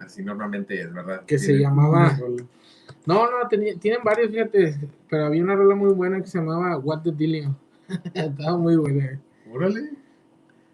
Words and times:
Así 0.00 0.22
normalmente 0.22 0.80
es, 0.80 0.92
¿verdad? 0.92 1.24
Que 1.24 1.38
se 1.38 1.54
llamaba. 1.54 2.18
No, 3.06 3.24
no, 3.30 3.48
tienen 3.48 4.00
varios, 4.04 4.30
fíjate, 4.30 4.78
pero 5.08 5.26
había 5.26 5.42
una 5.42 5.56
rola 5.56 5.74
muy 5.74 5.92
buena 5.92 6.20
que 6.20 6.26
se 6.26 6.38
llamaba 6.38 6.78
What 6.78 7.02
the 7.02 7.12
Dillion. 7.12 7.56
Estaba 8.14 8.56
muy 8.56 8.76
buena. 8.76 9.20
Órale. 9.50 9.90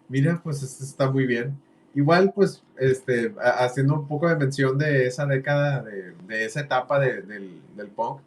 Mira, 0.07 0.39
pues 0.43 0.61
está 0.81 1.09
muy 1.09 1.25
bien. 1.25 1.57
Igual, 1.93 2.33
pues, 2.33 2.61
este, 2.77 3.33
haciendo 3.41 3.95
un 3.95 4.07
poco 4.07 4.27
de 4.27 4.35
mención 4.35 4.77
de 4.77 5.07
esa 5.07 5.25
década, 5.25 5.81
de, 5.81 6.45
esa 6.45 6.59
etapa 6.59 6.99
del, 6.99 7.25
del, 7.75 7.87
punk, 7.87 8.19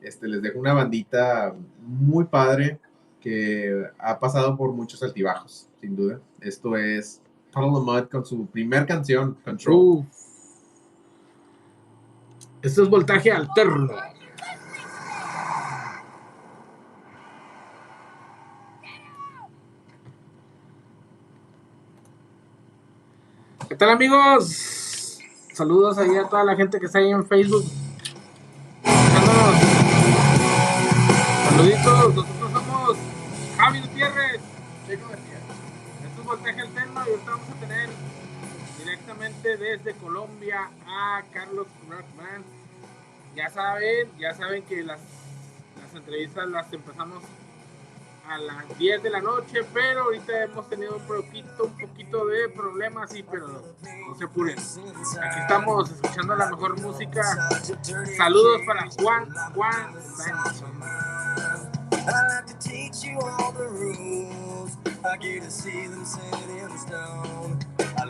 este, 0.00 0.26
les 0.26 0.42
dejo 0.42 0.58
una 0.58 0.74
bandita 0.74 1.54
muy 1.80 2.24
padre 2.24 2.78
que 3.20 3.86
ha 3.98 4.18
pasado 4.18 4.56
por 4.56 4.72
muchos 4.72 5.02
altibajos, 5.02 5.68
sin 5.80 5.94
duda. 5.94 6.20
Esto 6.40 6.76
es 6.76 7.22
Tunnel 7.52 7.70
of 7.74 7.84
Mud 7.84 8.08
con 8.10 8.26
su 8.26 8.46
primer 8.46 8.86
canción, 8.86 9.36
Control. 9.44 10.04
Esto 12.62 12.84
es 12.84 12.88
voltaje 12.88 13.32
alterno. 13.32 13.88
¿Qué 23.68 23.74
tal 23.74 23.90
amigos? 23.90 25.18
Saludos 25.52 25.98
ahí 25.98 26.16
a 26.16 26.28
toda 26.28 26.44
la 26.44 26.54
gente 26.54 26.78
que 26.78 26.86
está 26.86 27.00
ahí 27.00 27.10
en 27.10 27.26
Facebook. 27.26 27.64
Saluditos, 31.48 32.14
nosotros 32.14 32.52
somos 32.52 32.96
Javi 33.56 33.80
Gutiérrez. 33.80 34.40
Esto 34.88 36.20
es 36.20 36.24
Voltaje 36.24 36.60
Alterno 36.60 37.00
y 37.08 37.52
tener 37.54 37.61
desde 39.30 39.94
Colombia 39.94 40.68
a 40.84 41.22
Carlos 41.32 41.68
Rockman. 41.88 42.42
Ya 43.36 43.48
saben, 43.50 44.10
ya 44.18 44.34
saben 44.34 44.64
que 44.64 44.82
las, 44.82 45.00
las 45.80 45.94
entrevistas 45.94 46.48
las 46.48 46.72
empezamos 46.72 47.22
a 48.28 48.38
las 48.38 48.78
10 48.78 49.02
de 49.02 49.10
la 49.10 49.20
noche, 49.20 49.60
pero 49.72 50.02
ahorita 50.02 50.44
hemos 50.44 50.68
tenido 50.68 50.96
un 50.96 51.06
poquito, 51.06 51.64
un 51.64 51.78
poquito 51.78 52.26
de 52.26 52.48
problemas, 52.48 53.10
sí, 53.10 53.24
pero 53.30 53.46
no 53.48 54.14
se 54.16 54.24
apuren. 54.24 54.58
Aquí 54.58 55.40
estamos 55.40 55.90
escuchando 55.90 56.34
la 56.34 56.50
mejor 56.50 56.80
música. 56.80 57.22
Saludos 58.16 58.60
para 58.66 58.90
Juan, 58.90 59.32
Juan 59.54 59.94
Sánchez. 60.02 60.62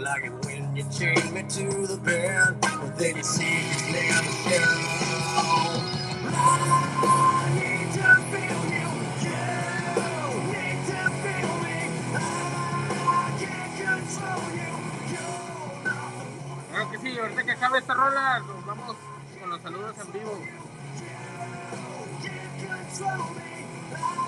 Like 0.02 0.24
it 0.24 0.32
when 0.44 0.74
you 0.74 0.84
chain 0.90 1.32
me 1.32 1.42
to 1.42 1.86
the 1.86 1.96
bed, 2.02 2.60
but 2.60 2.98
then 2.98 3.16
you 3.16 3.22
see 3.22 3.44
me 3.44 3.92
never 3.92 4.32
show. 4.50 4.80
I 7.06 7.48
need 7.54 7.86
to 7.94 8.08
feel 8.32 8.62
you, 8.74 8.90
you 9.22 9.42
need 10.50 10.78
to 10.90 11.00
feel 11.22 11.54
me. 11.62 11.78
I 12.18 13.30
can't 13.38 13.72
control 13.78 14.44
you, 14.58 14.72
you. 15.12 15.30
Claro 16.70 16.90
que 16.90 16.98
sí, 16.98 17.18
ahorita 17.18 17.42
que 17.44 17.52
acabe 17.52 17.78
esta 17.78 17.94
rola, 17.94 18.40
nos 18.40 18.66
vamos 18.66 18.96
con 19.40 19.50
los 19.50 19.62
saludos 19.62 19.96
en 20.04 20.12
vivo. 20.12 20.34
You 22.22 22.28
can't 22.28 22.98
control 22.98 23.34
me. 23.36 24.21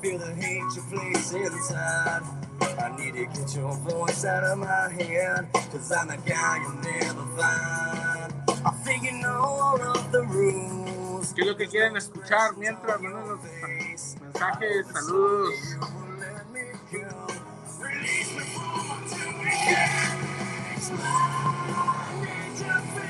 I 0.00 0.02
feel 0.02 0.18
the 0.18 0.34
hate 0.34 0.62
you 0.74 0.82
place 0.88 1.32
inside. 1.34 2.22
I 2.62 2.96
need 2.96 3.12
to 3.12 3.26
get 3.26 3.54
your 3.54 3.74
voice 3.74 4.24
out 4.24 4.44
of 4.44 4.56
my 4.56 4.88
head, 4.88 5.46
cause 5.52 5.92
I'm 5.92 6.08
the 6.08 6.16
guy 6.16 6.56
you'll 6.62 6.72
never 6.80 7.26
find. 7.36 8.32
I 8.64 8.70
think 8.82 9.02
you 9.02 9.12
know 9.20 9.42
all 9.42 9.82
of 9.82 10.10
the 10.10 10.22
rules. 10.22 11.34
¿Qué 11.34 11.42
es 11.42 11.48
lo 11.48 11.54
que 11.54 11.68
quieren 11.68 11.98
escuchar 11.98 12.56
mientras 12.56 12.98
mandan 12.98 13.28
los 13.28 13.40
mensajes? 14.22 14.86
Saludos. 14.86 15.76
Release 17.78 18.34
me 18.36 18.44
from 18.44 18.80
andaba 22.50 23.09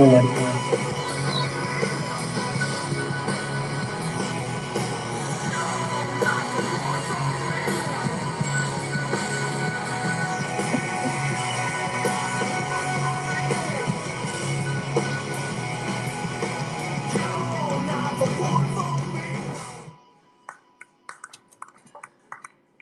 No, 0.00 0.06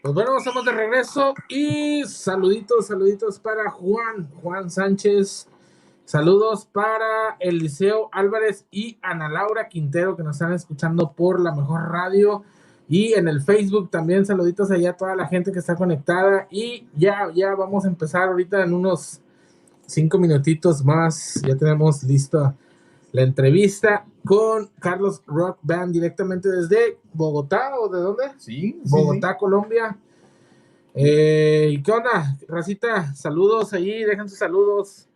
bueno, 0.04 0.38
estamos 0.38 0.64
de 0.64 0.70
regreso 0.70 1.34
y 1.48 2.04
saluditos, 2.04 2.86
saluditos 2.86 3.40
para 3.40 3.68
Juan, 3.70 4.30
Juan 4.40 4.70
Sánchez. 4.70 5.47
Saludos 6.08 6.64
para 6.64 7.36
Eliseo 7.38 8.08
Álvarez 8.12 8.64
y 8.70 8.96
Ana 9.02 9.28
Laura 9.28 9.68
Quintero 9.68 10.16
que 10.16 10.22
nos 10.22 10.36
están 10.36 10.54
escuchando 10.54 11.12
por 11.12 11.38
la 11.38 11.54
mejor 11.54 11.82
radio 11.90 12.44
y 12.88 13.12
en 13.12 13.28
el 13.28 13.42
Facebook 13.42 13.90
también 13.90 14.24
saluditos 14.24 14.70
allá 14.70 14.92
a 14.92 14.96
toda 14.96 15.14
la 15.14 15.28
gente 15.28 15.52
que 15.52 15.58
está 15.58 15.76
conectada 15.76 16.48
y 16.50 16.86
ya, 16.96 17.30
ya 17.34 17.54
vamos 17.54 17.84
a 17.84 17.88
empezar 17.88 18.22
ahorita 18.22 18.64
en 18.64 18.72
unos 18.72 19.20
cinco 19.84 20.16
minutitos 20.18 20.82
más. 20.82 21.42
Ya 21.46 21.54
tenemos 21.56 22.02
listo 22.04 22.54
la 23.12 23.20
entrevista 23.20 24.06
con 24.24 24.70
Carlos 24.80 25.22
Rock 25.26 25.58
Band 25.60 25.92
directamente 25.92 26.48
desde 26.48 26.96
Bogotá 27.12 27.78
o 27.78 27.90
de 27.90 28.00
dónde? 28.00 28.24
Sí, 28.38 28.80
sí, 28.82 28.90
Bogotá, 28.90 29.36
Colombia. 29.36 29.94
Eh, 30.94 31.78
¿Qué 31.84 31.92
onda, 31.92 32.34
Racita? 32.48 33.14
Saludos 33.14 33.74
ahí, 33.74 34.04
dejen 34.04 34.26
sus 34.26 34.38
saludos, 34.38 35.07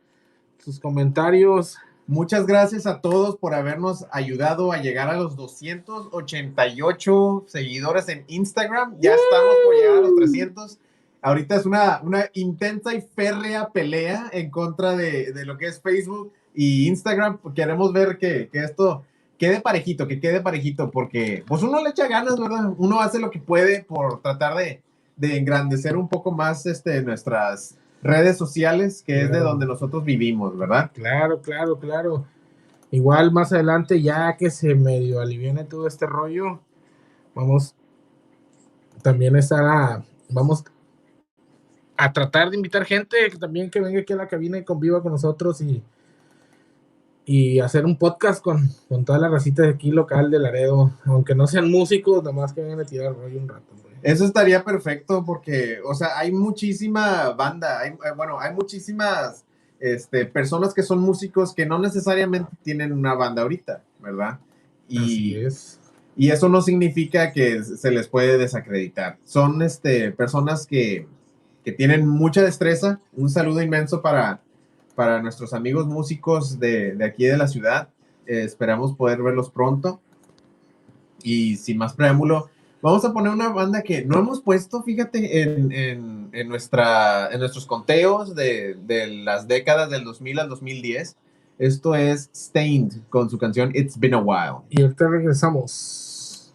sus 0.62 0.81
comentarios. 0.81 1.76
Muchas 2.06 2.47
gracias 2.47 2.87
a 2.87 3.00
todos 3.00 3.37
por 3.37 3.55
habernos 3.55 4.06
ayudado 4.11 4.73
a 4.73 4.79
llegar 4.79 5.09
a 5.09 5.17
los 5.17 5.37
288 5.37 7.44
seguidores 7.47 8.09
en 8.09 8.25
Instagram. 8.29 8.97
Ya 9.00 9.14
estamos 9.14 9.55
por 9.64 9.75
llegar 9.75 9.99
a 9.99 10.00
los 10.00 10.17
300. 10.17 10.79
Ahorita 11.20 11.56
es 11.56 11.67
una, 11.67 12.00
una 12.03 12.25
intensa 12.35 12.94
y 12.94 13.00
férrea 13.00 13.70
pelea 13.70 14.29
en 14.32 14.50
contra 14.50 14.97
de, 14.97 15.32
de 15.32 15.44
lo 15.44 15.56
que 15.56 15.67
es 15.67 15.81
Facebook 15.81 16.32
y 16.55 16.88
Instagram. 16.88 17.38
Queremos 17.55 17.93
ver 17.93 18.19
que, 18.19 18.49
que, 18.53 18.65
esto 18.65 19.05
quede 19.38 19.61
parejito, 19.61 20.08
que 20.08 20.20
quede 20.20 20.41
parejito, 20.41 20.91
porque 20.91 21.44
pues 21.47 21.62
uno 21.62 21.81
le 21.82 21.91
echa 21.91 22.08
ganas, 22.08 22.37
¿verdad? 22.38 22.73
Uno 22.76 23.00
hace 23.00 23.20
lo 23.20 23.31
que 23.31 23.38
puede 23.38 23.85
por 23.85 24.20
tratar 24.20 24.56
de, 24.56 24.82
de 25.17 25.37
engrandecer 25.37 25.97
un 25.97 26.08
poco 26.08 26.32
más 26.32 26.67
este, 26.67 27.00
nuestras 27.03 27.76
redes 28.03 28.37
sociales, 28.37 29.03
que 29.03 29.15
claro. 29.15 29.27
es 29.27 29.33
de 29.33 29.39
donde 29.41 29.67
nosotros 29.67 30.05
vivimos, 30.05 30.57
¿verdad? 30.59 30.91
Claro, 30.93 31.41
claro, 31.41 31.79
claro. 31.79 32.27
Igual 32.91 33.33
más 33.33 33.53
adelante, 33.53 34.03
ya 34.03 34.37
que 34.37 34.51
se 34.51 34.75
medio 34.75 35.21
aliviane 35.21 35.65
todo 35.65 35.87
este 35.87 36.07
rollo, 36.07 36.61
vamos 37.35 37.75
también 39.03 39.35
estará, 39.37 40.05
vamos 40.29 40.65
a 41.97 42.13
tratar 42.13 42.51
de 42.51 42.57
invitar 42.57 42.85
gente 42.85 43.17
que 43.31 43.37
también 43.37 43.71
que 43.71 43.81
venga 43.81 44.01
aquí 44.01 44.13
a 44.13 44.17
la 44.17 44.29
cabina 44.29 44.59
y 44.59 44.65
conviva 44.65 45.03
con 45.03 45.13
nosotros 45.13 45.61
y, 45.61 45.83
y 47.25 47.61
hacer 47.61 47.85
un 47.85 47.97
podcast 47.97 48.43
con, 48.43 48.69
con 48.89 49.05
toda 49.05 49.19
la 49.19 49.29
racita 49.29 49.63
de 49.63 49.71
aquí 49.71 49.91
local 49.91 50.31
de 50.31 50.39
Laredo, 50.39 50.93
aunque 51.05 51.35
no 51.35 51.47
sean 51.47 51.71
músicos, 51.71 52.23
nada 52.23 52.35
más 52.35 52.53
que 52.53 52.63
vengan 52.63 52.81
a 52.81 52.85
tirar 52.85 53.15
rollo 53.15 53.39
un 53.41 53.49
rato. 53.49 53.81
Eso 54.03 54.25
estaría 54.25 54.65
perfecto 54.65 55.25
porque, 55.25 55.79
o 55.85 55.95
sea, 55.95 56.19
hay 56.19 56.33
muchísima 56.33 57.31
banda, 57.31 57.81
hay, 57.81 57.93
bueno, 58.17 58.41
hay 58.41 58.53
muchísimas 58.53 59.45
este, 59.79 60.27
personas 60.27 60.75
que 60.75 60.83
son 60.83 61.01
músicos 61.01 61.55
que 61.55 61.67
no 61.67 61.79
necesariamente 61.79 62.51
tienen 62.63 62.93
una 62.93 63.15
banda 63.15 63.43
ahorita, 63.43 63.83
¿verdad? 64.01 64.39
Y, 64.89 64.99
Así 64.99 65.37
es. 65.37 65.81
y 66.17 66.31
eso 66.31 66.49
no 66.49 66.63
significa 66.63 67.33
que 67.33 67.63
se 67.65 67.91
les 67.91 68.09
puede 68.09 68.39
desacreditar. 68.39 69.19
Son 69.25 69.63
este, 69.63 70.11
personas 70.13 70.67
que, 70.67 71.07
que 71.65 71.73
tienen 71.73 72.07
mucha 72.07 72.43
destreza. 72.43 73.01
Un 73.13 73.31
saludo 73.31 73.63
inmenso 73.63 74.03
para, 74.03 74.41
para 74.95 75.23
nuestros 75.23 75.53
amigos 75.53 75.87
músicos 75.87 76.59
de, 76.59 76.95
de 76.97 77.05
aquí 77.05 77.25
de 77.25 77.37
la 77.37 77.49
ciudad. 77.49 77.89
Eh, 78.27 78.43
esperamos 78.43 78.97
poder 78.97 79.23
verlos 79.23 79.51
pronto. 79.51 80.01
Y 81.25 81.57
sin 81.57 81.79
más 81.79 81.95
preámbulo, 81.95 82.51
vamos 82.82 83.05
a 83.05 83.12
poner 83.12 83.32
una 83.32 83.49
banda 83.49 83.82
que 83.82 84.05
no 84.05 84.19
hemos 84.19 84.43
puesto, 84.43 84.82
fíjate, 84.82 85.43
en, 85.43 85.73
en, 85.73 86.29
en 86.32 86.49
nuestra, 86.49 87.32
en 87.32 87.38
nuestros 87.38 87.64
conteos 87.64 88.34
de, 88.34 88.75
de, 88.75 89.06
las 89.06 89.46
décadas 89.46 89.88
del 89.88 90.05
2000 90.05 90.40
al 90.40 90.49
2010. 90.49 91.17
Esto 91.58 91.94
es 91.94 92.29
Stained 92.34 92.94
con 93.08 93.31
su 93.31 93.38
canción 93.38 93.70
It's 93.75 93.99
Been 93.99 94.14
a 94.14 94.19
While. 94.19 94.67
Y 94.69 94.82
ahorita 94.82 95.08
regresamos. 95.08 96.52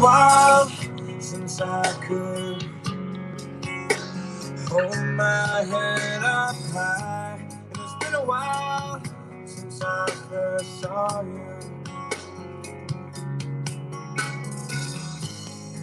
While 0.00 0.68
since 1.20 1.60
I 1.60 1.84
could 2.06 2.64
hold 4.68 4.96
my 5.14 5.64
head 5.70 6.22
up 6.24 6.56
high. 6.72 7.38
And 7.40 7.78
it's 7.78 8.04
been 8.04 8.14
a 8.14 8.24
while 8.24 9.02
since 9.46 9.82
I 9.82 10.10
first 10.30 10.80
saw 10.80 11.22
you. 11.22 11.42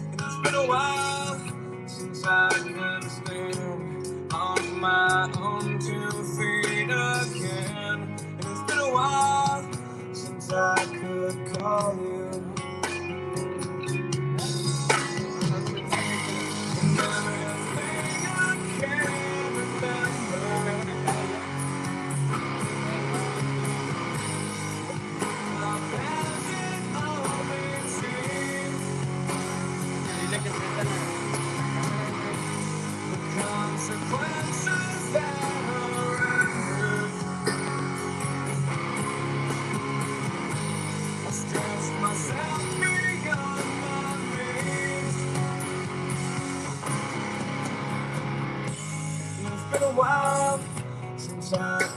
And 0.02 0.20
it's 0.20 0.38
been 0.44 0.54
a 0.56 0.66
while 0.68 1.40
since 1.88 2.24
I 2.26 2.48
could 2.50 3.10
stand 3.10 4.32
on 4.32 4.80
my 4.80 5.30
own 5.38 5.78
two 5.80 6.10
feet 6.36 6.90
again. 6.90 8.16
And 8.18 8.46
it's 8.46 8.62
been 8.72 8.78
a 8.80 8.92
while 8.94 9.70
since 10.14 10.52
I 10.52 10.76
could 11.00 11.58
call 11.58 11.96
you. 11.96 12.27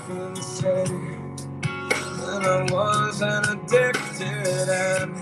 Since 0.08 0.64
I 0.64 0.86
can 0.86 2.68
wasn't 2.72 3.48
addicted, 3.48 4.70
and 4.70 5.16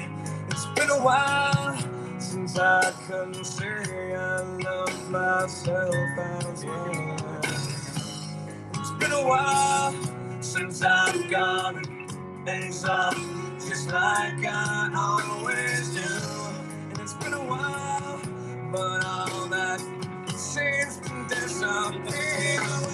it's 0.49 0.65
been 0.75 0.89
a 0.89 1.03
while 1.03 1.77
since 2.19 2.57
I 2.57 2.91
couldn't 3.07 3.43
say 3.43 4.15
I 4.15 4.41
love 4.41 5.09
myself 5.09 5.95
as 6.17 6.65
well. 6.65 7.41
It's 8.73 8.91
been 8.99 9.11
a 9.11 9.27
while 9.27 9.93
since 10.41 10.81
I've 10.83 11.29
gone 11.29 11.83
things 12.45 12.85
up 12.85 13.15
just 13.59 13.87
like 13.91 14.45
I 14.45 14.91
always 14.95 15.89
do, 15.89 16.01
and 16.91 16.99
it's 16.99 17.13
been 17.15 17.33
a 17.33 17.45
while, 17.45 18.21
but 18.71 19.05
all 19.05 19.47
that 19.47 19.81
seems 20.35 20.97
to 20.99 21.25
disappear 21.29 22.88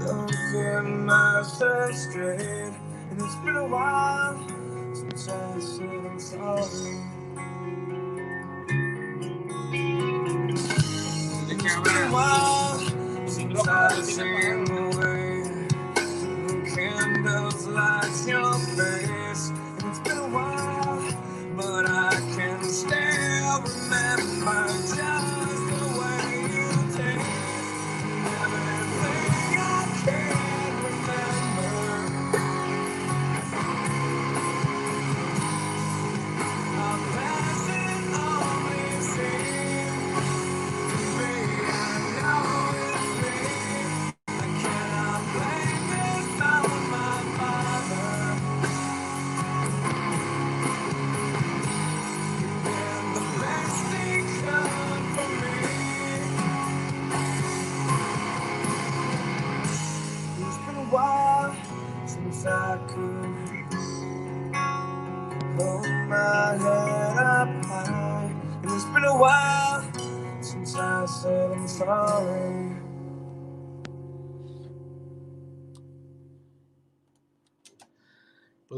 look 0.00 0.32
at 0.56 0.84
myself 0.84 1.94
straight. 1.94 2.40
And 2.40 3.20
it's 3.20 3.36
been 3.36 3.56
a 3.56 3.66
while 3.68 4.38
since 4.94 5.28
I 5.28 5.60
said 5.60 6.06
I'm 6.06 6.18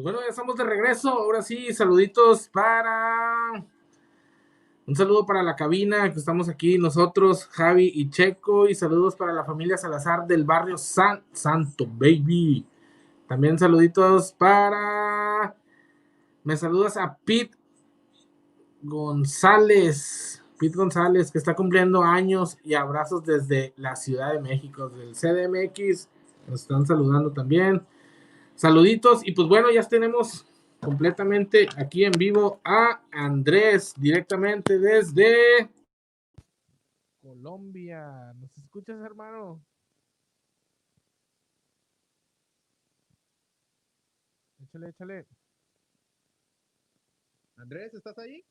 Pues 0.03 0.15
bueno, 0.15 0.27
ya 0.27 0.31
estamos 0.31 0.57
de 0.57 0.65
regreso. 0.65 1.11
Ahora 1.11 1.43
sí, 1.43 1.73
saluditos 1.73 2.49
para. 2.49 3.65
Un 4.85 4.97
saludo 4.97 5.25
para 5.25 5.45
la 5.45 5.55
cabina, 5.55 6.13
que 6.13 6.19
estamos 6.19 6.49
aquí 6.49 6.77
nosotros, 6.77 7.47
Javi 7.53 7.93
y 7.95 8.11
Checo. 8.11 8.69
Y 8.69 8.75
saludos 8.75 9.15
para 9.15 9.33
la 9.33 9.45
familia 9.45 9.79
Salazar 9.79 10.27
del 10.27 10.43
barrio 10.43 10.77
San 10.77 11.23
Santo, 11.31 11.87
baby. 11.87 12.67
También 13.29 13.61
saluditos 13.61 14.33
para. 14.33 15.55
Me 16.43 16.57
saludas 16.57 16.97
a 16.97 17.17
Pete 17.25 17.57
González. 18.83 20.43
Pete 20.59 20.77
González, 20.77 21.31
que 21.31 21.39
está 21.39 21.55
cumpliendo 21.55 22.03
años. 22.03 22.59
Y 22.65 22.75
abrazos 22.75 23.23
desde 23.25 23.73
la 23.77 23.95
Ciudad 23.95 24.33
de 24.33 24.41
México, 24.41 24.89
del 24.89 25.13
CDMX. 25.13 26.09
Nos 26.49 26.63
están 26.63 26.85
saludando 26.85 27.31
también. 27.31 27.87
Saluditos 28.55 29.27
y 29.27 29.33
pues 29.33 29.49
bueno, 29.49 29.71
ya 29.71 29.83
tenemos 29.83 30.47
completamente 30.81 31.69
aquí 31.77 32.05
en 32.05 32.13
vivo 32.13 32.61
a 32.65 33.03
Andrés 33.11 33.95
directamente 33.97 34.79
desde 34.79 35.71
Colombia. 37.21 38.33
¿Nos 38.35 38.57
escuchas, 38.57 39.01
hermano? 39.01 39.65
Échale, 44.61 44.89
échale. 44.89 45.27
Andrés, 47.57 47.95
¿estás 47.95 48.19
ahí? 48.19 48.45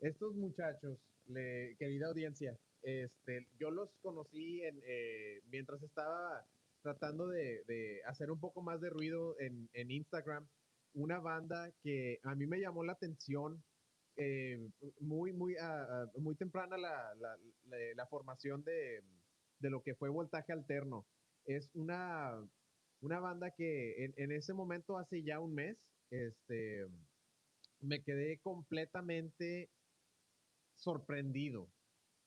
Estos 0.00 0.34
muchachos, 0.34 0.98
le- 1.26 1.76
querida 1.78 2.08
audiencia, 2.08 2.58
este, 2.82 3.46
yo 3.58 3.70
los 3.70 3.90
conocí 4.02 4.62
en, 4.62 4.80
eh, 4.86 5.40
mientras 5.46 5.82
estaba 5.82 6.46
tratando 6.82 7.28
de, 7.28 7.64
de 7.66 8.02
hacer 8.04 8.30
un 8.30 8.40
poco 8.40 8.62
más 8.62 8.80
de 8.80 8.90
ruido 8.90 9.36
en, 9.40 9.68
en 9.72 9.90
Instagram. 9.90 10.46
Una 10.92 11.18
banda 11.18 11.72
que 11.82 12.18
a 12.22 12.34
mí 12.34 12.46
me 12.46 12.60
llamó 12.60 12.84
la 12.84 12.92
atención 12.92 13.64
eh, 14.16 14.70
muy, 15.00 15.32
muy, 15.32 15.56
ah, 15.56 15.86
ah, 15.90 16.12
muy 16.18 16.36
temprana 16.36 16.76
la, 16.76 17.14
la- 17.16 17.36
la- 17.64 17.94
la 17.96 18.06
formación 18.06 18.62
de, 18.64 19.02
de 19.58 19.70
lo 19.70 19.82
que 19.82 19.94
fue 19.94 20.08
Voltaje 20.10 20.52
Alterno. 20.52 21.06
Es 21.46 21.70
una, 21.74 22.48
una 23.00 23.18
banda 23.20 23.50
que 23.56 24.04
en, 24.04 24.14
en 24.16 24.32
ese 24.32 24.52
momento, 24.54 24.98
hace 24.98 25.22
ya 25.24 25.40
un 25.40 25.54
mes, 25.54 25.76
este, 26.10 26.86
me 27.80 28.02
quedé 28.02 28.38
completamente 28.40 29.70
sorprendido. 30.84 31.72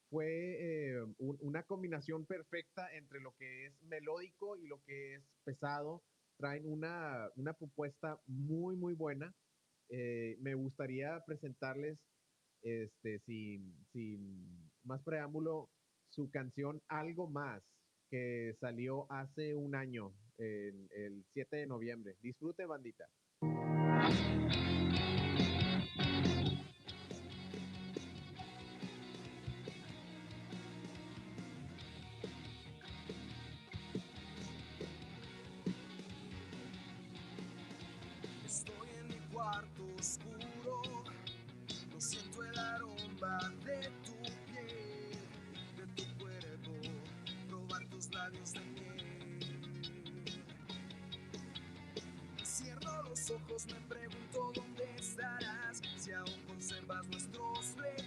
Fue 0.09 0.27
eh, 0.27 1.03
un- 1.19 1.37
una 1.41 1.63
combinación 1.63 2.25
perfecta 2.27 2.93
entre 2.95 3.19
lo 3.21 3.33
que 3.37 3.67
es 3.67 3.81
melódico 3.81 4.57
y 4.57 4.67
lo 4.67 4.81
que 4.85 5.15
es 5.15 5.23
pesado. 5.43 6.03
Traen 6.37 6.63
una, 6.67 7.29
una 7.35 7.53
propuesta 7.55 8.21
muy, 8.27 8.77
muy 8.77 8.93
buena. 8.95 9.35
Eh, 9.89 10.37
me 10.41 10.55
gustaría 10.55 11.23
presentarles, 11.25 11.99
este, 12.61 13.19
sin, 13.25 13.85
sin 13.93 14.71
más 14.83 15.03
preámbulo, 15.03 15.71
su 16.09 16.29
canción 16.31 16.81
Algo 16.87 17.29
Más, 17.29 17.63
que 18.09 18.55
salió 18.61 19.11
hace 19.11 19.55
un 19.55 19.75
año, 19.75 20.15
el 20.37 21.25
7 21.33 21.57
de 21.57 21.67
noviembre. 21.67 22.17
Disfrute, 22.21 22.65
bandita. 22.65 23.05
Ojos, 53.31 53.65
me 53.67 53.79
pregunto 53.87 54.51
dónde 54.55 54.85
estarás, 54.95 55.81
si 55.97 56.11
aún 56.11 56.41
conservas 56.47 57.07
nuestros 57.07 57.75
recuerdos. 57.75 58.06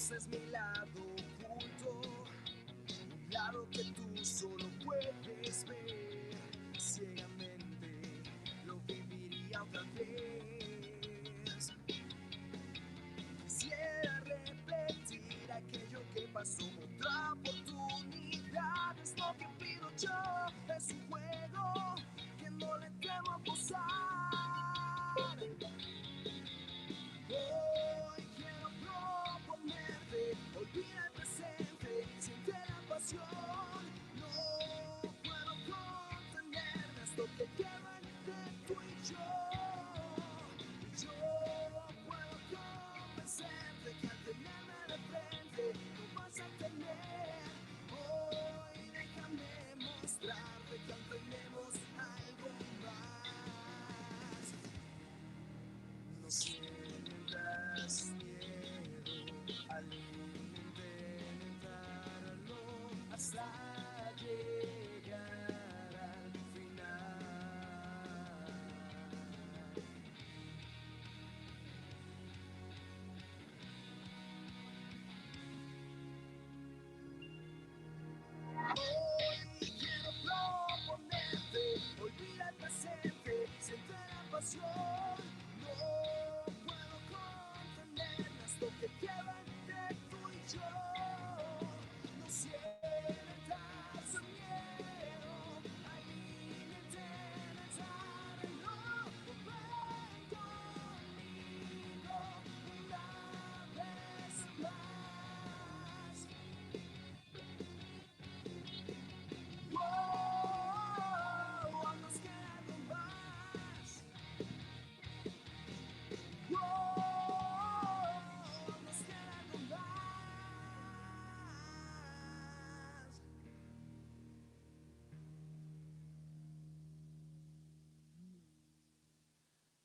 Conoces 0.00 0.28
mi 0.28 0.50
lado 0.50 1.02
oculto, 1.44 2.00
un 3.12 3.32
lado 3.32 3.68
que 3.70 3.84
tú 3.84 4.24
solo 4.24 4.64
puedes 4.82 5.66
ver. 5.68 5.79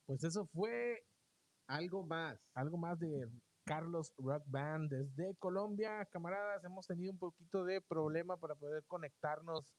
Pues 0.05 0.23
eso 0.23 0.45
fue 0.53 1.03
Algo 1.67 2.03
más. 2.03 2.39
algo 2.53 2.77
más 2.77 2.99
de 2.99 3.27
Carlos 3.65 4.13
Rock 4.17 4.43
Band 4.45 4.91
desde 4.91 5.35
Colombia. 5.37 6.05
Camaradas, 6.11 6.63
hemos 6.63 6.85
tenido 6.85 7.11
un 7.11 7.17
poquito 7.17 7.65
de 7.65 7.81
problema 7.81 8.37
para 8.37 8.53
poder 8.53 8.83
conectarnos 8.85 9.73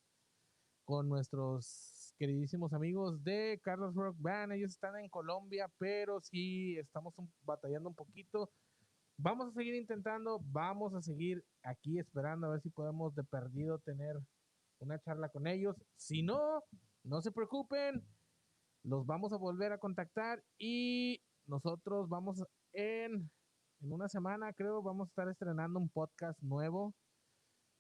con 0.85 1.09
nuestros 1.09 2.13
queridísimos 2.19 2.73
amigos 2.73 3.23
de 3.23 3.61
Carlos 3.63 3.95
Rock 3.95 4.17
Band. 4.19 4.53
Ellos 4.53 4.73
están 4.73 4.97
en 4.97 5.09
Colombia, 5.09 5.71
pero 5.79 6.21
sí 6.21 6.77
estamos 6.77 7.15
batallando 7.43 7.89
un 7.89 7.95
poquito. 7.95 8.51
Vamos 9.19 9.49
a 9.49 9.53
seguir 9.53 9.75
intentando, 9.77 10.41
vamos 10.47 10.93
a 10.95 11.03
seguir 11.03 11.45
aquí 11.63 12.01
esperando 12.01 12.49
a 12.49 12.51
ver 12.51 12.61
si 12.61 12.71
podemos 12.71 13.15
de 13.15 13.23
perdido 13.23 13.79
tener 13.79 14.17
una 14.81 14.99
charla 14.99 15.29
con 15.29 15.47
ellos. 15.47 15.77
Si 15.95 16.23
no, 16.23 16.65
no 17.05 17.23
se 17.23 17.31
preocupen, 17.31 18.05
los 18.87 19.05
vamos 19.05 19.33
a 19.33 19.37
volver 19.37 19.73
a 19.73 19.79
contactar 19.79 20.43
y 20.59 21.21
nosotros 21.47 22.09
vamos 22.09 22.43
en, 22.73 23.31
en 23.81 23.93
una 23.93 24.09
semana, 24.09 24.53
creo, 24.53 24.81
vamos 24.81 25.09
a 25.09 25.11
estar 25.11 25.29
estrenando 25.29 25.81
un 25.81 25.89
podcast 25.89 26.41
nuevo 26.41 26.95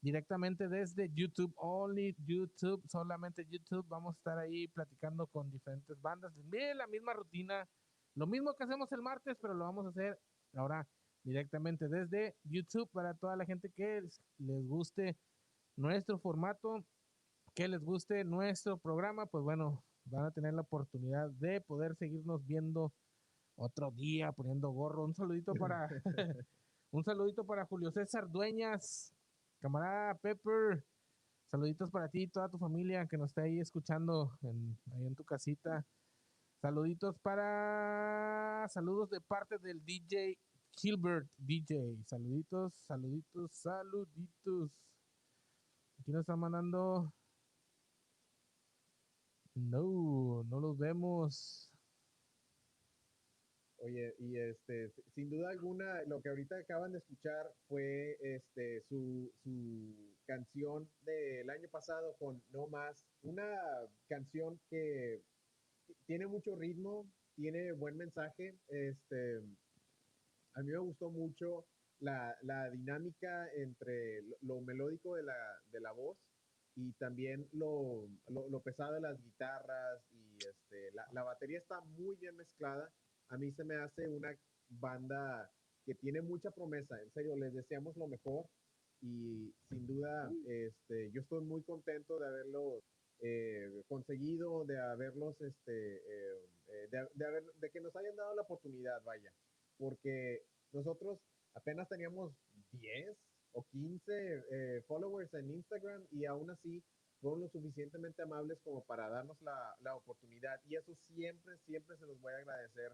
directamente 0.03 0.69
desde 0.69 1.11
YouTube, 1.15 1.53
only 1.57 2.17
YouTube, 2.27 2.83
solamente 2.89 3.47
YouTube. 3.49 3.87
Vamos 3.89 4.15
a 4.15 4.19
estar 4.19 4.39
ahí 4.39 4.69
platicando 4.69 5.27
con 5.29 5.51
diferentes 5.51 6.01
bandas. 6.01 6.33
Bien, 6.51 6.77
la 6.77 6.87
misma 6.89 7.13
rutina, 7.13 7.69
lo 8.15 8.27
mismo 8.27 8.55
que 8.55 8.65
hacemos 8.65 8.91
el 8.93 9.03
martes, 9.03 9.37
pero 9.41 9.55
lo 9.55 9.65
vamos 9.65 9.87
a 9.87 9.91
hacer 9.91 10.19
ahora 10.55 10.89
directamente 11.23 11.89
desde 11.89 12.37
YouTube 12.45 12.91
para 12.91 13.15
toda 13.15 13.37
la 13.37 13.47
gente 13.47 13.71
que 13.71 14.03
les 14.39 14.67
guste 14.67 15.17
nuestro 15.77 16.19
formato, 16.19 16.85
que 17.55 17.69
les 17.69 17.83
guste 17.85 18.25
nuestro 18.25 18.79
programa, 18.79 19.27
pues 19.27 19.45
bueno, 19.45 19.86
van 20.07 20.27
a 20.27 20.31
tener 20.31 20.55
la 20.55 20.63
oportunidad 20.63 21.31
de 21.31 21.61
poder 21.61 21.97
seguirnos 21.97 22.45
viendo 22.47 22.93
otro 23.57 23.91
día 23.91 24.33
poniendo 24.33 24.71
gorro. 24.71 25.05
Un 25.05 25.15
saludito 25.15 25.55
para 25.55 25.89
un 26.91 27.05
saludito 27.05 27.45
para 27.45 27.67
Julio 27.67 27.91
César 27.93 28.31
Dueñas, 28.31 29.13
camarada 29.61 30.15
Pepper. 30.15 30.85
Saluditos 31.51 31.91
para 31.91 32.09
ti 32.09 32.23
y 32.23 32.29
toda 32.29 32.49
tu 32.49 32.59
familia 32.59 33.07
que 33.07 33.17
nos 33.17 33.31
está 33.31 33.43
ahí 33.43 33.61
escuchando 33.61 34.37
en, 34.43 34.79
ahí 34.93 35.07
en 35.07 35.15
tu 35.15 35.25
casita. 35.25 35.87
Saluditos 36.61 37.17
para 37.21 38.67
saludos 38.69 39.11
de 39.11 39.21
parte 39.21 39.59
del 39.59 39.85
DJ 39.85 40.39
Gilbert 40.73 41.29
DJ. 41.37 42.03
Saluditos, 42.05 42.75
saluditos, 42.87 43.53
saluditos. 43.53 44.71
Aquí 46.01 46.13
nos 46.13 46.21
está 46.21 46.37
mandando. 46.37 47.13
No, 49.57 50.45
no 50.45 50.61
los 50.61 50.79
vemos. 50.79 51.73
Oye, 53.79 54.15
y 54.19 54.37
este, 54.39 54.91
si- 54.91 55.03
sin 55.15 55.31
duda 55.31 55.51
alguna, 55.51 56.03
lo 56.07 56.21
que 56.23 56.31
ahorita 56.31 56.57
acaban 56.59 56.93
de 56.93 56.99
escuchar 56.99 57.47
fue 57.69 58.17
este 58.21 58.81
su, 58.89 59.31
su 59.43 60.17
canción 60.27 60.91
del 61.03 61.49
año 61.51 61.69
pasado 61.71 62.17
con 62.19 62.43
No 62.49 62.69
Más, 62.69 63.07
una 63.23 63.47
canción 64.09 64.61
que 64.71 65.25
tiene 66.07 66.27
mucho 66.27 66.57
ritmo, 66.57 67.13
tiene 67.35 67.73
buen 67.73 67.97
mensaje, 67.97 68.61
este, 68.69 69.43
a 70.55 70.63
mí 70.63 70.71
me 70.73 70.79
gustó 70.79 71.11
mucho 71.11 71.69
la, 72.01 72.37
la 72.43 72.71
dinámica 72.71 73.49
entre 73.55 74.23
lo, 74.23 74.37
lo 74.43 74.61
melódico 74.63 75.15
de 75.17 75.23
la, 75.25 75.37
de 75.71 75.81
la 75.81 75.93
voz 75.93 76.36
y 76.77 76.93
también 76.95 77.49
lo, 77.53 78.07
lo, 78.29 78.49
lo 78.51 78.63
pesado 78.63 78.95
de 78.95 79.01
las 79.01 79.19
guitarras 79.23 80.03
y 80.13 80.37
este, 80.37 80.93
la, 80.93 81.07
la 81.13 81.25
batería 81.25 81.59
está 81.59 81.81
muy 81.81 82.17
bien 82.17 82.37
mezclada. 82.37 82.93
A 83.29 83.39
mí 83.39 83.51
se 83.53 83.65
me 83.65 83.77
hace 83.77 84.07
una 84.09 84.31
banda 84.69 85.51
que 85.85 85.95
tiene 85.95 86.21
mucha 86.21 86.51
promesa. 86.51 87.01
En 87.03 87.13
serio, 87.13 87.35
les 87.37 87.55
deseamos 87.55 87.97
lo 87.97 88.07
mejor 88.09 88.51
y 89.01 89.55
sin 89.69 89.87
duda 89.87 90.31
este, 90.47 91.11
yo 91.13 91.23
estoy 91.23 91.45
muy 91.45 91.63
contento 91.65 92.19
de 92.19 92.27
haberlo 92.29 92.85
eh, 93.23 93.83
conseguido, 93.89 94.65
de 94.67 94.79
haberlos, 94.79 95.41
este, 95.41 95.97
eh, 95.97 96.37
eh, 96.69 96.89
de, 96.91 97.09
de 97.15 97.25
haber- 97.27 97.55
de 97.55 97.71
que 97.71 97.81
nos 97.81 97.97
hayan 97.97 98.17
dado 98.17 98.35
la 98.35 98.43
oportunidad, 98.43 99.03
vaya, 99.03 99.33
porque 99.79 100.43
nosotros 100.73 101.21
apenas 101.55 101.89
teníamos 101.89 102.33
10 102.73 103.17
o 103.57 103.65
15 103.73 104.45
eh, 104.51 104.83
followers 104.87 105.33
en 105.35 105.51
Instagram 105.51 106.03
y 106.11 106.27
aún 106.27 106.51
así 106.51 106.83
fueron 107.21 107.41
lo 107.41 107.49
suficientemente 107.49 108.23
amables 108.23 108.59
como 108.63 108.85
para 108.85 109.09
darnos 109.09 109.41
la, 109.41 109.59
la 109.83 109.95
oportunidad 109.95 110.61
y 110.69 110.77
eso 110.77 110.93
siempre, 111.15 111.55
siempre 111.67 111.97
se 111.97 112.05
los 112.05 112.21
voy 112.21 112.35
a 112.35 112.37
agradecer 112.37 112.93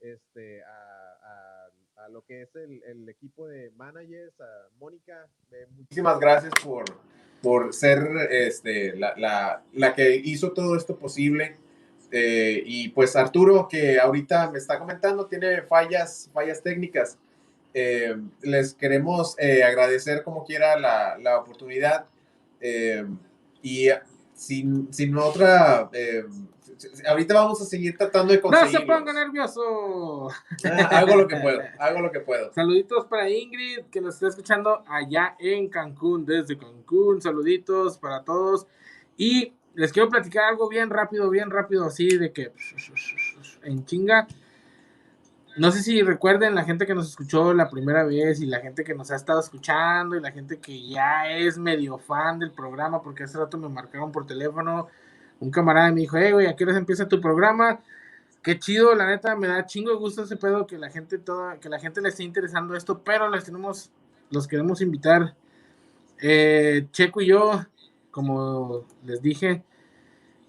este, 0.00 0.62
a, 0.64 0.68
a- 0.68 2.04
a 2.04 2.08
lo 2.08 2.22
que 2.24 2.42
es 2.42 2.56
el, 2.56 2.82
el 2.84 3.08
equipo 3.08 3.46
de 3.46 3.70
managers, 3.72 4.32
a 4.40 4.68
Mónica. 4.78 5.28
eh, 5.52 5.66
muchísimas 5.76 6.18
gracias 6.18 6.52
por, 6.64 6.84
por 7.42 7.74
ser 7.74 7.98
este, 8.30 8.96
la, 8.96 9.14
la- 9.18 9.62
la 9.74 9.94
que 9.94 10.16
hizo 10.16 10.52
todo 10.52 10.76
esto 10.76 10.98
posible. 10.98 11.56
Eh, 12.10 12.62
y 12.66 12.88
pues 12.88 13.14
Arturo, 13.16 13.68
que 13.70 14.00
ahorita 14.00 14.50
me 14.50 14.58
está 14.58 14.78
comentando, 14.78 15.26
tiene 15.26 15.62
fallas, 15.62 16.28
fallas 16.32 16.62
técnicas. 16.62 17.18
Eh, 17.72 18.16
les 18.42 18.74
queremos 18.74 19.36
eh, 19.38 19.62
agradecer 19.62 20.22
como 20.24 20.44
quiera 20.44 20.78
la, 20.78 21.18
la 21.18 21.38
oportunidad. 21.38 22.06
Eh, 22.60 23.06
y 23.62 23.88
sin, 24.34 24.92
sin 24.92 25.16
otra... 25.16 25.90
ahorita 27.06 27.34
vamos 27.34 27.60
a 27.60 27.64
seguir 27.66 27.96
tratando 27.96 28.32
de 28.32 28.38
No 28.38 28.42
conseguir. 28.42 28.80
se 28.80 28.86
ponga 28.86 29.12
nervioso. 29.12 30.28
hago 30.90 31.16
lo 31.16 31.28
que 31.28 31.36
puedo, 31.36 31.60
hago 31.78 32.00
lo 32.00 32.10
que 32.10 32.20
puedo. 32.20 32.52
Saluditos 32.52 33.04
para 33.06 33.28
Ingrid, 33.28 33.84
que 33.90 34.00
nos 34.00 34.14
está 34.14 34.28
escuchando 34.28 34.82
allá 34.88 35.36
en 35.38 35.68
Cancún, 35.68 36.24
desde 36.24 36.56
Cancún. 36.56 37.20
Saluditos 37.20 37.98
para 37.98 38.24
todos. 38.24 38.66
Y 39.16 39.52
les 39.74 39.92
quiero 39.92 40.08
platicar 40.08 40.44
algo 40.44 40.68
bien 40.68 40.88
rápido, 40.90 41.28
bien 41.28 41.50
rápido, 41.50 41.84
así 41.84 42.16
de 42.16 42.32
que 42.32 42.52
en 43.62 43.84
chinga. 43.84 44.26
No 45.60 45.70
sé 45.70 45.82
si 45.82 46.00
recuerden 46.00 46.54
la 46.54 46.64
gente 46.64 46.86
que 46.86 46.94
nos 46.94 47.10
escuchó 47.10 47.52
la 47.52 47.68
primera 47.68 48.02
vez 48.04 48.40
y 48.40 48.46
la 48.46 48.60
gente 48.60 48.82
que 48.82 48.94
nos 48.94 49.10
ha 49.10 49.16
estado 49.16 49.40
escuchando 49.40 50.16
y 50.16 50.20
la 50.22 50.32
gente 50.32 50.58
que 50.58 50.88
ya 50.88 51.30
es 51.30 51.58
medio 51.58 51.98
fan 51.98 52.38
del 52.38 52.50
programa, 52.50 53.02
porque 53.02 53.24
hace 53.24 53.36
rato 53.36 53.58
me 53.58 53.68
marcaron 53.68 54.10
por 54.10 54.26
teléfono. 54.26 54.88
Un 55.38 55.50
camarada 55.50 55.92
me 55.92 56.00
dijo, 56.00 56.16
hey, 56.16 56.32
güey, 56.32 56.46
¿a 56.46 56.56
qué 56.56 56.64
empieza 56.64 57.06
tu 57.06 57.20
programa? 57.20 57.78
Qué 58.42 58.58
chido, 58.58 58.94
la 58.94 59.06
neta, 59.06 59.36
me 59.36 59.48
da 59.48 59.66
chingo 59.66 59.90
de 59.90 59.98
gusto 59.98 60.22
ese 60.22 60.38
pedo 60.38 60.66
que 60.66 60.78
la 60.78 60.88
gente 60.88 61.18
toda, 61.18 61.60
que 61.60 61.68
la 61.68 61.78
gente 61.78 62.00
le 62.00 62.08
esté 62.08 62.22
interesando 62.22 62.74
esto, 62.74 63.02
pero 63.04 63.28
les 63.28 63.44
tenemos, 63.44 63.90
los 64.30 64.48
queremos 64.48 64.80
invitar. 64.80 65.34
Eh, 66.22 66.86
Checo 66.90 67.20
y 67.20 67.26
yo, 67.26 67.66
como 68.10 68.86
les 69.04 69.20
dije, 69.20 69.62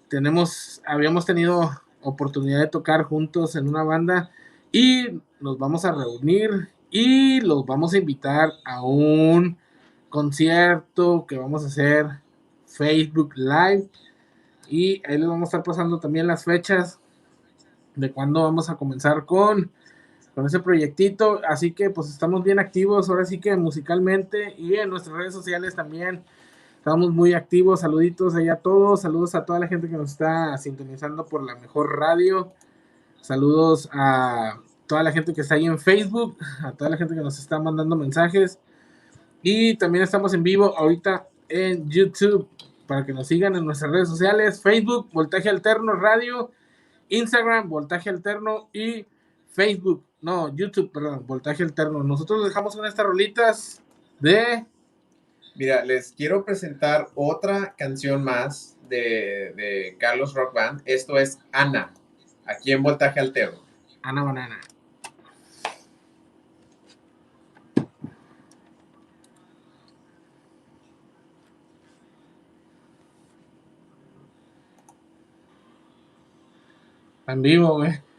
tenemos, 0.08 0.80
habíamos 0.86 1.26
tenido 1.26 1.70
oportunidad 2.00 2.60
de 2.60 2.68
tocar 2.68 3.02
juntos 3.02 3.56
en 3.56 3.68
una 3.68 3.82
banda 3.82 4.30
y 4.72 5.20
nos 5.38 5.58
vamos 5.58 5.84
a 5.84 5.92
reunir 5.92 6.70
y 6.90 7.40
los 7.42 7.64
vamos 7.66 7.92
a 7.92 7.98
invitar 7.98 8.50
a 8.64 8.82
un 8.82 9.58
concierto 10.08 11.26
que 11.26 11.36
vamos 11.36 11.64
a 11.64 11.66
hacer 11.68 12.06
Facebook 12.66 13.34
Live 13.36 13.88
y 14.68 15.02
ahí 15.06 15.18
les 15.18 15.28
vamos 15.28 15.42
a 15.42 15.50
estar 15.50 15.62
pasando 15.62 16.00
también 16.00 16.26
las 16.26 16.44
fechas 16.44 16.98
de 17.94 18.10
cuándo 18.10 18.42
vamos 18.42 18.70
a 18.70 18.76
comenzar 18.76 19.26
con, 19.26 19.70
con 20.34 20.46
ese 20.46 20.60
proyectito. 20.60 21.40
Así 21.46 21.72
que 21.72 21.90
pues 21.90 22.08
estamos 22.08 22.42
bien 22.42 22.58
activos 22.58 23.10
ahora 23.10 23.26
sí 23.26 23.38
que 23.38 23.54
musicalmente 23.56 24.54
y 24.56 24.76
en 24.76 24.88
nuestras 24.88 25.16
redes 25.16 25.34
sociales 25.34 25.74
también. 25.74 26.22
Estamos 26.78 27.12
muy 27.12 27.34
activos. 27.34 27.80
Saluditos 27.80 28.34
allá 28.34 28.54
a 28.54 28.56
todos. 28.56 29.02
Saludos 29.02 29.34
a 29.34 29.44
toda 29.44 29.58
la 29.58 29.68
gente 29.68 29.88
que 29.88 29.96
nos 29.96 30.12
está 30.12 30.56
sintonizando 30.56 31.26
por 31.26 31.42
la 31.42 31.54
mejor 31.56 31.98
radio. 31.98 32.50
Saludos 33.22 33.88
a 33.92 34.58
toda 34.88 35.04
la 35.04 35.12
gente 35.12 35.32
que 35.32 35.42
está 35.42 35.54
ahí 35.54 35.66
en 35.66 35.78
Facebook, 35.78 36.36
a 36.64 36.72
toda 36.72 36.90
la 36.90 36.96
gente 36.96 37.14
que 37.14 37.20
nos 37.20 37.38
está 37.38 37.56
mandando 37.60 37.94
mensajes. 37.94 38.58
Y 39.42 39.76
también 39.76 40.02
estamos 40.02 40.34
en 40.34 40.42
vivo 40.42 40.76
ahorita 40.76 41.28
en 41.48 41.88
YouTube 41.88 42.48
para 42.88 43.06
que 43.06 43.12
nos 43.12 43.28
sigan 43.28 43.54
en 43.54 43.64
nuestras 43.64 43.92
redes 43.92 44.08
sociales, 44.08 44.60
Facebook, 44.60 45.08
Voltaje 45.12 45.48
Alterno 45.48 45.92
Radio, 45.92 46.50
Instagram, 47.10 47.68
Voltaje 47.68 48.10
Alterno 48.10 48.68
y 48.72 49.06
Facebook, 49.52 50.04
no, 50.20 50.52
YouTube, 50.54 50.90
perdón, 50.90 51.24
Voltaje 51.24 51.62
Alterno. 51.62 52.02
Nosotros 52.02 52.44
dejamos 52.44 52.74
con 52.74 52.84
estas 52.86 53.06
rolitas 53.06 53.82
de... 54.18 54.66
Mira, 55.54 55.84
les 55.84 56.10
quiero 56.10 56.44
presentar 56.44 57.06
otra 57.14 57.74
canción 57.78 58.24
más 58.24 58.76
de, 58.88 59.52
de 59.54 59.96
Carlos 60.00 60.34
Rock 60.34 60.54
Band. 60.54 60.82
Esto 60.86 61.18
es 61.18 61.38
Ana, 61.52 61.92
Aquí 62.46 62.72
en 62.72 62.82
voltaje 62.82 63.20
alterno. 63.20 63.60
Ah, 64.02 64.10
Ana 64.10 64.22
Banana. 64.24 64.60
En 77.26 77.40
vivo, 77.40 77.76
güey. 77.76 77.92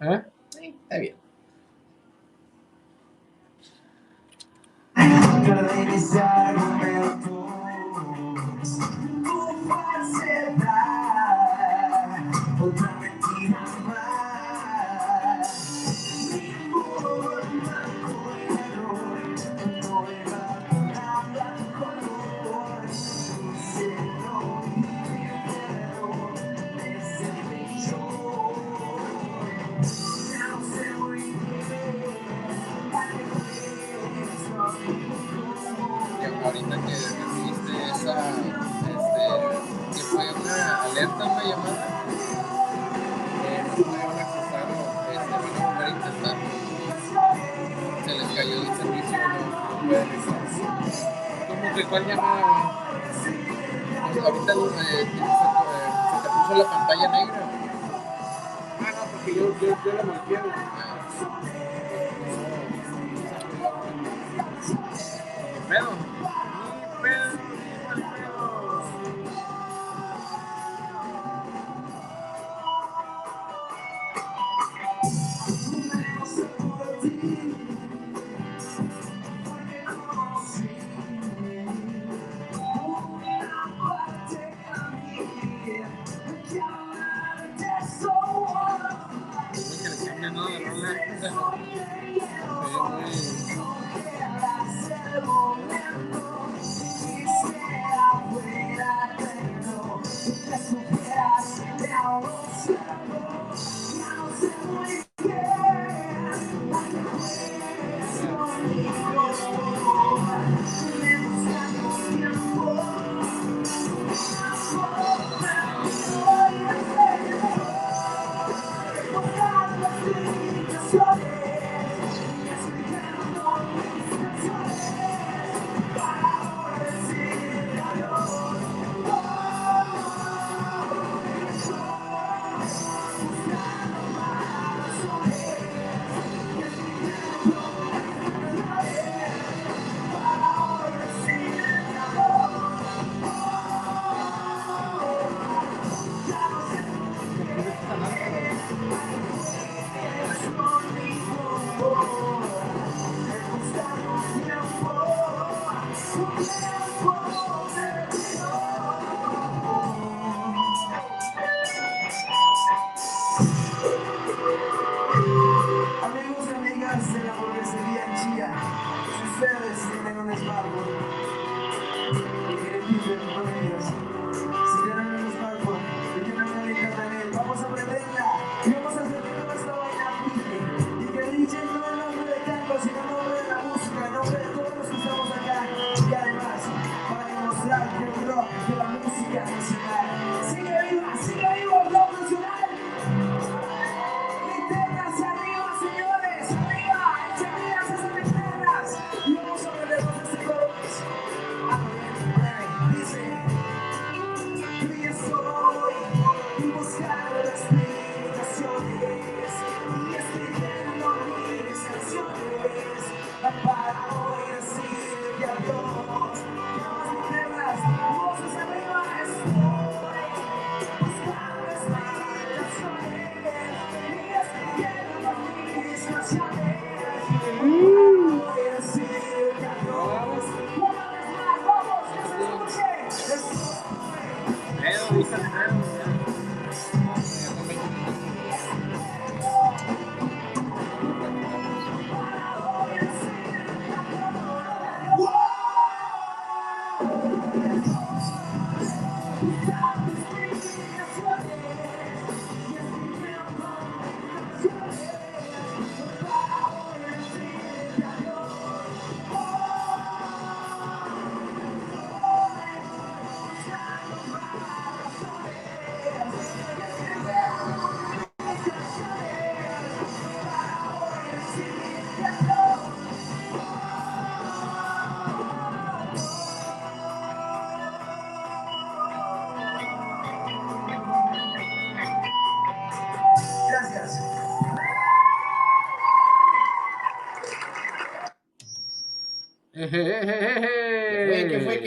¿Eh? 0.00 0.22
Está 0.60 0.98
bien. 0.98 1.16
no 12.68 12.74
problem. 12.74 13.17
cual 51.88 52.06
ya 52.06 52.16
no. 52.16 52.22
Eh, 54.14 54.20
ahorita 54.20 54.52
eh, 54.52 54.56
eh, 54.56 55.06
se, 55.06 56.18
te 56.22 56.28
puso 56.28 56.54
la 56.56 56.64
pantalla 56.64 57.08
negra. 57.08 57.50
Ah, 58.80 58.92
no, 58.94 59.02
porque 59.12 59.34
yo, 59.34 59.54
yo, 59.60 59.76
yo 59.84 59.92
la 59.92 60.02
volteé. 60.02 60.38
Ah. 60.38 60.94
Pero. 65.68 66.17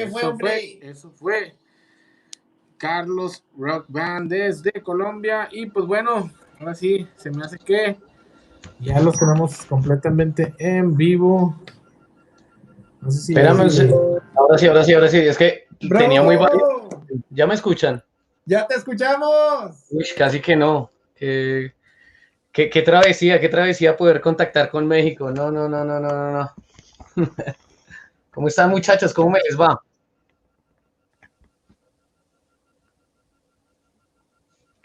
que 0.05 0.11
fue, 0.11 0.23
hombre. 0.23 0.49
Fue, 0.49 0.89
eso 0.89 1.11
fue. 1.11 1.55
Carlos 2.77 3.43
Rock 3.57 3.85
Band 3.89 4.31
desde 4.31 4.71
Colombia. 4.81 5.47
Y 5.51 5.67
pues 5.67 5.85
bueno, 5.85 6.31
ahora 6.59 6.73
sí, 6.73 7.07
se 7.15 7.29
me 7.29 7.43
hace 7.43 7.57
que 7.57 7.97
ya 8.79 8.99
los 8.99 9.17
tenemos 9.17 9.65
completamente 9.65 10.53
en 10.57 10.95
vivo. 10.95 11.59
No 13.01 13.11
sé 13.11 13.19
si. 13.19 13.33
Espérame, 13.33 13.67
es... 13.67 13.79
ahora 14.35 14.57
sí, 14.57 14.67
ahora 14.67 14.83
sí, 14.83 14.93
ahora 14.93 15.07
sí. 15.07 15.17
Es 15.17 15.37
que 15.37 15.67
Bravo. 15.81 16.03
tenía 16.03 16.21
muy. 16.23 16.37
Ya 17.29 17.47
me 17.47 17.53
escuchan. 17.53 18.03
¡Ya 18.45 18.67
te 18.67 18.75
escuchamos! 18.75 19.85
Uy, 19.91 20.05
casi 20.17 20.39
que 20.39 20.55
no. 20.55 20.91
Eh, 21.15 21.71
qué, 22.51 22.69
qué, 22.69 22.81
travesía, 22.81 23.39
qué 23.39 23.49
travesía 23.49 23.95
poder 23.95 24.19
contactar 24.19 24.71
con 24.71 24.87
México. 24.87 25.31
No, 25.31 25.51
no, 25.51 25.69
no, 25.69 25.85
no, 25.85 25.99
no, 25.99 26.31
no. 26.31 26.51
¿Cómo 28.31 28.47
están, 28.47 28.71
muchachos? 28.71 29.13
¿Cómo 29.13 29.31
me 29.31 29.39
les 29.47 29.59
va? 29.59 29.79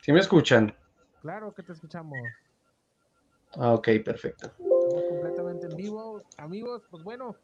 ¿Sí 0.06 0.12
me 0.12 0.20
escuchan? 0.20 0.72
Claro 1.20 1.52
que 1.52 1.64
te 1.64 1.72
escuchamos. 1.72 2.16
Ah, 3.56 3.72
ok, 3.72 3.88
perfecto. 4.04 4.46
Estamos 4.56 5.02
completamente 5.08 5.66
en 5.66 5.76
vivo. 5.76 6.22
Amigos, 6.38 6.84
pues 6.88 7.02
bueno, 7.02 7.34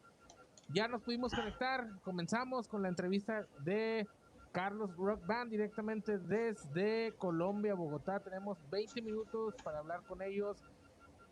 ya 0.69 0.87
nos 0.87 1.03
pudimos 1.03 1.35
conectar. 1.35 1.89
Comenzamos 2.05 2.69
con 2.69 2.83
la 2.83 2.89
entrevista 2.89 3.49
de 3.65 4.07
Carlos 4.53 4.97
Rock 4.97 5.27
Band 5.27 5.51
directamente 5.51 6.19
desde 6.19 7.13
Colombia, 7.19 7.75
Bogotá. 7.75 8.21
Tenemos 8.21 8.59
20 8.71 9.03
minutos 9.03 9.57
para 9.65 9.81
hablar 9.81 10.03
con 10.07 10.23
ellos. 10.23 10.59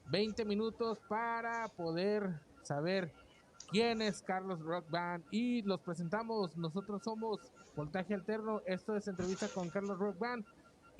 20 0.07 0.45
minutos 0.45 0.99
para 1.07 1.69
poder 1.69 2.41
saber 2.63 3.13
quién 3.71 4.03
es 4.03 4.21
Carlos 4.21 4.59
Rock 4.63 4.91
Band 4.91 5.23
y 5.31 5.63
los 5.63 5.81
presentamos. 5.81 6.57
Nosotros 6.57 7.05
somos 7.05 7.39
Voltaje 7.77 8.15
Alterno. 8.15 8.63
Esto 8.67 8.97
es 8.97 9.07
entrevista 9.07 9.47
con 9.47 9.71
Carlos 9.71 9.97
Rock 9.97 10.19
Band 10.19 10.45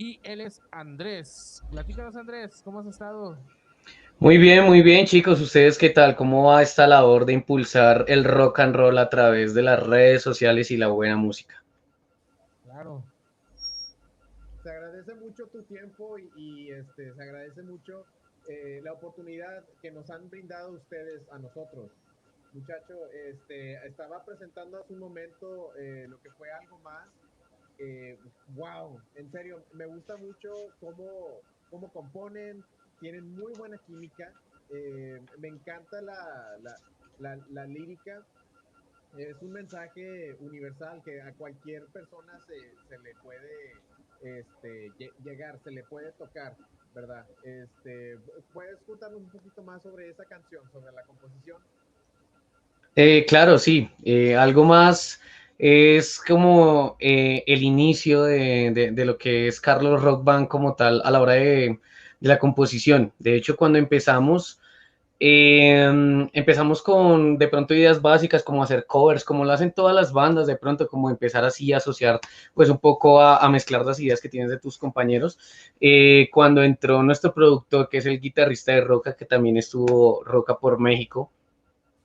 y 0.01 0.19
él 0.23 0.41
es 0.41 0.63
Andrés. 0.71 1.63
Platícanos, 1.71 2.17
Andrés, 2.17 2.63
¿cómo 2.65 2.81
has 2.81 2.87
estado? 2.87 3.37
Muy 4.19 4.39
bien, 4.39 4.65
muy 4.65 4.81
bien, 4.81 5.05
chicos. 5.05 5.39
¿Ustedes 5.43 5.77
qué 5.77 5.91
tal? 5.91 6.17
¿Cómo 6.17 6.47
va 6.47 6.63
esta 6.63 6.87
labor 6.87 7.27
de 7.27 7.35
impulsar 7.35 8.07
el 8.09 8.25
rock 8.25 8.61
and 8.61 8.75
roll 8.75 8.97
a 8.97 9.11
través 9.11 9.53
de 9.53 9.61
las 9.61 9.87
redes 9.87 10.23
sociales 10.23 10.71
y 10.71 10.79
la 10.79 10.89
buena 10.89 11.19
música? 11.19 11.63
Claro. 12.65 13.05
Se 14.63 14.71
agradece 14.71 15.15
mucho 15.17 15.47
tu 15.49 15.65
tiempo 15.65 16.17
y, 16.19 16.71
este, 16.71 17.13
se 17.13 17.23
agradece 17.23 17.63
mucho 17.63 18.07
eh, 18.49 18.81
la 18.83 18.95
oportunidad 18.95 19.67
que 19.83 19.91
nos 19.91 20.09
han 20.09 20.31
brindado 20.31 20.71
ustedes 20.73 21.21
a 21.31 21.39
nosotros. 21.39 21.91
Muchacho, 22.55 22.95
este, 23.29 23.75
estaba 23.87 24.25
presentando 24.25 24.79
hace 24.79 24.95
un 24.95 25.01
momento 25.01 25.75
eh, 25.77 26.07
lo 26.09 26.19
que 26.23 26.31
fue 26.31 26.51
algo 26.51 26.79
más 26.79 27.07
wow, 28.55 28.97
eh, 29.15 29.21
en 29.21 29.31
serio, 29.31 29.65
me 29.75 29.87
gusta 29.87 30.17
mucho 30.17 30.51
cómo, 30.81 31.41
cómo 31.71 31.93
componen, 31.93 32.63
tienen 33.01 33.35
muy 33.35 33.53
buena 33.57 33.79
química, 33.87 34.33
eh, 34.71 35.21
me 35.39 35.49
encanta 35.49 36.01
la, 36.03 36.59
la, 37.19 37.39
la, 37.51 37.65
lírica, 37.67 38.23
es 39.17 39.37
un 39.41 39.53
mensaje 39.53 40.37
universal 40.41 41.03
que 41.05 41.21
a 41.21 41.33
cualquier 41.33 41.85
persona 41.87 42.39
se, 42.47 42.55
se 42.89 42.99
le 43.03 43.15
puede 43.23 43.77
este, 44.23 44.93
llegar, 45.25 45.59
se 45.65 45.71
le 45.71 45.83
puede 45.85 46.13
tocar, 46.13 46.55
¿verdad? 46.95 47.27
Este, 47.43 48.19
¿Puedes 48.53 48.79
contarnos 48.87 49.21
un 49.21 49.31
poquito 49.31 49.63
más 49.63 49.83
sobre 49.83 50.11
esa 50.11 50.25
canción, 50.27 50.63
sobre 50.73 50.93
la 50.93 51.03
composición? 51.03 51.59
Eh, 52.97 53.25
claro, 53.27 53.59
sí, 53.59 53.91
algo 54.37 54.65
más 54.65 55.21
es 55.61 56.19
como 56.27 56.97
eh, 57.01 57.45
el 57.47 57.63
inicio 57.63 58.23
de, 58.23 58.93
lo 59.05 59.19
que 59.19 59.47
es 59.47 59.61
Carlos 59.61 60.03
Rock 60.03 60.25
Band 60.25 60.49
como 60.49 60.75
tal 60.75 61.03
a 61.05 61.11
la 61.11 61.21
hora 61.21 61.35
de, 61.35 61.79
la 62.21 62.39
composición. 62.39 63.13
De 63.19 63.35
hecho, 63.35 63.57
cuando 63.57 63.79
empezamos, 63.79 64.59
em, 65.19 66.29
empezamos 66.33 66.83
con 66.83 67.39
de 67.39 67.49
pronto 67.49 67.75
ideas 67.75 68.01
básicas 68.03 68.43
como 68.43 68.63
hacer 68.63 68.87
covers, 68.87 69.25
como 69.25 69.45
lo 69.45 69.53
hacen 69.53 69.73
todas 69.73 69.95
las 69.95 70.13
bandas, 70.13 70.47
de 70.47 70.57
pronto 70.57 70.89
como 70.89 71.11
empezar 71.11 71.45
así 71.45 71.73
a 71.73 71.79
asociar 71.79 72.21
pues 72.55 72.71
un 72.71 72.79
poco 72.79 73.21
a, 73.21 73.47
mezclar 73.51 73.85
las 73.85 74.01
ideas 74.01 74.21
que 74.21 74.29
tienes 74.31 74.51
de 74.51 74.59
tus 74.59 74.79
compañeros. 74.79 75.39
Eh, 75.81 76.29
cuando 76.33 76.63
entró 76.63 77.03
nuestro 77.03 77.35
productor, 77.35 77.89
que 77.91 77.99
es 77.99 78.07
el 78.07 78.21
guitarrista 78.21 78.73
de 78.73 78.83
Roca, 78.83 79.15
que 79.17 79.27
también 79.27 79.57
estuvo 79.59 80.25
Roca 80.25 80.59
por 80.59 80.79
México, 80.81 81.31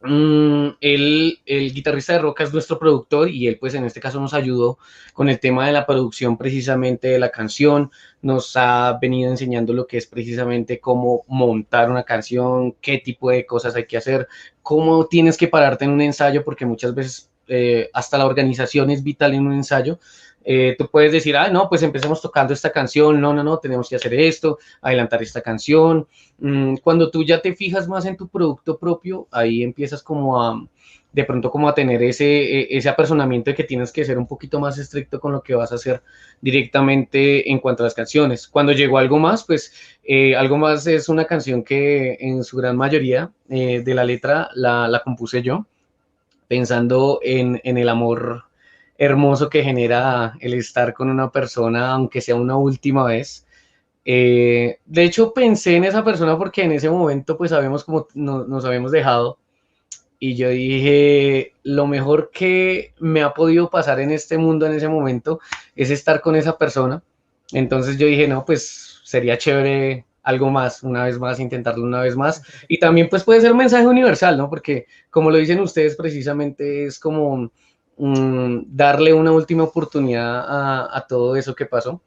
Mm, 0.08 0.78
el 0.82 1.40
guitarrista 1.74 2.14
de 2.14 2.20
Roca 2.20 2.44
es 2.44 2.54
nuestro 2.54 2.78
productor 2.78 3.28
y 3.30 3.48
él 3.48 3.58
pues 3.58 3.74
en 3.74 3.86
este 3.86 4.00
caso 4.00 4.20
nos 4.20 4.36
ayudó 4.36 4.78
con 5.14 5.30
el 5.30 5.40
tema 5.40 5.66
de 5.66 5.74
la 5.74 5.88
producción 5.88 6.38
precisamente 6.38 7.08
de 7.08 7.18
la 7.18 7.32
canción, 7.32 7.92
nos 8.22 8.56
ha 8.56 9.00
venido 9.02 9.32
enseñando 9.32 9.74
lo 9.74 9.88
que 9.88 9.98
es 9.98 10.06
precisamente 10.06 10.80
cómo 10.80 11.24
montar 11.28 11.90
una 11.90 12.04
canción, 12.04 12.74
qué 12.82 13.00
tipo 13.00 13.32
de 13.32 13.46
cosas 13.48 13.76
hay 13.76 13.88
que 13.88 13.98
hacer, 13.98 14.28
cómo 14.62 15.08
tienes 15.08 15.38
que 15.38 15.48
pararte 15.48 15.86
en 15.86 15.92
un 15.92 16.02
ensayo 16.02 16.44
porque 16.44 16.66
muchas 16.68 16.94
veces 16.94 17.32
eh, 17.48 17.90
hasta 17.94 18.18
la 18.18 18.26
organización 18.26 18.90
es 18.92 19.04
vital 19.04 19.34
en 19.34 19.48
un 19.48 19.54
ensayo. 19.54 20.00
Eh, 20.46 20.76
tú 20.78 20.88
puedes 20.90 21.12
decir, 21.12 21.36
ah, 21.36 21.50
no, 21.50 21.68
pues 21.68 21.84
empecemos 21.84 22.22
tocando 22.22 22.54
esta 22.54 22.72
canción, 22.72 23.20
no, 23.20 23.34
no, 23.34 23.44
no, 23.44 23.58
tenemos 23.58 23.90
que 23.90 23.96
hacer 23.96 24.14
esto, 24.14 24.60
adelantar 24.82 25.22
esta 25.24 25.42
canción. 25.42 26.08
Mm, 26.38 26.76
cuando 26.78 27.10
tú 27.12 27.24
ya 27.24 27.42
te 27.42 27.56
fijas 27.56 27.88
más 27.88 28.06
en 28.06 28.16
tu 28.16 28.28
producto 28.28 28.78
propio, 28.78 29.28
ahí 29.32 29.64
empiezas 29.64 30.04
como 30.04 30.42
a, 30.42 30.66
de 31.12 31.24
pronto 31.24 31.50
como 31.50 31.68
a 31.68 31.74
tener 31.74 32.02
ese, 32.04 32.26
e, 32.26 32.78
ese 32.78 32.90
apersonamiento 32.90 33.50
de 33.52 33.56
que 33.56 33.64
tienes 33.64 33.92
que 33.92 34.06
ser 34.06 34.18
un 34.18 34.28
poquito 34.28 34.60
más 34.60 34.78
estricto 34.78 35.20
con 35.20 35.32
lo 35.34 35.42
que 35.42 35.56
vas 35.56 35.72
a 35.72 35.76
hacer 35.76 36.04
directamente 36.42 37.52
en 37.52 37.60
cuanto 37.60 37.84
a 37.84 37.86
las 37.86 37.94
canciones. 37.94 38.48
Cuando 38.48 38.72
llegó 38.72 38.98
algo 38.98 39.20
más, 39.20 39.44
pues 39.44 39.74
eh, 40.04 40.36
algo 40.36 40.58
más 40.58 40.86
es 40.88 41.10
una 41.10 41.26
canción 41.26 41.64
que 41.64 42.18
en 42.20 42.44
su 42.44 42.58
gran 42.58 42.78
mayoría 42.78 43.32
de 43.48 43.94
la 43.94 44.04
letra 44.04 44.50
la, 44.54 44.88
la 44.88 45.02
compuse 45.02 45.42
yo 45.42 45.66
pensando 46.48 47.20
en, 47.24 47.62
el 47.64 47.90
amor 47.90 48.46
hermoso 48.98 49.50
que 49.50 49.64
genera 49.64 50.34
el 50.40 50.54
estar 50.54 50.94
con 50.94 51.10
una 51.10 51.32
persona, 51.32 51.92
aunque 51.92 52.22
sea 52.22 52.36
una 52.36 52.58
última 52.58 53.04
vez. 53.06 53.46
Eh, 54.06 54.80
de 54.86 55.04
hecho, 55.04 55.34
pensé 55.34 55.76
en 55.76 55.84
esa 55.84 56.04
persona 56.04 56.38
porque 56.38 56.64
en 56.64 56.72
ese 56.72 56.90
momento, 56.90 57.38
pues 57.38 57.52
sabemos 57.52 57.84
cómo 57.84 58.08
nos 58.14 58.66
habíamos 58.66 58.92
dejado. 58.92 59.40
Y 60.20 60.36
yo 60.36 60.50
dije, 60.50 61.54
lo 61.64 61.88
mejor 61.88 62.32
que 62.34 62.94
me 63.00 63.22
ha 63.22 63.34
podido 63.34 63.70
pasar 63.70 64.00
en 64.00 64.12
este 64.12 64.38
mundo 64.38 64.66
en 64.66 64.74
ese 64.74 64.88
momento 64.88 65.40
es 65.76 65.90
estar 65.90 66.22
con 66.22 66.36
esa 66.36 66.58
persona. 66.58 67.04
Entonces 67.52 67.98
yo 67.98 68.08
dije, 68.08 68.28
no, 68.28 68.46
pues 68.46 69.02
sería 69.04 69.38
chévere 69.38 70.06
algo 70.24 70.50
más, 70.50 70.82
una 70.84 71.04
vez 71.04 71.20
más, 71.20 71.40
intentarlo 71.40 71.84
una 71.84 72.02
vez 72.02 72.16
más. 72.16 72.42
Y 72.68 72.80
también 72.80 73.10
pues 73.10 73.24
puede 73.24 73.42
ser 73.42 73.52
un 73.52 73.60
mensaje 73.60 73.86
universal, 73.86 74.38
¿no? 74.38 74.50
Porque 74.50 74.88
como 75.10 75.30
lo 75.30 75.38
dicen 75.38 75.60
ustedes, 75.60 75.96
precisamente 75.96 76.86
es 76.86 76.98
como 76.98 77.52
mm, 77.98 78.64
darle 78.68 79.14
una 79.14 79.32
última 79.32 79.64
oportunidad 79.64 80.46
a, 80.96 81.06
todo 81.08 81.36
eso 81.36 81.56
que 81.56 81.66
pasó. 81.66 82.02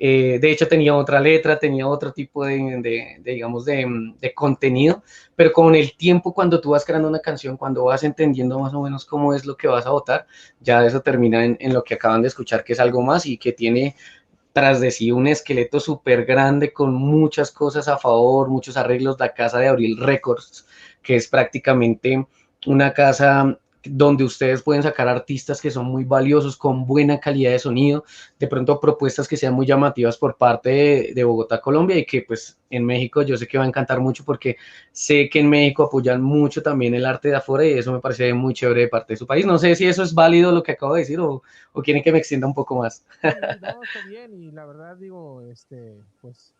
Eh, 0.00 0.38
de 0.40 0.50
hecho, 0.52 0.68
tenía 0.68 0.94
otra 0.94 1.20
letra, 1.20 1.58
tenía 1.58 1.88
otro 1.88 2.12
tipo 2.12 2.44
de, 2.44 3.20
digamos, 3.24 3.64
de, 3.64 4.32
contenido, 4.34 5.02
pero 5.34 5.52
con 5.52 5.74
el 5.74 5.96
tiempo, 5.96 6.32
cuando 6.32 6.60
tú 6.60 6.70
vas 6.70 6.84
creando 6.84 7.08
una 7.08 7.18
canción, 7.18 7.56
cuando 7.56 7.84
vas 7.84 8.04
entendiendo 8.04 8.58
más 8.60 8.72
o 8.74 8.82
menos 8.82 9.04
cómo 9.04 9.34
es 9.34 9.44
lo 9.44 9.56
que 9.56 9.66
vas 9.66 9.86
a 9.86 9.90
votar, 9.90 10.26
ya 10.60 10.84
eso 10.86 11.00
termina 11.00 11.44
en, 11.44 11.56
en 11.60 11.74
lo 11.74 11.82
que 11.82 11.94
acaban 11.94 12.22
de 12.22 12.28
escuchar, 12.28 12.62
que 12.62 12.74
es 12.74 12.80
algo 12.80 13.02
más 13.02 13.26
y 13.26 13.38
que 13.38 13.52
tiene 13.52 13.96
tras 14.52 14.80
de 14.80 14.90
sí 14.90 15.12
un 15.12 15.28
esqueleto 15.28 15.78
súper 15.78 16.24
grande 16.24 16.72
con 16.72 16.92
muchas 16.92 17.52
cosas 17.52 17.86
a 17.88 17.96
favor, 17.96 18.48
muchos 18.48 18.76
arreglos, 18.76 19.18
la 19.20 19.32
casa 19.32 19.58
de 19.58 19.68
Abril 19.68 19.98
Records, 19.98 20.66
que 21.02 21.16
es 21.16 21.28
prácticamente 21.28 22.26
una 22.66 22.92
casa 22.92 23.58
donde 23.84 24.24
ustedes 24.24 24.62
pueden 24.62 24.82
sacar 24.82 25.08
artistas 25.08 25.60
que 25.60 25.70
son 25.70 25.86
muy 25.86 26.04
valiosos, 26.04 26.56
con 26.56 26.86
buena 26.86 27.20
calidad 27.20 27.52
de 27.52 27.58
sonido, 27.58 28.04
de 28.38 28.46
pronto 28.46 28.80
propuestas 28.80 29.28
que 29.28 29.36
sean 29.36 29.54
muy 29.54 29.66
llamativas 29.66 30.16
por 30.16 30.36
parte 30.36 31.12
de, 31.14 31.24
Bogotá, 31.24 31.60
Colombia, 31.60 31.96
y 31.96 32.04
que 32.04 32.22
pues 32.22 32.58
en 32.70 32.84
México 32.84 33.22
yo 33.22 33.36
sé 33.36 33.46
que 33.46 33.58
va 33.58 33.64
a 33.64 33.68
encantar 33.68 34.00
mucho 34.00 34.24
porque 34.24 34.56
sé 34.92 35.28
que 35.30 35.40
en 35.40 35.48
México 35.48 35.84
apoyan 35.84 36.22
mucho 36.22 36.62
también 36.62 36.94
el 36.94 37.06
arte 37.06 37.28
de 37.28 37.36
afuera 37.36 37.64
y 37.64 37.72
eso 37.72 37.92
me 37.92 38.00
parece 38.00 38.32
muy 38.34 38.54
chévere 38.54 38.82
de 38.82 38.88
parte 38.88 39.12
de 39.12 39.16
su 39.16 39.26
país. 39.26 39.46
No 39.46 39.58
sé 39.58 39.74
si 39.74 39.86
eso 39.86 40.02
es 40.02 40.14
válido 40.14 40.52
lo 40.52 40.62
que 40.62 40.72
acabo 40.72 40.94
de 40.94 41.00
decir 41.00 41.20
o, 41.20 41.42
o 41.72 41.82
quieren 41.82 42.02
que 42.02 42.12
me 42.12 42.18
extienda 42.18 42.46
un 42.46 42.54
poco 42.54 42.76
más. 42.78 43.04
no, 43.22 43.82
está 43.82 44.06
bien 44.08 44.34
y 44.34 44.50
la 44.50 44.66
verdad 44.66 44.96
digo, 44.96 45.42
este, 45.42 45.94
pues, 46.20 46.54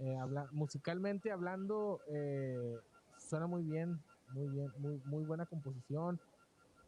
eh, 0.00 0.16
musicalmente 0.52 1.30
hablando, 1.30 2.00
eh, 2.08 2.76
suena 3.18 3.46
muy 3.46 3.62
bien 3.62 3.98
muy 4.34 4.48
bien, 4.48 4.72
muy, 4.78 5.00
muy 5.04 5.24
buena 5.24 5.46
composición, 5.46 6.20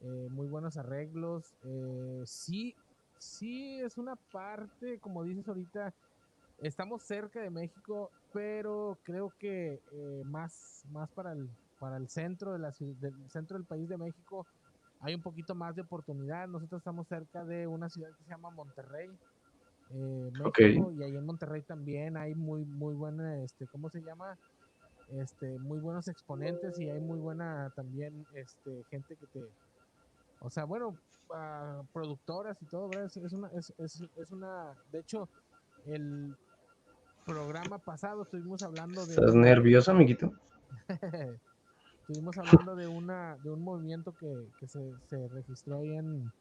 eh, 0.01 0.29
muy 0.31 0.49
buenos 0.49 0.77
arreglos. 0.77 1.55
Eh, 1.63 2.23
sí, 2.25 2.75
sí 3.19 3.79
es 3.81 3.97
una 3.97 4.17
parte, 4.33 4.99
como 4.99 5.23
dices 5.23 5.49
ahorita, 5.49 5.95
estamos 6.59 7.03
cerca 7.03 7.41
de 7.41 7.51
México, 7.51 8.11
pero 8.33 8.99
creo 9.05 9.33
que 9.39 9.81
eh, 9.93 10.23
más, 10.27 10.83
más 10.91 11.09
para 11.13 11.33
el, 11.33 11.49
para 11.79 11.97
el 11.97 12.09
centro 12.09 12.53
de 12.53 12.59
la 12.59 12.75
del 12.79 13.31
centro 13.31 13.57
del 13.57 13.67
país 13.67 13.89
de 13.89 13.97
México 13.97 14.47
hay 15.01 15.15
un 15.15 15.23
poquito 15.23 15.55
más 15.55 15.77
de 15.77 15.83
oportunidad. 15.83 16.49
Nosotros 16.49 16.81
estamos 16.81 17.07
cerca 17.07 17.45
de 17.45 17.67
una 17.67 17.89
ciudad 17.89 18.09
que 18.17 18.25
se 18.25 18.31
llama 18.31 18.51
Monterrey, 18.51 19.09
eh. 19.91 20.31
México, 20.33 20.91
y 20.93 21.03
ahí 21.03 21.17
en 21.17 21.25
Monterrey 21.25 21.63
también 21.63 22.17
hay 22.17 22.35
muy, 22.35 22.65
muy 22.65 22.95
buena, 22.95 23.43
este, 23.45 23.69
¿cómo 23.69 23.89
se 23.91 24.01
llama? 24.03 24.37
Este, 25.09 25.59
muy 25.61 25.79
buenos 25.79 26.09
exponentes 26.09 26.79
y 26.81 26.91
hay 26.91 27.01
muy 27.01 27.21
buena 27.21 27.73
también, 27.77 28.27
este, 28.35 28.85
gente 28.91 29.17
que 29.17 29.27
te, 29.29 29.41
o 30.41 30.51
sea, 30.51 30.65
bueno, 30.65 30.97
ah, 31.33 31.83
productoras 31.93 32.61
y 32.61 32.67
todo, 32.67 32.89
¿verdad? 32.89 33.07
Es, 33.07 33.17
es 33.17 33.33
una, 33.33 33.49
es, 33.55 33.73
es, 33.79 34.05
es 34.17 34.31
una, 34.33 34.75
de 34.91 34.99
hecho, 34.99 35.29
el 35.87 36.35
programa 37.25 37.79
pasado 37.79 38.23
estuvimos 38.23 38.63
hablando 38.63 39.07
de 39.07 39.15
¿Estás 39.15 39.35
nervioso, 39.35 39.93
amiguito? 39.93 40.33
Estuvimos 42.01 42.37
hablando 42.39 42.77
de 42.77 42.87
una 42.87 43.37
de 43.39 43.51
un 43.51 43.63
movimiento 43.63 44.15
que, 44.19 44.49
que 44.59 44.69
se, 44.69 44.97
se 45.09 45.29
registró 45.29 45.79
ahí 45.79 45.95
en, 45.95 46.33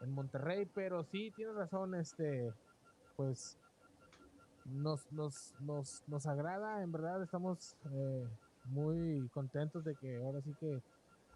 en 0.00 0.10
Monterrey, 0.10 0.68
pero 0.74 1.04
sí, 1.04 1.32
tienes 1.36 1.54
razón, 1.54 1.94
este, 1.94 2.52
pues 3.16 3.56
nos, 4.64 5.10
nos, 5.12 5.54
nos, 5.60 6.02
nos 6.06 6.26
agrada, 6.26 6.82
en 6.82 6.92
verdad 6.92 7.22
estamos 7.22 7.76
eh, 7.92 8.26
muy 8.66 9.28
contentos 9.32 9.84
de 9.84 9.94
que 9.96 10.16
ahora 10.16 10.40
sí 10.40 10.54
que 10.60 10.80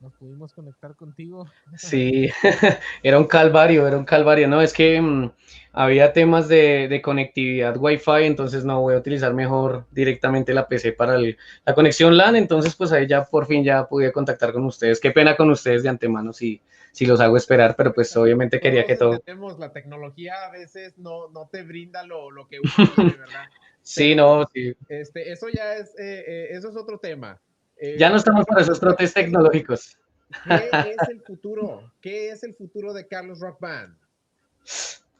nos 0.01 0.13
pudimos 0.15 0.53
conectar 0.53 0.95
contigo. 0.95 1.47
Sí, 1.77 2.29
era 3.03 3.19
un 3.19 3.27
calvario, 3.27 3.87
era 3.87 3.97
un 3.97 4.05
calvario, 4.05 4.49
¿no? 4.49 4.61
Es 4.61 4.73
que 4.73 5.01
mm, 5.01 5.31
había 5.73 6.13
temas 6.13 6.49
de, 6.49 6.89
de 6.89 7.03
conectividad 7.03 7.77
Wi-Fi, 7.77 8.25
entonces 8.25 8.65
no 8.65 8.81
voy 8.81 8.95
a 8.95 8.99
utilizar 8.99 9.33
mejor 9.35 9.87
directamente 9.91 10.55
la 10.55 10.69
PC 10.69 10.93
para 10.93 11.17
el- 11.17 11.37
la 11.65 11.75
conexión 11.75 12.17
LAN, 12.17 12.37
entonces 12.37 12.75
pues 12.75 12.93
ahí 12.93 13.07
ya 13.07 13.25
por 13.25 13.47
fin 13.47 13.65
ya 13.65 13.87
pude 13.87 14.13
contactar 14.13 14.53
con 14.53 14.65
ustedes. 14.65 15.01
Qué 15.01 15.11
pena 15.11 15.37
con 15.37 15.51
ustedes 15.51 15.83
de 15.83 15.89
antemano 15.89 16.33
si, 16.33 16.61
si 16.93 17.07
los 17.07 17.21
hago 17.21 17.37
esperar, 17.37 17.75
pero 17.77 17.93
pues 17.93 18.15
obviamente 18.17 18.61
quería 18.61 18.85
que 18.85 18.97
todo... 18.97 19.21
la 19.59 19.73
tecnología 19.73 20.35
a 20.47 20.51
veces 20.51 20.97
no, 20.99 21.29
no 21.29 21.49
te 21.51 21.63
brinda 21.63 22.05
lo, 22.05 22.31
lo 22.31 22.47
que 22.49 22.61
uno 22.61 22.71
quiere, 22.95 23.17
¿verdad? 23.19 23.45
Sí, 23.83 24.17
no, 24.17 24.49
sí. 24.53 24.75
Este, 24.89 25.31
eso 25.31 25.47
ya 25.49 25.75
es, 25.77 25.91
eh, 25.97 26.25
eh, 26.27 26.49
eso 26.51 26.71
es 26.71 26.77
otro 26.77 26.99
tema. 26.99 27.41
Eh, 27.79 27.97
Ya 27.99 28.11
no 28.11 28.17
estamos 28.17 28.45
para 28.47 28.63
esos 28.63 28.81
trotes 28.81 29.13
tecnológicos. 29.13 29.99
¿Qué 30.45 30.97
es 31.01 31.09
el 31.09 31.21
futuro? 31.21 31.93
¿Qué 32.01 32.31
es 32.31 32.43
el 32.43 32.55
futuro 32.55 32.93
de 32.93 33.07
Carlos 33.07 33.41
Rock 33.41 33.61
Band? 33.61 33.97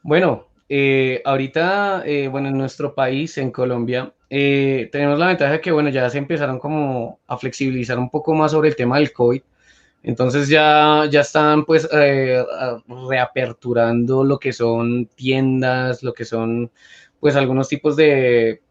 Bueno, 0.03 0.47
eh, 0.69 1.21
ahorita, 1.23 2.03
eh, 2.05 2.27
bueno, 2.27 2.49
en 2.49 2.57
nuestro 2.57 2.93
país, 2.93 3.37
en 3.37 3.51
Colombia, 3.51 4.13
eh, 4.29 4.89
tenemos 4.91 5.17
la 5.17 5.27
ventaja 5.27 5.61
que, 5.61 5.71
bueno, 5.71 5.89
ya 5.89 6.09
se 6.09 6.17
empezaron 6.17 6.59
como 6.59 7.19
a 7.27 7.37
flexibilizar 7.37 7.97
un 7.97 8.09
poco 8.09 8.33
más 8.33 8.51
sobre 8.51 8.69
el 8.69 8.75
tema 8.75 8.97
del 8.97 9.13
COVID. 9.13 9.41
Entonces 10.03 10.47
ya, 10.47 11.05
ya 11.09 11.21
están 11.21 11.65
pues 11.65 11.89
reaperturando 13.09 14.23
lo 14.23 14.39
que 14.39 14.53
son 14.53 15.07
tiendas, 15.07 16.03
lo 16.03 16.13
que 16.13 16.23
son 16.23 16.71
pues 17.19 17.35
algunos 17.35 17.67
tipos 17.67 17.95
de 17.95 18.61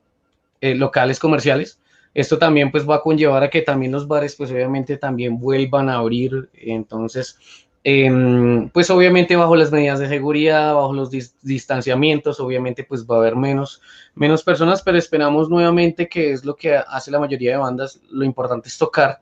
locales 0.61 1.19
comerciales. 1.19 1.79
Esto 2.17 2.39
también 2.39 2.71
pues 2.71 2.89
va 2.89 2.97
a 2.97 3.03
conllevar 3.03 3.43
a 3.43 3.51
que 3.51 3.61
también 3.61 3.93
los 3.93 4.09
bares 4.09 4.35
pues 4.37 4.51
obviamente 4.51 4.97
también 4.97 5.39
vuelvan 5.39 5.91
a 5.91 5.97
abrir. 5.97 6.49
Entonces, 6.55 7.39
em, 7.85 8.71
pues 8.71 8.89
obviamente 8.89 9.37
bajo 9.37 9.55
las 9.55 9.71
medidas 9.71 9.99
de 9.99 10.09
seguridad, 10.09 10.75
bajo 10.75 10.95
los 10.95 11.11
dis- 11.13 11.35
distanciamientos, 11.43 12.41
obviamente 12.41 12.85
pues 12.85 13.05
va 13.07 13.17
a 13.17 13.19
haber 13.19 13.37
menos, 13.37 13.83
menos 14.15 14.43
personas, 14.43 14.81
pero 14.83 14.97
esperamos 14.97 15.51
nuevamente 15.51 16.09
que 16.09 16.33
es 16.33 16.43
lo 16.47 16.57
que 16.57 16.75
hace 16.77 17.11
la 17.11 17.21
mayoría 17.21 17.51
de 17.51 17.59
bandas. 17.59 18.01
Lo 18.11 18.25
importante 18.25 18.69
es 18.71 18.79
tocar 18.79 19.21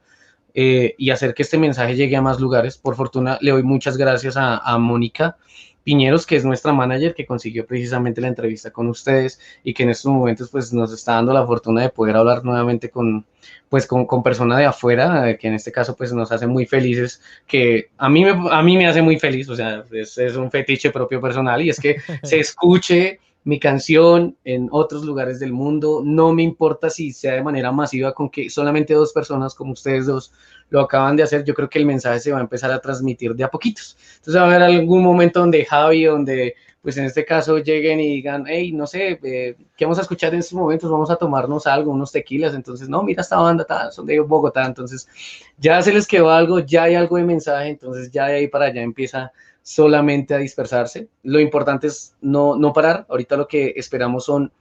eh, 0.55 0.95
y 0.97 1.11
hacer 1.11 1.35
que 1.35 1.43
este 1.43 1.59
mensaje 1.59 1.97
llegue 1.97 2.15
a 2.15 2.23
más 2.23 2.39
lugares. 2.39 2.79
Por 2.79 2.95
fortuna, 2.95 3.39
le 3.41 3.51
doy 3.51 3.65
muchas 3.65 3.97
gracias 3.97 4.37
a 4.37 4.79
Mónica 4.79 5.37
Piñeros, 5.85 6.27
que 6.27 6.37
es 6.37 6.45
nuestra 6.45 6.73
manager, 6.73 7.15
que 7.15 7.27
consiguió 7.27 7.67
precisamente 7.67 8.21
la 8.21 8.29
entrevista 8.29 8.71
con 8.71 8.89
ustedes 8.89 9.39
y 9.63 9.75
que 9.75 9.85
en 9.85 9.91
estos 9.91 10.11
momentos 10.11 10.51
pues 10.51 10.73
nos 10.73 10.93
está 10.93 11.13
dando 11.13 11.33
la 11.33 11.47
fortuna 11.47 11.83
de 11.83 11.91
poder 11.91 12.17
hablar 12.17 12.45
nuevamente 12.45 12.91
con 12.91 13.25
pues 13.69 13.87
con, 13.87 14.07
con 14.07 14.23
personas 14.23 14.59
de 14.59 14.67
afuera, 14.67 15.29
eh, 15.29 15.37
que 15.37 15.49
en 15.49 15.55
este 15.55 15.73
caso 15.73 15.95
pues 15.97 16.13
nos 16.13 16.33
hace 16.33 16.47
muy 16.47 16.65
felices, 16.65 17.21
que 17.47 17.91
a 17.99 18.09
mí 18.09 18.25
me, 18.25 18.31
a 18.51 18.63
mí 18.63 18.77
me 18.77 18.87
hace 18.87 19.03
muy 19.03 19.19
feliz, 19.19 19.49
o 19.49 19.57
sea, 19.57 19.85
es, 19.93 20.17
es 20.17 20.37
un 20.37 20.51
fetiche 20.51 20.91
propio 20.91 21.21
personal 21.21 21.61
y 21.61 21.71
es 21.71 21.81
que 21.81 21.97
se 22.23 22.41
escuche 22.41 23.21
mi 23.45 23.61
canción 23.61 24.37
en 24.45 24.69
otros 24.73 25.05
lugares 25.05 25.39
del 25.39 25.53
mundo, 25.53 26.01
no 26.03 26.33
me 26.33 26.43
importa 26.43 26.89
si 26.89 27.13
sea 27.13 27.35
de 27.35 27.43
manera 27.43 27.71
masiva 27.73 28.15
con 28.15 28.31
que 28.31 28.49
solamente 28.49 28.95
dos 28.95 29.13
personas 29.13 29.55
como 29.55 29.73
ustedes 29.73 30.07
dos 30.07 30.33
lo 30.71 30.81
acaban 30.81 31.15
de 31.15 31.23
hacer, 31.23 31.45
yo 31.45 31.55
creo 31.55 31.69
que 31.69 31.79
el 31.79 31.87
mensaje 31.87 32.21
se 32.21 32.33
va 32.33 32.39
a 32.39 32.43
empezar 32.43 32.71
a 32.73 32.81
transmitir 32.81 33.35
de 33.35 33.45
a 33.45 33.49
poquitos. 33.49 33.97
Entonces 34.17 34.37
va 34.37 34.45
a 34.45 34.47
haber 34.47 34.63
algún 34.63 35.03
momento 35.03 35.41
donde 35.41 35.65
Javi, 35.65 36.05
donde 36.05 36.55
pues 36.85 36.99
en 36.99 37.07
este 37.07 37.25
caso 37.25 37.59
lleguen 37.59 37.99
y 37.99 38.17
digan, 38.17 38.45
hey, 38.47 38.71
no 38.73 38.87
sé, 38.87 39.19
eh, 39.23 39.57
¿qué 39.75 39.87
vamos 39.87 39.99
a 39.99 40.03
escuchar 40.03 40.35
en 40.35 40.41
estos 40.41 40.53
momentos? 40.53 40.91
Vamos 40.91 41.11
a 41.11 41.17
tomarnos 41.17 41.67
algo, 41.67 41.91
unos 41.91 42.13
tequilas, 42.13 42.55
entonces, 42.55 42.91
no, 42.91 43.03
mira 43.03 43.23
esta 43.23 43.39
banda, 43.39 43.91
son 43.91 44.05
de 44.05 44.21
Bogotá, 44.21 44.67
entonces 44.67 45.09
ya 45.57 45.81
se 45.81 45.95
les 45.95 46.07
quedó 46.07 46.31
algo, 46.31 46.59
ya 46.59 46.83
hay 46.83 46.95
algo 46.95 47.17
de 47.17 47.25
mensaje, 47.25 47.71
entonces 47.71 48.11
ya 48.11 48.27
de 48.27 48.35
ahí 48.35 48.49
para 48.49 48.67
allá 48.67 48.83
empieza 48.83 49.33
solamente 49.65 50.35
a 50.35 50.39
dispersarse. 50.39 51.09
Lo 51.23 51.41
importante 51.41 51.89
es 51.89 52.15
no, 52.21 52.55
no 52.55 52.73
parar, 52.73 53.07
ahorita 53.09 53.37
lo 53.37 53.49
que 53.49 53.73
esperamos 53.77 54.27
son, 54.27 54.53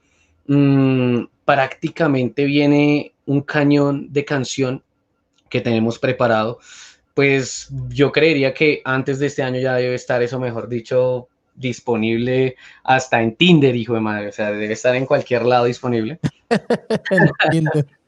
mm, 0.48 1.26
prácticamente 1.46 2.46
viene 2.46 3.14
un 3.26 3.42
cañón 3.42 4.12
de 4.12 4.24
canción 4.24 4.82
que 5.50 5.62
tenemos 5.62 6.00
preparado, 6.00 6.60
pues 7.14 7.70
yo 7.90 8.12
creería 8.12 8.54
que 8.54 8.82
antes 8.86 9.20
de 9.20 9.28
este 9.28 9.44
año 9.44 9.60
ya 9.60 9.76
debe 9.76 9.94
estar 9.94 10.24
eso, 10.24 10.40
mejor 10.40 10.70
dicho, 10.70 11.28
disponible 11.54 12.56
hasta 12.84 13.22
en 13.22 13.36
Tinder, 13.36 13.76
hijo 13.76 13.94
de 13.94 14.00
madre, 14.00 14.30
o 14.30 14.32
sea, 14.32 14.52
debe 14.52 14.74
estar 14.74 14.96
en 14.96 15.06
cualquier 15.06 15.46
lado 15.46 15.66
disponible. 15.66 16.20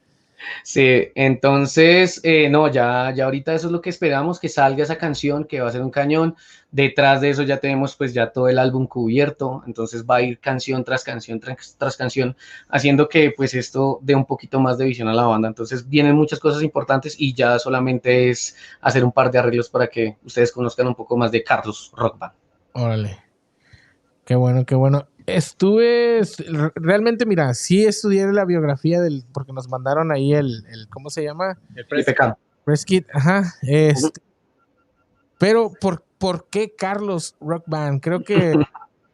Sí, 0.62 1.08
entonces, 1.14 2.20
eh, 2.22 2.48
no, 2.48 2.68
ya, 2.68 3.12
ya 3.14 3.24
ahorita 3.24 3.54
eso 3.54 3.66
es 3.68 3.72
lo 3.72 3.80
que 3.80 3.90
esperamos, 3.90 4.38
que 4.40 4.48
salga 4.48 4.82
esa 4.82 4.98
canción, 4.98 5.44
que 5.44 5.60
va 5.60 5.68
a 5.68 5.72
ser 5.72 5.82
un 5.82 5.90
cañón. 5.90 6.36
Detrás 6.70 7.20
de 7.20 7.30
eso 7.30 7.42
ya 7.42 7.58
tenemos 7.58 7.96
pues 7.96 8.12
ya 8.12 8.32
todo 8.32 8.48
el 8.48 8.58
álbum 8.58 8.86
cubierto, 8.86 9.62
entonces 9.66 10.04
va 10.04 10.16
a 10.16 10.22
ir 10.22 10.40
canción 10.40 10.84
tras 10.84 11.04
canción 11.04 11.40
tras, 11.40 11.96
canción, 11.96 12.36
haciendo 12.68 13.08
que 13.08 13.30
pues 13.30 13.54
esto 13.54 13.98
dé 14.02 14.14
un 14.14 14.26
poquito 14.26 14.60
más 14.60 14.76
de 14.76 14.84
visión 14.84 15.08
a 15.08 15.14
la 15.14 15.24
banda. 15.24 15.48
Entonces 15.48 15.88
vienen 15.88 16.16
muchas 16.16 16.38
cosas 16.38 16.62
importantes 16.62 17.16
y 17.18 17.34
ya 17.34 17.58
solamente 17.58 18.30
es 18.30 18.56
hacer 18.80 19.04
un 19.04 19.12
par 19.12 19.30
de 19.30 19.38
arreglos 19.38 19.70
para 19.70 19.86
que 19.86 20.16
ustedes 20.24 20.52
conozcan 20.52 20.88
un 20.88 20.94
poco 20.94 21.16
más 21.16 21.30
de 21.30 21.42
Carlos 21.42 21.92
Rock 21.96 22.18
Band. 22.18 22.34
Órale. 22.72 23.18
Qué 24.24 24.34
bueno, 24.34 24.66
qué 24.66 24.74
bueno. 24.74 25.06
Estuve, 25.26 26.22
realmente, 26.76 27.26
mira, 27.26 27.52
sí 27.54 27.84
estudié 27.84 28.26
la 28.32 28.44
biografía 28.44 29.00
del, 29.00 29.24
porque 29.32 29.52
nos 29.52 29.68
mandaron 29.68 30.12
ahí 30.12 30.32
el, 30.32 30.64
el 30.68 30.88
¿cómo 30.88 31.10
se 31.10 31.24
llama? 31.24 31.58
El. 31.74 31.86
Press 32.64 32.84
Kit, 32.84 33.06
ajá. 33.12 33.54
Este, 33.62 34.20
pero, 35.38 35.72
¿por, 35.80 36.04
¿por 36.18 36.48
qué 36.48 36.74
Carlos 36.74 37.36
Rock 37.40 37.64
Band? 37.66 38.00
Creo 38.00 38.24
que, 38.24 38.54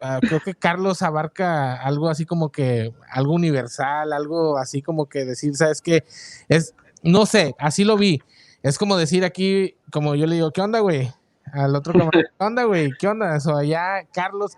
ah, 0.00 0.20
creo 0.20 0.40
que 0.40 0.54
Carlos 0.54 1.02
abarca 1.02 1.74
algo 1.74 2.08
así 2.08 2.24
como 2.24 2.50
que, 2.52 2.92
algo 3.10 3.34
universal, 3.34 4.12
algo 4.12 4.56
así 4.56 4.82
como 4.82 5.06
que 5.06 5.24
decir, 5.24 5.54
¿sabes 5.54 5.82
qué? 5.82 6.04
Es, 6.48 6.74
no 7.02 7.26
sé, 7.26 7.54
así 7.58 7.84
lo 7.84 7.96
vi. 7.96 8.22
Es 8.62 8.78
como 8.78 8.96
decir 8.96 9.24
aquí, 9.24 9.76
como 9.90 10.14
yo 10.14 10.26
le 10.26 10.36
digo, 10.36 10.52
¿qué 10.52 10.60
onda, 10.60 10.80
güey? 10.80 11.12
Al 11.52 11.74
otro 11.74 11.92
camarada, 11.92 12.24
¿qué 12.38 12.44
onda, 12.44 12.64
güey? 12.64 12.90
¿Qué 12.98 13.08
onda? 13.08 13.38
So, 13.40 13.56
allá, 13.56 14.06
Carlos, 14.14 14.52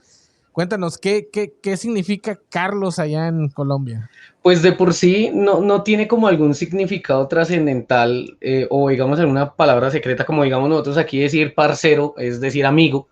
cuéntanos, 0.55 0.97
¿qué, 0.97 1.29
qué, 1.33 1.53
qué 1.61 1.77
significa 1.77 2.39
Carlos 2.49 3.01
allá 3.01 3.27
en 3.27 3.49
Colombia? 3.49 4.09
Pues 4.41 4.63
de 4.63 4.73
por 4.73 4.95
sí 4.95 5.31
no, 5.35 5.61
no 5.61 5.83
tiene 5.83 6.07
como 6.07 6.29
algún 6.29 6.55
significado 6.55 7.27
trascendental 7.27 8.39
eh, 8.41 8.67
o 8.71 8.89
digamos 8.89 9.19
alguna 9.19 9.53
palabra 9.55 9.91
secreta 9.91 10.25
como 10.25 10.45
digamos 10.45 10.69
nosotros 10.71 10.97
aquí 10.97 11.19
decir 11.19 11.55
parcero, 11.55 12.15
es 12.17 12.41
decir 12.41 12.65
amigo. 12.65 13.09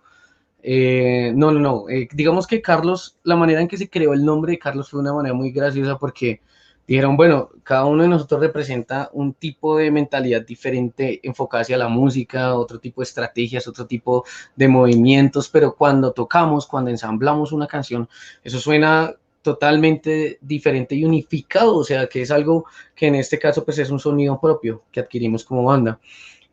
Eh, 0.63 1.33
no, 1.35 1.51
no, 1.51 1.59
no. 1.59 1.89
eh, 1.89 2.07
digamos 2.13 2.47
que 2.47 2.61
Carlos, 2.61 3.17
la 3.23 3.35
manera 3.35 3.59
en 3.59 3.67
que 3.67 3.77
se 3.77 3.89
creó 3.89 4.13
el 4.13 4.23
nombre 4.23 4.53
de 4.53 4.59
Carlos 4.59 4.89
fue 4.89 5.01
una 5.01 5.13
manera 5.13 5.35
muy 5.35 5.51
graciosa 5.51 5.97
porque 5.97 6.39
dijeron, 6.87 7.15
bueno, 7.15 7.49
cada 7.63 7.85
uno 7.85 8.03
de 8.03 8.09
nosotros 8.09 8.41
representa 8.41 9.09
un 9.13 9.33
tipo 9.33 9.77
de 9.77 9.89
mentalidad 9.91 10.45
diferente 10.45 11.19
enfocada 11.23 11.61
hacia 11.61 11.77
la 11.77 11.87
música, 11.87 12.55
otro 12.55 12.79
tipo 12.79 13.01
de 13.01 13.05
estrategias, 13.05 13.67
otro 13.67 13.85
tipo 13.85 14.25
de 14.55 14.67
movimientos, 14.67 15.49
pero 15.49 15.75
cuando 15.75 16.11
tocamos, 16.11 16.67
cuando 16.67 16.91
ensamblamos 16.91 17.51
una 17.51 17.67
canción, 17.67 18.09
eso 18.43 18.59
suena 18.59 19.15
totalmente 19.41 20.39
diferente 20.41 20.95
y 20.95 21.05
unificado, 21.05 21.75
o 21.75 21.83
sea, 21.83 22.07
que 22.07 22.21
es 22.21 22.31
algo 22.31 22.65
que 22.95 23.07
en 23.07 23.15
este 23.15 23.37
caso 23.37 23.63
pues 23.63 23.77
es 23.77 23.91
un 23.91 23.99
sonido 23.99 24.39
propio 24.39 24.83
que 24.91 25.01
adquirimos 25.01 25.43
como 25.43 25.63
banda. 25.63 25.99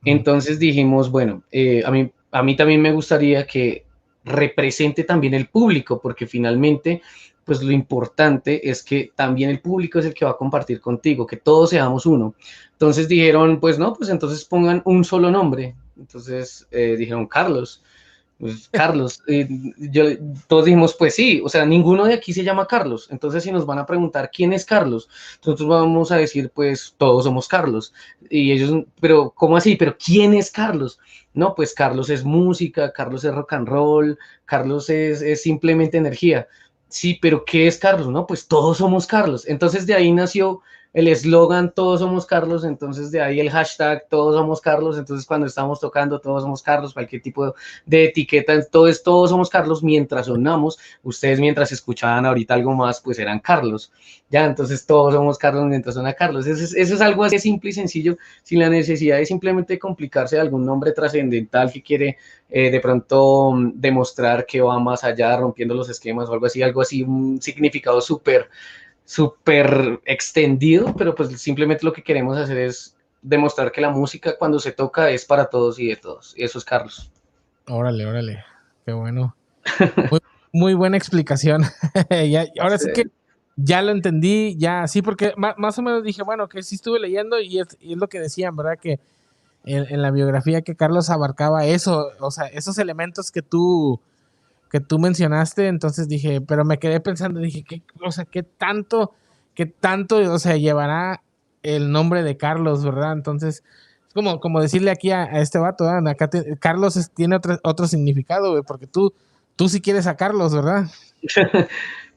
Entonces 0.04 0.58
dijimos, 0.58 1.10
bueno, 1.10 1.42
eh, 1.52 1.82
a, 1.84 1.90
mí, 1.90 2.10
a 2.30 2.42
mí 2.42 2.56
también 2.56 2.82
me 2.82 2.92
gustaría 2.92 3.46
que 3.46 3.84
represente 4.24 5.04
también 5.04 5.34
el 5.34 5.48
público, 5.48 6.00
porque 6.00 6.26
finalmente 6.26 7.02
pues 7.50 7.64
lo 7.64 7.72
importante 7.72 8.70
es 8.70 8.84
que 8.84 9.10
también 9.16 9.50
el 9.50 9.60
público 9.60 9.98
es 9.98 10.06
el 10.06 10.14
que 10.14 10.24
va 10.24 10.30
a 10.30 10.36
compartir 10.36 10.80
contigo, 10.80 11.26
que 11.26 11.36
todos 11.36 11.70
seamos 11.70 12.06
uno. 12.06 12.36
Entonces 12.70 13.08
dijeron, 13.08 13.58
pues 13.58 13.76
no, 13.76 13.92
pues 13.92 14.08
entonces 14.08 14.44
pongan 14.44 14.82
un 14.84 15.04
solo 15.04 15.32
nombre. 15.32 15.74
Entonces 15.98 16.68
eh, 16.70 16.94
dijeron, 16.96 17.26
Carlos. 17.26 17.82
Pues, 18.38 18.68
Carlos, 18.72 19.20
yo, 19.26 20.04
todos 20.46 20.66
dijimos, 20.66 20.94
pues 20.96 21.16
sí, 21.16 21.42
o 21.44 21.48
sea, 21.48 21.66
ninguno 21.66 22.04
de 22.04 22.14
aquí 22.14 22.32
se 22.32 22.44
llama 22.44 22.68
Carlos. 22.68 23.08
Entonces, 23.10 23.42
si 23.42 23.50
nos 23.50 23.66
van 23.66 23.80
a 23.80 23.86
preguntar 23.86 24.30
quién 24.32 24.52
es 24.52 24.64
Carlos, 24.64 25.08
nosotros 25.44 25.68
vamos 25.68 26.12
a 26.12 26.18
decir, 26.18 26.52
pues 26.54 26.94
todos 26.98 27.24
somos 27.24 27.48
Carlos. 27.48 27.92
Y 28.30 28.52
ellos, 28.52 28.84
pero 29.00 29.30
¿cómo 29.30 29.56
así? 29.56 29.74
¿Pero 29.74 29.96
quién 29.98 30.34
es 30.34 30.52
Carlos? 30.52 31.00
No, 31.34 31.56
pues 31.56 31.74
Carlos 31.74 32.10
es 32.10 32.22
música, 32.22 32.92
Carlos 32.92 33.24
es 33.24 33.34
rock 33.34 33.54
and 33.54 33.66
roll, 33.66 34.16
Carlos 34.44 34.88
es, 34.88 35.20
es 35.20 35.42
simplemente 35.42 35.98
energía. 35.98 36.46
Sí, 36.90 37.18
pero 37.20 37.44
¿qué 37.44 37.66
es 37.66 37.78
Carlos? 37.78 38.08
No, 38.08 38.26
pues 38.26 38.48
todos 38.48 38.78
somos 38.78 39.06
Carlos. 39.06 39.46
Entonces 39.46 39.86
de 39.86 39.94
ahí 39.94 40.12
nació 40.12 40.62
el 40.92 41.08
eslogan 41.08 41.72
Todos 41.72 42.00
somos 42.00 42.26
Carlos, 42.26 42.64
entonces 42.64 43.10
de 43.10 43.20
ahí 43.20 43.40
el 43.40 43.50
hashtag 43.50 44.06
Todos 44.08 44.36
somos 44.36 44.60
Carlos, 44.60 44.98
entonces 44.98 45.26
cuando 45.26 45.46
estamos 45.46 45.78
tocando 45.80 46.20
Todos 46.20 46.42
somos 46.42 46.62
Carlos, 46.62 46.92
cualquier 46.92 47.22
tipo 47.22 47.54
de 47.86 48.04
etiqueta, 48.04 48.54
entonces 48.54 49.02
Todos 49.02 49.30
somos 49.30 49.48
Carlos 49.48 49.82
mientras 49.82 50.26
sonamos, 50.26 50.78
ustedes 51.02 51.38
mientras 51.38 51.70
escuchaban 51.72 52.26
ahorita 52.26 52.54
algo 52.54 52.74
más, 52.74 53.00
pues 53.00 53.18
eran 53.18 53.38
Carlos, 53.38 53.92
ya, 54.28 54.44
entonces 54.44 54.84
Todos 54.84 55.14
somos 55.14 55.38
Carlos 55.38 55.64
mientras 55.66 55.94
suena 55.94 56.12
Carlos, 56.14 56.46
eso 56.46 56.64
es, 56.64 56.74
eso 56.74 56.94
es 56.94 57.00
algo 57.00 57.24
así 57.24 57.38
simple 57.38 57.70
y 57.70 57.72
sencillo, 57.72 58.16
sin 58.42 58.58
la 58.58 58.68
necesidad 58.68 59.18
de 59.18 59.26
simplemente 59.26 59.78
complicarse 59.78 60.36
de 60.36 60.42
algún 60.42 60.66
nombre 60.66 60.92
trascendental 60.92 61.72
que 61.72 61.82
quiere 61.82 62.18
eh, 62.48 62.70
de 62.70 62.80
pronto 62.80 63.54
demostrar 63.74 64.44
que 64.44 64.60
va 64.60 64.78
más 64.80 65.04
allá, 65.04 65.36
rompiendo 65.36 65.72
los 65.74 65.88
esquemas 65.88 66.28
o 66.28 66.32
algo 66.32 66.46
así, 66.46 66.62
algo 66.62 66.80
así, 66.80 67.04
un 67.04 67.40
significado 67.40 68.00
súper 68.00 68.48
súper 69.10 70.00
extendido, 70.04 70.94
pero 70.96 71.16
pues 71.16 71.30
simplemente 71.42 71.84
lo 71.84 71.92
que 71.92 72.00
queremos 72.00 72.38
hacer 72.38 72.58
es 72.58 72.96
demostrar 73.20 73.72
que 73.72 73.80
la 73.80 73.90
música 73.90 74.38
cuando 74.38 74.60
se 74.60 74.70
toca 74.70 75.10
es 75.10 75.24
para 75.24 75.46
todos 75.46 75.80
y 75.80 75.88
de 75.88 75.96
todos. 75.96 76.32
Y 76.36 76.44
eso 76.44 76.58
es 76.58 76.64
Carlos. 76.64 77.10
Órale, 77.66 78.06
órale. 78.06 78.44
Qué 78.86 78.92
bueno. 78.92 79.34
Muy, 80.52 80.74
buena 80.74 80.96
explicación. 80.96 81.64
ahora 82.60 82.78
sí. 82.78 82.92
que 82.94 83.06
ya 83.56 83.82
lo 83.82 83.90
entendí, 83.90 84.56
ya 84.56 84.86
sí, 84.86 85.02
porque 85.02 85.34
más, 85.36 85.76
o 85.76 85.82
menos 85.82 86.04
dije, 86.04 86.22
bueno, 86.22 86.48
que 86.48 86.62
sí 86.62 86.76
estuve 86.76 87.00
leyendo 87.00 87.40
y 87.40 87.58
es, 87.58 87.76
lo 87.80 88.08
que 88.08 88.20
decían, 88.20 88.54
¿verdad? 88.54 88.78
Que 88.80 89.00
en, 89.64 89.86
en, 89.92 90.02
la 90.02 90.12
biografía 90.12 90.62
que 90.62 90.76
Carlos 90.76 91.10
abarcaba 91.10 91.66
eso, 91.66 92.12
o 92.20 92.30
sea, 92.30 92.46
esos 92.46 92.78
elementos 92.78 93.32
que 93.32 93.42
tú 93.42 94.00
que 94.70 94.80
tú 94.80 94.98
mencionaste, 94.98 95.66
entonces 95.66 96.08
dije, 96.08 96.40
pero 96.40 96.64
me 96.64 96.78
quedé 96.78 97.00
pensando, 97.00 97.40
dije, 97.40 97.64
¿qué, 97.68 97.82
o 98.02 98.12
sea, 98.12 98.24
qué 98.24 98.42
tanto, 98.42 99.12
qué 99.54 99.66
tanto, 99.66 100.16
o 100.32 100.38
sea, 100.38 100.56
llevará 100.56 101.22
el 101.62 101.90
nombre 101.90 102.22
de 102.22 102.36
Carlos, 102.36 102.84
¿verdad? 102.84 103.12
Entonces, 103.12 103.64
es 104.06 104.14
como, 104.14 104.40
como 104.40 104.60
decirle 104.60 104.90
aquí 104.90 105.10
a, 105.10 105.24
este 105.40 105.58
vato. 105.58 105.88
Acá 105.88 106.30
Carlos 106.60 107.10
tiene 107.14 107.36
otro, 107.36 107.58
otro 107.62 107.86
significado, 107.86 108.62
porque 108.62 108.86
tú, 108.86 109.12
tú 109.56 109.68
sí 109.68 109.80
quieres 109.80 110.06
a 110.06 110.16
Carlos, 110.16 110.54
¿verdad? 110.54 110.86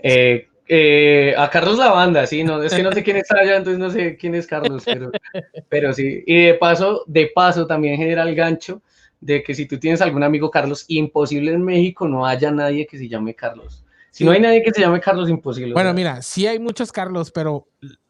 Eh, 0.06 0.50
eh, 0.68 1.34
a 1.38 1.50
Carlos 1.50 1.78
la 1.78 1.90
banda, 1.90 2.28
sí, 2.28 2.44
no, 2.44 2.62
es 2.62 2.74
que 2.74 2.84
no 2.84 2.92
sé 2.92 3.04
quién 3.04 3.16
está 3.16 3.40
allá, 3.40 3.56
entonces 3.56 3.80
no 3.80 3.90
sé 3.90 4.18
quién 4.18 4.36
es 4.36 4.46
Carlos, 4.46 4.84
pero, 4.86 5.12
pero 5.70 5.94
sí. 5.94 6.26
Y 6.28 6.44
de 6.44 6.56
paso, 6.56 7.06
de 7.08 7.32
paso 7.34 7.66
también 7.66 7.96
genera 7.96 8.24
el 8.24 8.36
gancho 8.36 8.82
de 9.26 9.42
que 9.44 9.56
si 9.56 9.66
tú 9.66 9.80
tienes 9.80 10.02
algún 10.02 10.24
amigo 10.24 10.52
Carlos, 10.52 10.86
imposible 10.88 11.54
en 11.54 11.64
México 11.64 12.08
no 12.08 12.26
haya 12.26 12.52
nadie 12.52 12.86
que 12.86 12.98
se 12.98 13.08
llame 13.08 13.34
Carlos. 13.34 13.84
Si 14.12 14.24
no 14.24 14.32
hay 14.32 14.40
nadie 14.40 14.62
que 14.62 14.72
se 14.72 14.82
llame 14.82 15.00
Carlos, 15.00 15.30
imposible. 15.30 15.74
Bueno, 15.74 15.94
mira, 15.94 16.22
sí 16.22 16.46
hay 16.46 16.60
muchos 16.60 16.92
Carlos, 16.92 17.32
pero 17.32 17.68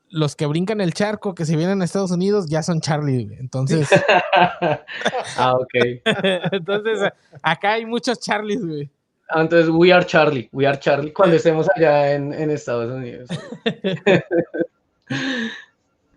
los 0.10 0.36
que 0.36 0.46
brincan 0.46 0.82
el 0.82 0.94
charco, 0.94 1.34
que 1.34 1.46
se 1.46 1.56
vienen 1.56 1.82
a 1.82 1.86
Estados 1.86 2.12
Unidos, 2.12 2.48
ya 2.48 2.62
son 2.62 2.82
Charlie. 2.82 3.30
Entonces. 3.40 3.88
ah, 5.38 5.56
ok. 5.56 5.74
entonces, 6.52 7.10
acá 7.42 7.74
hay 7.74 7.86
muchos 7.86 8.20
Charlies, 8.20 8.66
güey. 8.66 8.90
Ah, 9.30 9.42
entonces, 9.42 9.70
we 9.70 9.94
are 9.94 10.06
Charlie, 10.06 10.50
we 10.52 10.68
are 10.68 10.78
Charlie 10.78 11.14
cuando 11.14 11.38
estemos 11.38 11.68
allá 11.76 12.14
en, 12.14 12.52
Estados 12.52 12.92
Unidos. 12.92 13.30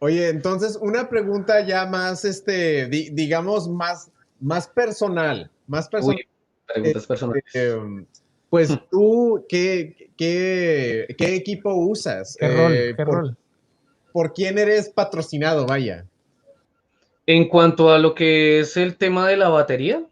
Oye, 0.01 0.29
entonces, 0.29 0.77
una 0.81 1.09
pregunta 1.09 1.65
ya 1.65 1.87
más, 1.87 2.25
este, 2.25 2.87
digamos, 2.87 3.69
más 3.69 4.11
más 4.41 4.69
personal, 4.69 5.51
más 5.67 5.89
personal. 5.89 6.19
preguntas 6.67 7.05
eh, 7.05 7.07
personales. 7.07 7.45
Pues 8.49 8.73
tú, 8.91 9.45
¿qué, 9.49 10.11
qué, 10.17 11.15
qué 11.19 11.35
equipo 11.35 11.75
usas? 11.75 12.37
¿Qué 12.39 12.49
rol? 12.49 12.73
Eh, 12.73 12.95
¿Qué 12.97 13.05
por, 13.05 13.15
rol? 13.15 13.37
¿Por 14.13 14.33
quién 14.33 14.59
eres 14.59 14.89
patrocinado, 14.89 15.67
vaya? 15.67 16.07
En 17.27 17.49
cuanto 17.49 17.91
a 17.91 17.99
lo 17.99 18.15
que 18.15 18.61
es 18.61 18.77
el 18.77 18.97
tema 18.97 19.29
de 19.29 19.37
la 19.37 19.49
batería. 19.49 20.05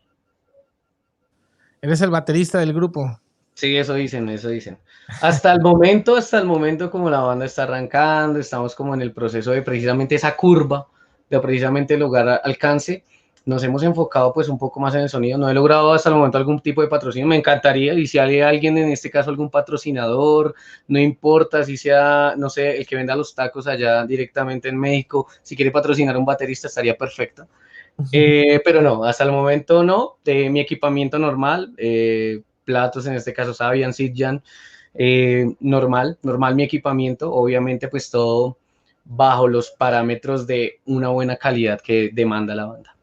Eres 1.80 2.00
el 2.00 2.10
baterista 2.10 2.58
del 2.58 2.72
grupo. 2.72 3.20
Sí, 3.54 3.76
eso 3.76 3.94
dicen, 3.94 4.28
eso 4.28 4.48
dicen. 4.48 4.78
Hasta 5.20 5.52
el 5.52 5.60
momento, 5.60 6.16
hasta 6.16 6.38
el 6.38 6.44
momento 6.44 6.90
como 6.90 7.08
la 7.08 7.20
banda 7.20 7.44
está 7.44 7.64
arrancando, 7.64 8.40
estamos 8.40 8.74
como 8.74 8.94
en 8.94 9.02
el 9.02 9.12
proceso 9.12 9.52
de 9.52 9.62
precisamente 9.62 10.16
esa 10.16 10.34
curva, 10.34 10.88
de 11.30 11.38
precisamente 11.40 11.96
lograr 11.96 12.40
alcance 12.42 13.04
nos 13.46 13.62
hemos 13.62 13.82
enfocado 13.82 14.32
pues 14.32 14.48
un 14.48 14.58
poco 14.58 14.80
más 14.80 14.94
en 14.94 15.02
el 15.02 15.08
sonido. 15.08 15.36
No 15.38 15.48
he 15.48 15.54
logrado 15.54 15.92
hasta 15.92 16.08
el 16.08 16.14
momento 16.14 16.38
algún 16.38 16.60
tipo 16.60 16.80
de 16.82 16.88
patrocinio. 16.88 17.26
Me 17.26 17.36
encantaría, 17.36 17.94
y 17.94 18.06
si 18.06 18.18
hay 18.18 18.40
alguien, 18.40 18.78
en 18.78 18.90
este 18.90 19.10
caso 19.10 19.30
algún 19.30 19.50
patrocinador, 19.50 20.54
no 20.88 20.98
importa 20.98 21.62
si 21.64 21.76
sea, 21.76 22.34
no 22.36 22.48
sé, 22.48 22.78
el 22.78 22.86
que 22.86 22.96
venda 22.96 23.14
los 23.16 23.34
tacos 23.34 23.66
allá 23.66 24.04
directamente 24.06 24.68
en 24.68 24.78
México, 24.78 25.26
si 25.42 25.56
quiere 25.56 25.70
patrocinar 25.70 26.16
a 26.16 26.18
un 26.18 26.24
baterista 26.24 26.68
estaría 26.68 26.96
perfecto. 26.96 27.46
Eh, 28.12 28.60
pero 28.64 28.82
no, 28.82 29.04
hasta 29.04 29.24
el 29.24 29.32
momento 29.32 29.84
no. 29.84 30.18
De 30.24 30.48
mi 30.50 30.60
equipamiento 30.60 31.18
normal, 31.18 31.72
eh, 31.76 32.42
platos 32.64 33.06
en 33.06 33.14
este 33.14 33.32
caso 33.32 33.54
Sabian, 33.54 33.92
Sidjan, 33.92 34.42
eh, 34.94 35.54
normal, 35.60 36.18
normal 36.22 36.54
mi 36.54 36.64
equipamiento. 36.64 37.32
Obviamente 37.32 37.88
pues 37.88 38.10
todo 38.10 38.58
bajo 39.04 39.48
los 39.48 39.70
parámetros 39.70 40.46
de 40.46 40.80
una 40.86 41.08
buena 41.10 41.36
calidad 41.36 41.80
que 41.80 42.10
demanda 42.12 42.54
la 42.54 42.66
banda. 42.66 42.93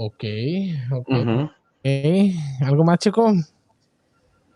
Ok, 0.00 0.24
ok. 0.92 1.10
¿Algo 2.60 2.84
más, 2.84 2.98
chico? 3.00 3.32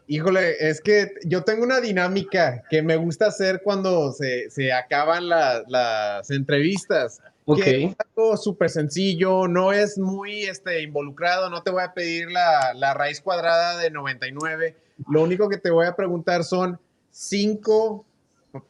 Híjole, 0.06 0.54
es 0.60 0.80
que 0.80 1.14
yo 1.24 1.42
tengo 1.42 1.64
una 1.64 1.80
dinámica 1.80 2.62
que 2.70 2.80
me 2.80 2.94
gusta 2.94 3.26
hacer 3.26 3.60
cuando 3.64 4.12
se, 4.12 4.72
acaban 4.72 5.28
las 5.28 6.30
entrevistas. 6.30 7.20
Ok. 7.44 7.58
es 7.58 7.96
algo 7.98 8.36
súper 8.36 8.70
sencillo, 8.70 9.48
no 9.48 9.72
es 9.72 9.98
muy 9.98 10.44
este, 10.44 10.80
involucrado, 10.80 11.50
no 11.50 11.64
te 11.64 11.72
voy 11.72 11.82
a 11.82 11.92
pedir 11.92 12.30
la, 12.30 12.94
raíz 12.94 13.20
cuadrada 13.20 13.78
de 13.78 13.90
99. 13.90 14.76
Lo 15.10 15.24
único 15.24 15.48
que 15.48 15.58
te 15.58 15.72
voy 15.72 15.86
a 15.86 15.96
preguntar 15.96 16.44
son 16.44 16.78
cinco 17.10 18.06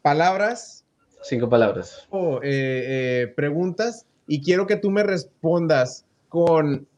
palabras. 0.00 0.86
Cinco 1.20 1.50
palabras. 1.50 2.06
O 2.08 2.38
eh, 2.38 2.40
eh, 2.44 3.32
preguntas 3.36 4.06
y 4.26 4.40
quiero 4.40 4.66
que 4.66 4.76
tú 4.76 4.90
me 4.90 5.02
respondas 5.02 6.06
con 6.32 6.88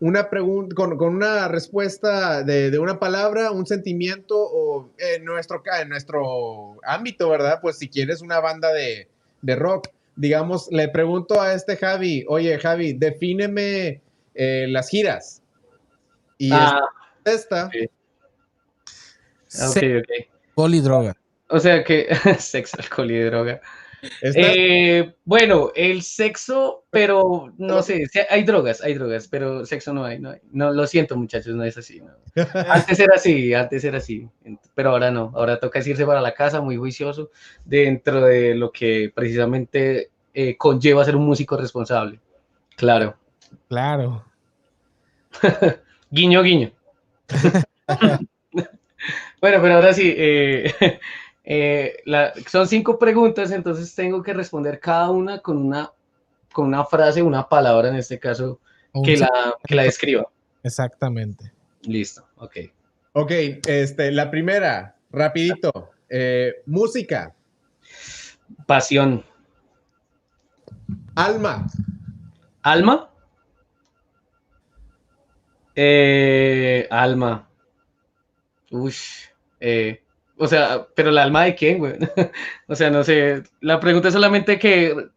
una 0.00 0.28
pregunta, 0.28 0.74
con, 0.74 1.00
una 1.00 1.46
respuesta 1.46 2.42
de, 2.42 2.76
una 2.80 2.98
palabra, 2.98 3.52
un 3.52 3.64
sentimiento 3.64 4.36
o 4.36 4.90
en 4.98 5.24
nuestro, 5.24 5.62
en 5.80 5.88
nuestro 5.88 6.78
ámbito, 6.82 7.28
¿verdad? 7.28 7.60
Pues 7.62 7.78
si 7.78 7.88
quieres 7.88 8.22
una 8.22 8.40
banda 8.40 8.72
de, 8.72 9.06
rock, 9.54 9.86
digamos, 10.16 10.66
le 10.72 10.88
pregunto 10.88 11.40
a 11.40 11.54
este 11.54 11.76
Javi, 11.76 12.24
oye 12.26 12.58
Javi, 12.58 12.94
defíneme 12.94 14.00
eh, 14.34 14.66
las 14.68 14.88
giras. 14.88 15.42
Y 16.38 16.50
ah, 16.52 16.80
esta... 17.24 17.66
Ok, 17.66 17.74
ok. 19.76 20.26
Poli 20.56 20.80
droga. 20.80 21.16
O 21.46 21.60
sea 21.60 21.84
que 21.84 22.08
sexo, 22.40 22.78
alcohol 22.80 23.12
y 23.12 23.20
droga. 23.20 23.60
Eh, 24.20 25.14
bueno, 25.24 25.70
el 25.76 26.02
sexo, 26.02 26.84
pero 26.90 27.52
no 27.56 27.82
sé, 27.82 28.04
hay 28.28 28.42
drogas, 28.42 28.82
hay 28.82 28.94
drogas, 28.94 29.28
pero 29.28 29.64
sexo 29.64 29.92
no 29.92 30.04
hay, 30.04 30.18
no 30.18 30.30
hay. 30.30 30.40
No, 30.50 30.72
lo 30.72 30.86
siento 30.86 31.16
muchachos, 31.16 31.54
no 31.54 31.62
es 31.64 31.78
así. 31.78 32.02
Antes 32.68 32.98
era 32.98 33.14
así, 33.14 33.54
antes 33.54 33.84
era 33.84 33.98
así, 33.98 34.28
pero 34.74 34.90
ahora 34.90 35.10
no, 35.10 35.32
ahora 35.34 35.60
toca 35.60 35.78
irse 35.78 36.04
para 36.04 36.20
la 36.20 36.34
casa 36.34 36.60
muy 36.60 36.76
juicioso 36.76 37.30
dentro 37.64 38.22
de 38.22 38.54
lo 38.54 38.72
que 38.72 39.12
precisamente 39.14 40.10
eh, 40.34 40.56
conlleva 40.56 41.04
ser 41.04 41.14
un 41.14 41.26
músico 41.26 41.56
responsable. 41.56 42.18
Claro. 42.76 43.16
Claro. 43.68 44.24
guiño, 46.10 46.42
guiño. 46.42 46.72
bueno, 49.40 49.62
pero 49.62 49.74
ahora 49.74 49.92
sí, 49.92 50.12
eh, 50.16 50.98
eh, 51.44 52.02
son 52.46 52.66
cinco 52.68 52.98
preguntas, 52.98 53.50
entonces 53.50 53.94
tengo 53.94 54.22
que 54.22 54.32
responder 54.32 54.78
cada 54.78 55.10
una 55.10 55.40
con 55.40 55.56
una, 55.56 55.90
con 56.52 56.66
una 56.66 56.84
frase, 56.84 57.22
una 57.22 57.48
palabra 57.48 57.88
en 57.88 57.96
este 57.96 58.18
caso, 58.18 58.60
que 59.04 59.16
la, 59.16 59.56
que 59.64 59.74
la 59.74 59.82
describa. 59.84 60.26
Exactamente. 60.62 61.52
Listo, 61.82 62.24
ok. 62.36 62.56
Ok, 63.14 63.30
este, 63.66 64.10
la 64.12 64.30
primera, 64.30 64.96
rapidito. 65.10 65.90
Eh, 66.08 66.62
música. 66.66 67.34
Pasión. 68.66 69.24
Alma. 71.14 71.66
Alma. 72.62 73.10
Eh, 75.74 76.86
alma. 76.90 77.48
Uy. 78.70 78.94
eh, 79.60 80.01
o 80.42 80.48
sea, 80.48 80.88
pero 80.96 81.12
la 81.12 81.22
alma 81.22 81.44
de 81.44 81.54
quién, 81.54 81.78
güey. 81.78 81.94
o 82.66 82.74
sea, 82.74 82.90
no 82.90 83.04
sé. 83.04 83.44
La 83.60 83.78
pregunta 83.78 84.08
es 84.08 84.14
solamente 84.14 84.58
que. 84.58 85.08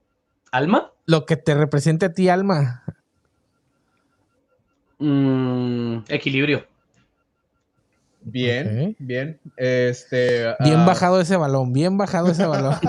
¿Alma? 0.51 0.91
Lo 1.07 1.25
que 1.25 1.35
te 1.35 1.55
representa 1.55 2.05
a 2.05 2.13
ti, 2.13 2.29
alma. 2.29 2.83
Mm, 4.99 5.97
equilibrio. 6.09 6.63
Bien, 8.21 8.95
bien. 8.99 9.39
Este, 9.57 10.53
Bien 10.59 10.81
ah, 10.81 10.85
bajado 10.85 11.19
ese 11.19 11.37
balón, 11.37 11.73
bien 11.73 11.97
bajado 11.97 12.29
ese 12.29 12.45
balón. 12.45 12.75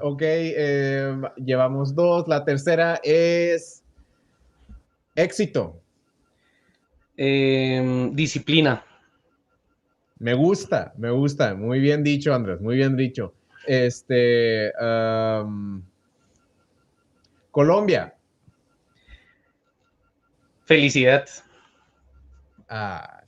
Ok, 0.00 0.20
eh, 0.22 1.12
llevamos 1.44 1.92
dos. 1.92 2.28
La 2.28 2.44
tercera 2.44 3.00
es 3.02 3.82
éxito. 5.16 5.80
Em, 7.16 8.14
disciplina. 8.14 8.84
Me 10.18 10.34
gusta, 10.34 10.92
me 10.96 11.10
gusta. 11.10 11.54
Muy 11.54 11.80
bien 11.80 12.02
dicho, 12.02 12.34
Andrés. 12.34 12.60
Muy 12.60 12.76
bien 12.76 12.96
dicho. 12.96 13.34
Este, 13.66 14.72
Colombia. 17.50 18.14
Felicidad. 20.64 21.26
Ah, 22.68 23.22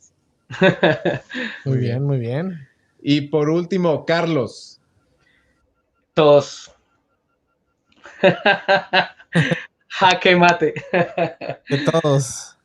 Muy 1.64 1.78
bien. 1.78 2.02
muy 2.04 2.18
bien. 2.18 2.68
y 3.00 3.22
por 3.22 3.48
último, 3.48 4.04
Carlos. 4.04 4.80
Todos. 6.14 6.74
Jaque 9.88 10.36
mate. 10.36 10.74
De 11.68 11.78
todos. 11.90 12.56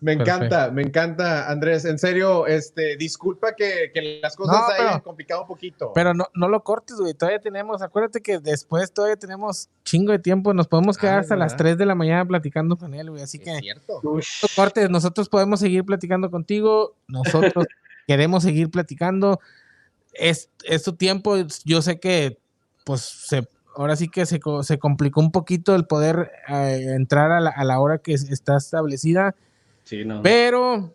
Me 0.00 0.16
Perfecto. 0.16 0.44
encanta, 0.44 0.70
me 0.70 0.82
encanta, 0.82 1.50
Andrés. 1.50 1.84
En 1.84 1.98
serio, 1.98 2.46
este, 2.46 2.96
disculpa 2.96 3.54
que, 3.54 3.90
que 3.92 4.20
las 4.22 4.36
cosas 4.36 4.56
No, 4.56 4.66
hayan 4.66 4.86
pero- 4.92 5.02
complicado 5.02 5.42
un 5.42 5.48
poquito. 5.48 5.92
Pero 5.94 6.14
no, 6.14 6.26
no 6.34 6.48
lo 6.48 6.62
cortes, 6.62 6.96
güey. 6.96 7.14
Todavía 7.14 7.40
tenemos, 7.40 7.82
acuérdate 7.82 8.20
que 8.20 8.38
después 8.38 8.92
todavía 8.92 9.16
tenemos 9.16 9.68
chingo 9.84 10.12
de 10.12 10.18
tiempo. 10.18 10.52
Nos 10.54 10.68
podemos 10.68 10.98
quedar 10.98 11.16
Ah, 11.16 11.20
hasta 11.20 11.34
es 11.34 11.38
las 11.38 11.52
verdad. 11.52 11.64
3 11.64 11.78
de 11.78 11.86
la 11.86 11.94
mañana 11.94 12.24
platicando 12.26 12.76
con 12.76 12.94
él, 12.94 13.10
güey. 13.10 13.22
Así 13.22 13.38
que 13.38 13.52
es 13.52 13.60
cierto. 13.60 14.00
no 14.02 14.20
cortes. 14.54 14.90
Nosotros 14.90 15.28
podemos 15.28 15.60
seguir 15.60 15.84
platicando 15.84 16.30
contigo. 16.30 16.94
Nosotros 17.08 17.66
queremos 18.06 18.42
seguir 18.42 18.70
platicando. 18.70 19.40
Es, 20.12 20.50
es 20.64 20.82
tu 20.82 20.94
tiempo. 20.94 21.36
Yo 21.64 21.82
sé 21.82 22.00
que, 22.00 22.38
pues, 22.84 23.00
se, 23.02 23.46
ahora 23.76 23.96
sí 23.96 24.08
que 24.08 24.24
se, 24.26 24.40
se 24.62 24.78
complicó 24.78 25.20
un 25.20 25.30
poquito 25.30 25.74
el 25.74 25.86
poder 25.86 26.30
eh, 26.48 26.94
entrar 26.96 27.30
a 27.32 27.40
la, 27.40 27.50
a 27.50 27.64
la 27.64 27.78
hora 27.80 27.98
que 27.98 28.14
es- 28.14 28.30
está 28.30 28.56
establecida. 28.56 29.34
Sí, 29.86 30.04
no. 30.04 30.20
Pero 30.22 30.92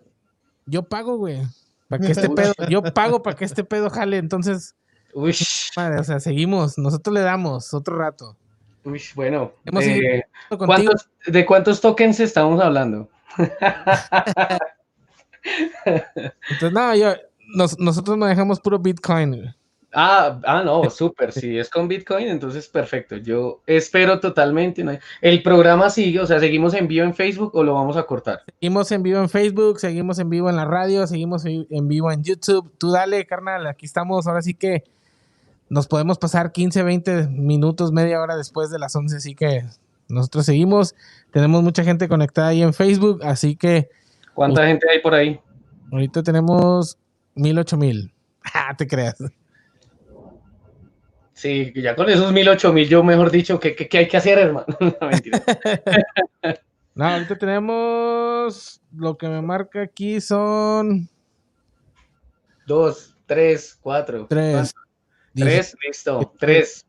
yo 0.67 0.83
pago, 0.83 1.17
güey. 1.17 1.41
Para 1.87 2.05
que 2.05 2.11
este 2.11 2.29
pedo, 2.35 2.53
yo 2.69 2.83
pago 2.83 3.23
para 3.23 3.35
que 3.35 3.45
este 3.45 3.63
pedo 3.63 3.89
jale. 3.89 4.17
Entonces, 4.17 4.75
Uy, 5.13 5.35
madre, 5.75 5.99
o 5.99 6.03
sea, 6.03 6.19
seguimos. 6.19 6.77
Nosotros 6.77 7.13
le 7.13 7.21
damos 7.21 7.73
otro 7.73 7.97
rato. 7.97 8.37
uy, 8.83 9.01
bueno. 9.15 9.53
Hemos 9.65 9.83
eh, 9.83 9.87
seguido 9.87 10.23
Contigo, 10.49 10.65
¿cuántos- 10.67 11.09
¿De 11.25 11.45
cuántos 11.45 11.81
tokens 11.81 12.19
estamos 12.19 12.61
hablando? 12.61 13.09
Entonces, 15.85 16.71
no, 16.71 16.95
yo, 16.95 17.13
nos- 17.55 17.79
nosotros 17.79 18.17
manejamos 18.17 18.59
puro 18.59 18.77
Bitcoin. 18.79 19.53
Ah, 19.93 20.39
ah, 20.45 20.63
no, 20.63 20.89
súper. 20.89 21.31
Si 21.31 21.57
es 21.57 21.69
con 21.69 21.87
Bitcoin, 21.87 22.27
entonces 22.27 22.67
perfecto. 22.67 23.17
Yo 23.17 23.61
espero 23.65 24.19
totalmente. 24.19 24.83
¿no? 24.83 24.97
El 25.21 25.43
programa 25.43 25.89
sigue, 25.89 26.19
o 26.19 26.25
sea, 26.25 26.39
seguimos 26.39 26.73
en 26.73 26.87
vivo 26.87 27.05
en 27.05 27.13
Facebook 27.13 27.51
o 27.53 27.63
lo 27.63 27.73
vamos 27.73 27.97
a 27.97 28.03
cortar. 28.03 28.43
Seguimos 28.59 28.91
en 28.91 29.03
vivo 29.03 29.19
en 29.19 29.29
Facebook, 29.29 29.79
seguimos 29.79 30.19
en 30.19 30.29
vivo 30.29 30.49
en 30.49 30.55
la 30.55 30.65
radio, 30.65 31.05
seguimos 31.07 31.45
en 31.45 31.67
en 31.69 31.87
vivo 31.87 32.11
en 32.11 32.23
YouTube. 32.23 32.71
Tú 32.77 32.91
dale, 32.91 33.25
carnal, 33.25 33.67
aquí 33.67 33.85
estamos. 33.85 34.27
Ahora 34.27 34.41
sí 34.41 34.53
que 34.53 34.83
nos 35.69 35.87
podemos 35.87 36.17
pasar 36.17 36.51
15, 36.51 36.83
20 36.83 37.27
minutos, 37.27 37.91
media 37.91 38.21
hora 38.21 38.35
después 38.37 38.69
de 38.69 38.79
las 38.79 38.95
11. 38.95 39.17
Así 39.17 39.35
que 39.35 39.65
nosotros 40.07 40.45
seguimos. 40.45 40.95
Tenemos 41.31 41.63
mucha 41.63 41.83
gente 41.83 42.07
conectada 42.07 42.49
ahí 42.49 42.61
en 42.61 42.73
Facebook, 42.73 43.21
así 43.23 43.55
que 43.55 43.89
¿Cuánta 44.33 44.65
gente 44.65 44.89
hay 44.89 44.99
por 44.99 45.13
ahí? 45.13 45.39
ahorita 45.91 46.23
tenemos 46.23 46.97
mil, 47.35 47.57
ocho 47.59 47.77
mil. 47.77 48.13
Ah, 48.53 48.75
te 48.75 48.87
creas. 48.87 49.15
Sí, 51.41 51.73
ya 51.75 51.95
con 51.95 52.07
esos 52.07 52.31
mil, 52.31 52.47
ocho 52.47 52.71
mil, 52.71 52.87
yo 52.87 53.03
mejor 53.03 53.31
dicho, 53.31 53.59
¿qué, 53.59 53.73
qué, 53.75 53.89
qué 53.89 53.97
hay 53.97 54.07
que 54.07 54.17
hacer, 54.17 54.37
hermano? 54.37 54.67
No, 54.79 55.07
mentira. 55.09 55.41
No, 56.93 57.05
ahorita 57.05 57.35
tenemos 57.37 58.79
lo 58.95 59.17
que 59.17 59.27
me 59.27 59.41
marca 59.41 59.81
aquí 59.81 60.21
son 60.21 61.09
Dos, 62.67 63.15
tres, 63.25 63.75
cuatro. 63.81 64.27
tres. 64.29 64.71
Tres, 65.33 65.75
listo. 65.83 66.31
Tres. 66.37 66.85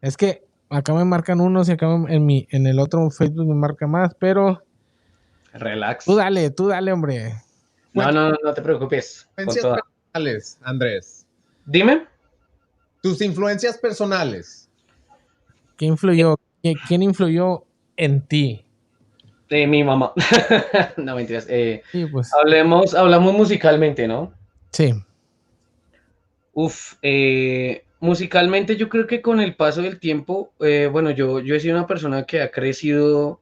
Es 0.00 0.16
que 0.16 0.46
acá 0.70 0.94
me 0.94 1.04
marcan 1.04 1.40
unos 1.40 1.68
y 1.68 1.72
acá 1.72 1.88
en 2.08 2.24
mi 2.24 2.46
en 2.50 2.66
el 2.66 2.78
otro 2.78 3.10
Facebook 3.10 3.48
me 3.48 3.54
marca 3.54 3.86
más, 3.86 4.14
pero 4.18 4.62
Relax. 5.52 6.06
tú 6.06 6.16
dale, 6.16 6.50
tú 6.50 6.68
dale, 6.68 6.90
hombre. 6.92 7.34
No, 7.92 8.10
no, 8.12 8.30
no, 8.30 8.36
no 8.42 8.54
te 8.54 8.62
preocupes. 8.62 9.28
Andrés. 10.62 11.26
Dime. 11.66 12.06
Tus 13.08 13.22
influencias 13.22 13.78
personales. 13.78 14.68
¿Quién 15.76 15.92
influyó? 15.92 16.36
¿Qui- 16.62 16.78
¿Quién 16.86 17.02
influyó 17.02 17.64
en 17.96 18.20
ti? 18.20 18.62
Eh, 19.48 19.66
mi 19.66 19.82
mamá. 19.82 20.12
no, 20.98 21.16
mentiras. 21.16 21.46
Eh, 21.48 21.82
Sí, 21.90 22.04
pues 22.04 22.30
hablemos, 22.34 22.94
hablamos 22.94 23.32
musicalmente, 23.34 24.06
¿no? 24.06 24.32
sí. 24.72 24.92
Uf, 26.52 26.94
eh, 27.02 27.84
musicalmente 28.00 28.76
yo 28.76 28.88
creo 28.90 29.06
que 29.06 29.22
con 29.22 29.40
el 29.40 29.54
paso 29.54 29.80
del 29.80 29.98
tiempo, 30.00 30.52
eh, 30.60 30.88
bueno, 30.92 31.10
yo, 31.12 31.40
yo 31.40 31.54
he 31.54 31.60
sido 31.60 31.76
una 31.78 31.86
persona 31.86 32.24
que 32.26 32.42
ha 32.42 32.50
crecido 32.50 33.40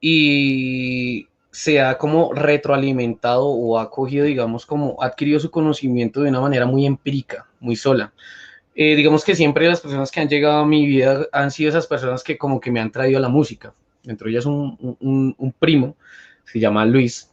y 0.00 1.26
se 1.50 1.80
ha 1.80 1.98
como 1.98 2.32
retroalimentado 2.32 3.46
o 3.46 3.78
ha 3.78 3.90
cogido, 3.90 4.26
digamos, 4.26 4.64
como 4.66 5.02
ha 5.02 5.06
adquirido 5.06 5.40
su 5.40 5.50
conocimiento 5.50 6.20
de 6.20 6.28
una 6.28 6.40
manera 6.40 6.66
muy 6.66 6.86
empírica, 6.86 7.46
muy 7.58 7.74
sola. 7.74 8.12
Eh, 8.82 8.96
digamos 8.96 9.24
que 9.24 9.34
siempre 9.34 9.68
las 9.68 9.80
personas 9.82 10.10
que 10.10 10.20
han 10.20 10.28
llegado 10.28 10.60
a 10.60 10.66
mi 10.66 10.86
vida 10.86 11.26
han 11.32 11.50
sido 11.50 11.68
esas 11.70 11.86
personas 11.86 12.24
que 12.24 12.38
como 12.38 12.60
que 12.60 12.70
me 12.70 12.80
han 12.80 12.90
traído 12.90 13.18
a 13.18 13.20
la 13.20 13.28
música. 13.28 13.74
Dentro 14.02 14.24
de 14.26 14.32
ellas 14.32 14.46
un, 14.46 14.96
un- 15.00 15.34
un 15.36 15.52
primo, 15.52 15.96
se 16.46 16.58
llama 16.60 16.86
Luis, 16.86 17.30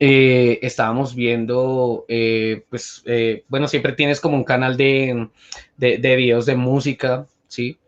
eh, 0.00 0.58
estábamos 0.62 1.14
viendo, 1.14 2.04
eh, 2.08 2.64
pues, 2.70 3.02
eh, 3.06 3.44
bueno, 3.48 3.68
siempre 3.68 3.92
tienes 3.92 4.20
como 4.20 4.36
un 4.36 4.44
canal 4.44 4.76
de, 4.76 5.28
de, 5.76 5.98
de 5.98 6.16
videos 6.16 6.46
de 6.46 6.56
música, 6.56 7.26
¿sí? 7.48 7.78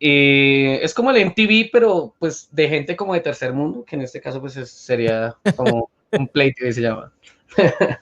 Eh, 0.00 0.80
es 0.82 0.94
como 0.94 1.10
el 1.12 1.18
MTV, 1.18 1.70
pero 1.72 2.14
pues 2.18 2.48
de 2.52 2.68
gente 2.68 2.96
como 2.96 3.14
de 3.14 3.20
tercer 3.20 3.52
mundo, 3.54 3.84
que 3.84 3.96
en 3.96 4.02
este 4.02 4.20
caso 4.20 4.40
pues 4.40 4.56
es- 4.56 4.70
sería 4.72 5.36
como 5.56 5.90
un 6.12 6.28
Play 6.28 6.52
TV 6.54 6.72
se 6.72 6.82
llama. 6.82 7.12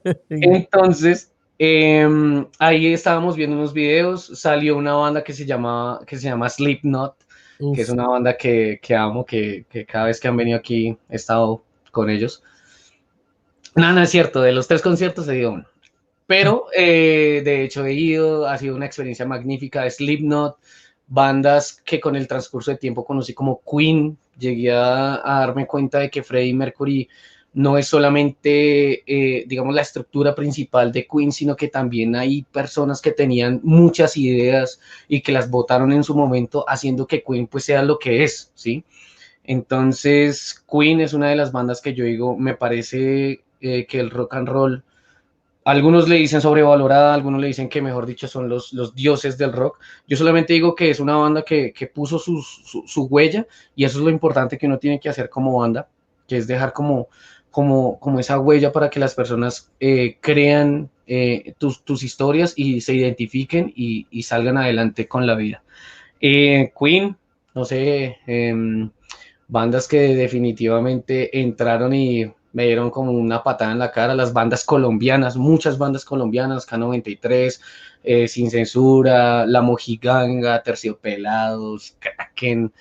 Entonces, 0.30 1.32
em, 1.64 2.44
ahí 2.58 2.92
estábamos 2.92 3.36
viendo 3.36 3.56
unos 3.56 3.72
videos, 3.72 4.32
salió 4.34 4.76
una 4.76 4.94
banda 4.94 5.22
que 5.22 5.32
se 5.32 5.46
llama, 5.46 6.00
que 6.04 6.16
se 6.16 6.24
llama 6.24 6.48
Slipknot, 6.48 7.14
Uf, 7.60 7.76
que 7.76 7.82
es 7.82 7.88
una 7.88 8.08
banda 8.08 8.36
que, 8.36 8.80
que 8.82 8.96
amo, 8.96 9.24
que, 9.24 9.64
que 9.70 9.86
cada 9.86 10.06
vez 10.06 10.18
que 10.18 10.26
han 10.26 10.36
venido 10.36 10.58
aquí 10.58 10.98
he 11.08 11.14
estado 11.14 11.62
con 11.92 12.10
ellos. 12.10 12.42
No, 13.76 13.92
no 13.92 14.02
es 14.02 14.10
cierto, 14.10 14.42
de 14.42 14.50
los 14.50 14.66
tres 14.66 14.82
conciertos 14.82 15.28
he 15.28 15.38
ido 15.38 15.52
uno. 15.52 15.66
Pero 16.26 16.66
eh, 16.76 17.42
de 17.44 17.62
hecho 17.62 17.86
he 17.86 17.92
ido, 17.92 18.48
ha 18.48 18.58
sido 18.58 18.74
una 18.74 18.86
experiencia 18.86 19.24
magnífica. 19.24 19.88
Slipknot, 19.88 20.56
bandas 21.06 21.80
que 21.84 22.00
con 22.00 22.16
el 22.16 22.26
transcurso 22.26 22.72
de 22.72 22.78
tiempo 22.78 23.04
conocí 23.04 23.34
como 23.34 23.62
Queen, 23.62 24.18
llegué 24.36 24.72
a, 24.72 25.20
a 25.22 25.40
darme 25.40 25.68
cuenta 25.68 26.00
de 26.00 26.10
que 26.10 26.24
Freddie 26.24 26.54
Mercury 26.54 27.08
no 27.54 27.76
es 27.76 27.86
solamente, 27.86 29.02
eh, 29.06 29.44
digamos, 29.46 29.74
la 29.74 29.82
estructura 29.82 30.34
principal 30.34 30.90
de 30.90 31.06
Queen, 31.06 31.32
sino 31.32 31.54
que 31.54 31.68
también 31.68 32.16
hay 32.16 32.42
personas 32.44 33.00
que 33.02 33.12
tenían 33.12 33.60
muchas 33.62 34.16
ideas 34.16 34.80
y 35.08 35.20
que 35.20 35.32
las 35.32 35.50
votaron 35.50 35.92
en 35.92 36.04
su 36.04 36.14
momento, 36.14 36.64
haciendo 36.68 37.06
que 37.06 37.22
Queen 37.22 37.46
pues 37.46 37.64
sea 37.64 37.82
lo 37.82 37.98
que 37.98 38.24
es, 38.24 38.50
¿sí? 38.54 38.84
Entonces, 39.44 40.64
Queen 40.70 41.00
es 41.00 41.12
una 41.12 41.28
de 41.28 41.36
las 41.36 41.52
bandas 41.52 41.80
que 41.82 41.94
yo 41.94 42.04
digo, 42.04 42.38
me 42.38 42.54
parece 42.54 43.42
eh, 43.60 43.86
que 43.86 44.00
el 44.00 44.10
rock 44.10 44.34
and 44.34 44.48
roll, 44.48 44.84
algunos 45.64 46.08
le 46.08 46.16
dicen 46.16 46.40
sobrevalorada, 46.40 47.14
algunos 47.14 47.40
le 47.40 47.48
dicen 47.48 47.68
que 47.68 47.82
mejor 47.82 48.06
dicho 48.06 48.26
son 48.26 48.48
los, 48.48 48.72
los 48.72 48.94
dioses 48.94 49.38
del 49.38 49.52
rock. 49.52 49.78
Yo 50.08 50.16
solamente 50.16 50.54
digo 50.54 50.74
que 50.74 50.90
es 50.90 51.00
una 51.00 51.16
banda 51.16 51.42
que, 51.42 51.72
que 51.72 51.86
puso 51.86 52.18
su, 52.18 52.42
su, 52.42 52.82
su 52.86 53.04
huella 53.06 53.46
y 53.76 53.84
eso 53.84 53.98
es 53.98 54.04
lo 54.04 54.10
importante 54.10 54.58
que 54.58 54.66
uno 54.66 54.78
tiene 54.78 54.98
que 54.98 55.08
hacer 55.08 55.28
como 55.30 55.58
banda, 55.58 55.88
que 56.26 56.36
es 56.36 56.46
dejar 56.46 56.72
como, 56.72 57.08
como, 57.52 58.00
como 58.00 58.18
esa 58.18 58.40
huella 58.40 58.72
para 58.72 58.90
que 58.90 58.98
las 58.98 59.14
personas 59.14 59.70
eh, 59.78 60.16
crean 60.20 60.90
eh, 61.06 61.54
tus, 61.58 61.84
tus, 61.84 62.02
historias 62.02 62.54
y 62.56 62.80
se 62.80 62.94
identifiquen 62.94 63.72
y, 63.76 64.22
salgan 64.24 64.56
adelante 64.56 65.06
con 65.06 65.26
la 65.26 65.36
vida. 65.36 65.62
Eh, 66.20 66.72
Queen, 66.78 67.16
no 67.54 67.64
sé, 67.64 68.18
eh, 68.26 68.54
bandas 69.46 69.86
que 69.86 70.14
definitivamente 70.14 71.38
entraron 71.40 71.94
y 71.94 72.32
me 72.52 72.66
dieron 72.66 72.90
como 72.90 73.12
una 73.12 73.42
patada 73.42 73.72
en 73.72 73.78
la 73.78 73.90
cara, 73.90 74.14
las 74.14 74.32
bandas 74.32 74.64
colombianas, 74.64 75.36
muchas 75.36 75.78
bandas 75.78 76.04
colombianas, 76.04 76.66
K93, 76.66 77.60
eh, 78.04 78.28
Sin 78.28 78.50
Censura, 78.50 79.46
La 79.46 79.62
Mojiganga, 79.62 80.62
Terciopelados, 80.62 81.96
Kraken. 81.98 82.72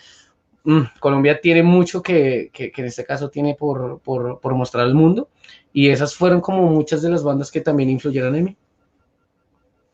Mm, 0.64 0.82
Colombia 1.00 1.42
tiene 1.42 1.64
mucho 1.64 2.04
que, 2.04 2.52
que, 2.54 2.72
que 2.72 2.82
en 2.82 2.88
este 2.88 3.04
caso 3.04 3.30
tiene 3.30 3.56
por, 3.56 4.00
por, 4.02 4.40
por, 4.40 4.54
mostrar 4.54 4.86
al 4.86 4.94
mundo 4.94 5.30
y 5.74 5.90
esas 5.90 6.14
fueron 6.14 6.40
como 6.40 6.68
muchas 6.68 7.02
de 7.02 7.10
las 7.10 7.24
bandas 7.24 7.50
que 7.50 7.62
también 7.62 7.90
influyeron 7.90 8.36
en 8.36 8.44
mí. 8.44 8.58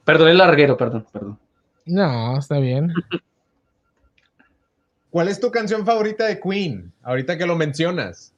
Perdón 0.03 0.29
el 0.29 0.37
larguero, 0.37 0.75
perdón, 0.75 1.05
perdón. 1.11 1.39
No, 1.85 2.37
está 2.37 2.59
bien. 2.59 2.93
¿Cuál 5.09 5.29
es 5.29 5.39
tu 5.39 5.49
canción 5.51 5.85
favorita 5.85 6.25
de 6.25 6.39
Queen? 6.39 6.93
Ahorita 7.01 7.37
que 7.37 7.45
lo 7.45 7.55
mencionas. 7.55 8.33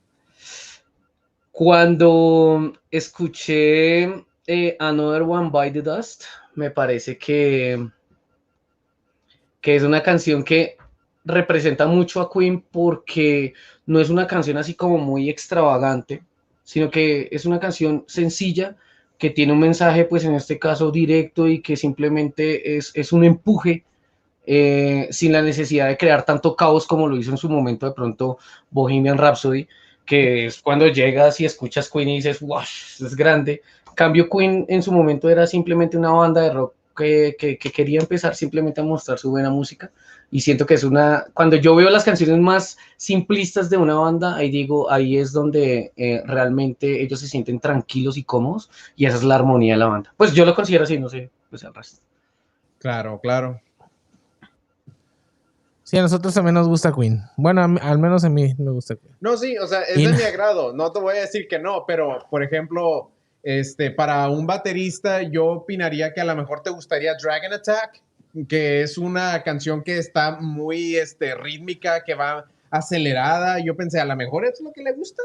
Cuando 1.52 2.74
escuché 2.92 4.04
eh, 4.48 4.78
Another 4.80 5.24
One 5.24 5.50
by 5.50 5.74
the 5.74 5.82
Dust, 5.82 6.24
me 6.56 6.70
parece 6.70 7.18
que, 7.18 7.90
que 9.62 9.76
es 9.76 9.84
una 9.84 10.02
canción 10.02 10.44
que 10.44 10.79
representa 11.30 11.88
mucho 11.88 12.22
a 12.22 12.30
Queen 12.32 12.62
porque 12.72 13.54
no 13.86 14.00
es 14.00 14.10
una 14.10 14.28
canción 14.28 14.58
así 14.58 14.74
como 14.74 14.98
muy 14.98 15.30
extravagante, 15.30 16.24
sino 16.64 16.90
que 16.90 17.30
es 17.32 17.46
una 17.46 17.60
canción 17.60 18.04
sencilla 18.08 18.76
que 19.18 19.30
tiene 19.30 19.54
un 19.54 19.60
mensaje, 19.60 20.06
pues 20.06 20.24
en 20.24 20.36
este 20.36 20.58
caso 20.58 20.92
directo 20.92 21.48
y 21.48 21.62
que 21.62 21.76
simplemente 21.76 22.78
es, 22.78 22.92
es 22.96 23.12
un 23.12 23.26
empuje 23.26 23.84
eh, 24.46 25.08
sin 25.12 25.34
la 25.34 25.42
necesidad 25.42 25.88
de 25.88 25.98
crear 25.98 26.24
tanto 26.24 26.56
caos 26.56 26.88
como 26.88 27.08
lo 27.08 27.18
hizo 27.18 27.32
en 27.32 27.38
su 27.38 27.50
momento 27.50 27.86
de 27.86 27.92
pronto 27.92 28.40
Bohemian 28.72 29.18
Rhapsody, 29.18 29.68
que 30.06 30.48
es 30.48 30.62
cuando 30.62 30.88
llegas 30.88 31.40
y 31.40 31.46
escuchas 31.46 31.90
Queen 31.90 32.10
y 32.10 32.16
dices, 32.16 32.40
wow, 32.40 32.62
es 32.62 33.16
grande. 33.16 33.62
Cambio 33.94 34.30
Queen 34.30 34.66
en 34.70 34.82
su 34.82 34.92
momento 34.92 35.30
era 35.30 35.46
simplemente 35.46 35.98
una 35.98 36.12
banda 36.12 36.42
de 36.42 36.54
rock 36.54 36.74
que, 37.00 37.36
que, 37.40 37.58
que, 37.58 37.72
quería 37.72 38.00
empezar 38.02 38.36
simplemente 38.36 38.82
a 38.82 38.84
mostrar 38.84 39.18
su 39.18 39.32
buena 39.32 39.50
música 39.50 39.90
y 40.32 40.42
siento 40.42 40.66
que 40.66 40.74
es 40.74 40.84
una, 40.84 41.26
cuando 41.34 41.56
yo 41.56 41.76
veo 41.76 41.90
las 41.90 42.04
canciones 42.04 42.38
más 42.40 42.78
simplistas 42.98 43.70
de 43.70 43.78
una 43.78 43.96
banda, 43.96 44.36
ahí 44.36 44.52
digo, 44.52 44.92
ahí 44.92 45.18
es 45.18 45.32
donde 45.32 45.94
eh, 45.96 46.22
realmente 46.26 47.02
ellos 47.02 47.20
se 47.22 47.28
sienten 47.28 47.60
tranquilos 47.60 48.18
y 48.18 48.24
cómodos 48.24 48.70
y 48.96 49.06
esa 49.06 49.18
es 49.18 49.24
la 49.24 49.36
armonía 49.36 49.74
de 49.74 49.80
la 49.80 49.88
banda. 49.88 50.14
Pues 50.18 50.34
yo 50.34 50.46
lo 50.46 50.54
considero 50.54 50.84
así, 50.84 51.00
no 51.00 51.10
sé, 51.10 51.30
pues 51.50 51.64
el 51.64 51.74
resto. 51.74 52.02
Claro, 52.80 53.20
claro. 53.22 53.62
Sí, 55.84 55.98
a 55.98 56.02
nosotros 56.04 56.34
también 56.36 56.54
nos 56.54 56.68
gusta 56.68 56.94
Queen. 56.94 57.24
Bueno, 57.36 57.68
mí, 57.68 57.80
al 57.82 57.98
menos 57.98 58.24
a 58.24 58.30
mí 58.30 58.54
me 58.60 58.72
gusta 58.72 58.96
Queen. 58.96 59.16
No, 59.22 59.36
sí, 59.38 59.58
o 59.58 59.66
sea, 59.66 59.82
es 59.84 59.98
y 59.98 60.06
de 60.06 60.12
no. 60.12 60.18
mi 60.18 60.24
agrado. 60.24 60.74
No 60.74 60.92
te 60.92 61.00
voy 61.00 61.18
a 61.18 61.22
decir 61.22 61.48
que 61.48 61.58
no, 61.58 61.86
pero 61.88 62.28
por 62.30 62.44
ejemplo, 62.44 63.10
este, 63.44 63.92
para 63.92 64.30
un 64.30 64.46
baterista, 64.46 65.22
yo 65.22 65.46
opinaría 65.48 66.14
que 66.14 66.22
a 66.22 66.26
lo 66.26 66.36
mejor 66.36 66.62
te 66.62 66.70
gustaría 66.70 67.16
Dragon 67.16 67.54
Attack, 67.54 68.02
que 68.48 68.82
es 68.82 68.98
una 68.98 69.42
canción 69.44 69.84
que 69.84 69.98
está 69.98 70.40
muy 70.40 70.96
este, 70.96 71.36
rítmica, 71.36 72.04
que 72.04 72.16
va 72.16 72.46
acelerada. 72.70 73.60
Yo 73.64 73.76
pensé, 73.76 74.00
a 74.00 74.06
lo 74.06 74.16
mejor 74.16 74.46
es 74.46 74.62
lo 74.62 74.72
que 74.72 74.84
le 74.84 74.94
gusta. 74.94 75.24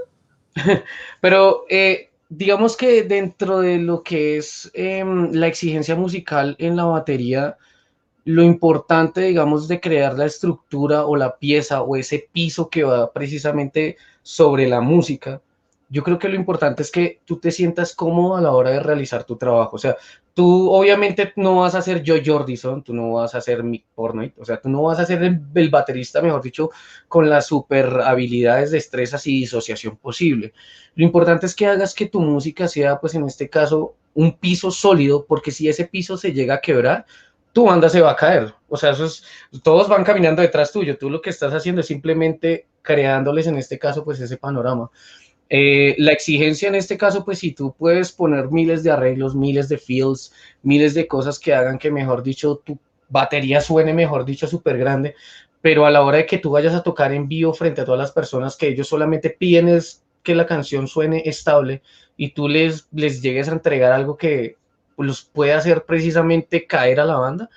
Pero 1.21 1.65
eh, 1.69 2.11
digamos 2.29 2.77
que 2.77 3.03
dentro 3.03 3.61
de 3.61 3.79
lo 3.79 4.03
que 4.03 4.39
es 4.39 4.71
eh, 4.75 5.05
la 5.33 5.47
exigencia 5.47 5.95
musical 5.95 6.57
en 6.59 6.77
la 6.77 6.85
batería, 6.85 7.57
lo 8.25 8.43
importante, 8.43 9.21
digamos, 9.21 9.69
de 9.69 9.81
crear 9.81 10.17
la 10.17 10.25
estructura 10.25 11.05
o 11.05 11.17
la 11.17 11.37
pieza 11.37 11.83
o 11.83 11.97
ese 11.97 12.29
piso 12.33 12.71
que 12.71 12.85
va 12.85 13.12
precisamente 13.12 13.99
sobre 14.23 14.67
la 14.67 14.81
música, 14.81 15.43
yo 15.89 16.03
creo 16.03 16.18
que 16.18 16.28
lo 16.28 16.35
importante 16.37 16.82
es 16.82 16.91
que 16.91 17.20
tú 17.24 17.39
te 17.39 17.51
sientas 17.51 17.95
cómodo 17.95 18.37
a 18.37 18.41
la 18.41 18.53
hora 18.53 18.70
de 18.70 18.80
realizar 18.80 19.24
tu 19.24 19.37
trabajo. 19.37 19.76
O 19.76 19.78
sea, 19.78 19.97
tú 20.35 20.70
obviamente 20.72 21.32
no 21.37 21.57
vas 21.57 21.74
a 21.74 21.82
ser 21.82 22.03
yo 22.03 22.16
Jordison, 22.24 22.82
tú 22.82 22.95
no 22.95 23.12
vas 23.12 23.35
a 23.35 23.41
ser 23.41 23.62
Mick 23.62 23.85
Pornoy, 23.95 24.32
o 24.37 24.45
sea, 24.45 24.61
tú 24.61 24.68
no 24.68 24.82
vas 24.82 24.99
a 24.99 25.07
ser 25.07 25.22
el, 25.22 25.41
el, 25.55 25.70
baterista, 25.70 26.20
mejor 26.20 26.43
dicho, 26.43 26.70
con 27.09 27.28
las 27.28 27.47
super 27.47 28.01
habilidades, 28.03 28.70
destrezas 28.70 29.26
y 29.26 29.41
disociación 29.41 29.97
posible. 29.97 30.53
Lo 30.95 31.05
importante 31.05 31.47
es 31.47 31.55
que 31.55 31.66
hagas 31.66 31.95
que 31.95 32.07
tu 32.07 32.20
música 32.20 32.68
sea, 32.68 32.99
pues 33.01 33.14
en 33.14 33.24
este 33.24 33.49
caso, 33.49 33.95
un 34.14 34.37
piso 34.39 34.70
sólido, 34.70 35.26
porque 35.26 35.51
si 35.51 35.68
ese 35.68 35.87
piso 35.87 36.16
se 36.16 36.32
llega 36.32 36.55
a 36.55 36.61
quebrar, 36.61 37.07
tu 37.55 37.66
banda 37.66 37.89
se 37.89 38.01
va 38.01 38.11
a 38.11 38.16
caer. 38.16 38.53
O 38.68 38.76
sea, 38.76 38.91
eso 38.91 39.07
es, 39.07 39.24
todos 39.62 39.89
van 39.89 40.05
caminando 40.05 40.43
detrás 40.43 40.72
tuyo. 40.72 40.99
Tú 40.99 41.09
lo 41.09 41.22
que 41.22 41.30
estás 41.30 41.55
haciendo 41.55 41.80
es 41.80 41.87
simplemente 41.87 42.66
creándoles 42.82 43.47
en 43.47 43.57
este 43.57 43.78
caso, 43.78 44.05
pues 44.05 44.20
ese 44.20 44.37
panorama. 44.37 44.91
Eh, 45.51 45.95
la 45.99 46.13
exigencia 46.13 46.69
en 46.69 46.75
este 46.75 46.97
caso, 46.97 47.25
pues 47.25 47.39
si 47.41 47.53
tú 47.53 47.75
puedes 47.79 48.13
poner 48.13 48.51
miles 48.51 48.83
de 48.83 48.91
arreglos, 48.91 49.35
miles 49.35 49.69
de 49.69 49.79
fills, 49.79 50.33
miles 50.63 50.95
de 50.95 51.07
cosas 51.07 51.39
que 51.39 51.55
hagan 51.55 51.79
que, 51.79 51.91
mejor 51.91 52.23
dicho, 52.23 52.63
tu 52.65 52.79
batería 53.09 53.61
suene, 53.61 53.93
mejor 53.93 54.25
dicho, 54.25 54.47
súper 54.47 54.79
grande, 54.79 55.15
pero 55.61 55.87
a 55.87 55.91
la 55.91 56.03
hora 56.03 56.19
de 56.19 56.27
que 56.27 56.39
tú 56.39 56.51
vayas 56.51 56.75
a 56.75 56.83
tocar 56.83 57.13
en 57.13 57.29
vivo 57.29 57.53
frente 57.53 57.81
a 57.81 57.85
todas 57.85 58.01
las 58.01 58.13
personas 58.13 58.57
que 58.57 58.69
ellos 58.69 58.89
solamente 58.89 59.31
piden 59.31 59.69
es 59.69 60.03
que 60.23 60.35
la 60.35 60.47
canción 60.47 60.89
suene 60.89 61.23
estable 61.27 61.83
y 62.17 62.31
tú 62.31 62.49
les, 62.49 62.89
les 62.93 63.23
llegues 63.23 63.49
a 63.49 63.53
entregar 63.53 63.93
algo 63.93 64.17
que 64.17 64.57
los 64.97 65.23
puede 65.23 65.53
hacer 65.53 65.85
precisamente 65.85 66.67
caer 66.67 67.01
a 67.01 67.05
la 67.05 67.17
banda, 67.17 67.51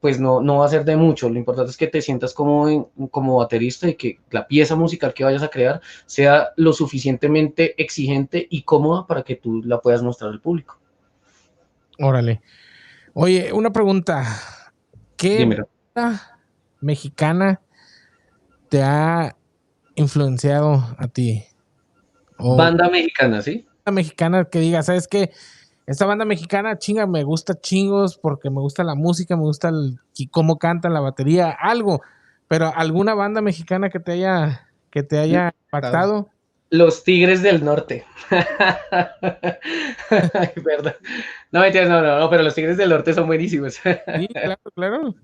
pues 0.00 0.18
no, 0.18 0.40
no 0.40 0.58
va 0.58 0.66
a 0.66 0.70
ser 0.70 0.84
de 0.84 0.96
mucho. 0.96 1.28
Lo 1.28 1.38
importante 1.38 1.70
es 1.70 1.76
que 1.76 1.86
te 1.86 2.00
sientas 2.00 2.32
como, 2.32 2.90
como 3.10 3.36
baterista 3.36 3.88
y 3.88 3.94
que 3.94 4.18
la 4.30 4.48
pieza 4.48 4.74
musical 4.74 5.12
que 5.12 5.24
vayas 5.24 5.42
a 5.42 5.48
crear 5.48 5.80
sea 6.06 6.50
lo 6.56 6.72
suficientemente 6.72 7.80
exigente 7.80 8.46
y 8.50 8.62
cómoda 8.62 9.06
para 9.06 9.22
que 9.22 9.36
tú 9.36 9.62
la 9.62 9.80
puedas 9.80 10.02
mostrar 10.02 10.30
al 10.30 10.40
público. 10.40 10.80
Órale. 11.98 12.40
Oye, 13.12 13.52
una 13.52 13.70
pregunta. 13.70 14.24
¿Qué 15.16 15.44
banda 15.94 16.38
mexicana 16.80 17.60
te 18.70 18.82
ha 18.82 19.36
influenciado 19.96 20.96
a 20.96 21.08
ti? 21.08 21.44
O 22.38 22.56
banda 22.56 22.88
mexicana, 22.88 23.42
¿sí? 23.42 23.66
Banda 23.84 24.00
mexicana 24.00 24.44
que 24.46 24.60
diga, 24.60 24.82
¿sabes 24.82 25.06
qué? 25.06 25.30
Esta 25.90 26.06
banda 26.06 26.24
mexicana, 26.24 26.78
chinga, 26.78 27.06
me 27.08 27.24
gusta 27.24 27.60
chingos 27.60 28.16
porque 28.16 28.48
me 28.48 28.60
gusta 28.60 28.84
la 28.84 28.94
música, 28.94 29.34
me 29.34 29.42
gusta 29.42 29.70
el, 29.70 29.98
cómo 30.30 30.56
cantan 30.56 30.94
la 30.94 31.00
batería, 31.00 31.50
algo. 31.50 32.00
Pero 32.46 32.72
alguna 32.72 33.14
banda 33.14 33.40
mexicana 33.40 33.90
que 33.90 33.98
te 33.98 34.12
haya, 34.12 34.68
que 34.88 35.02
te 35.02 35.18
haya 35.18 35.52
impactado. 35.64 36.28
Los 36.68 37.02
Tigres 37.02 37.42
del 37.42 37.64
Norte. 37.64 38.06
Ay, 38.30 38.44
perdón. 40.62 40.94
No, 41.50 41.58
mentiras, 41.58 41.88
no, 41.88 42.00
no, 42.00 42.20
no, 42.20 42.30
pero 42.30 42.44
los 42.44 42.54
Tigres 42.54 42.76
del 42.76 42.90
Norte 42.90 43.12
son 43.12 43.26
buenísimos. 43.26 43.74
sí, 43.74 44.28
claro, 44.28 44.60
claro. 44.76 45.16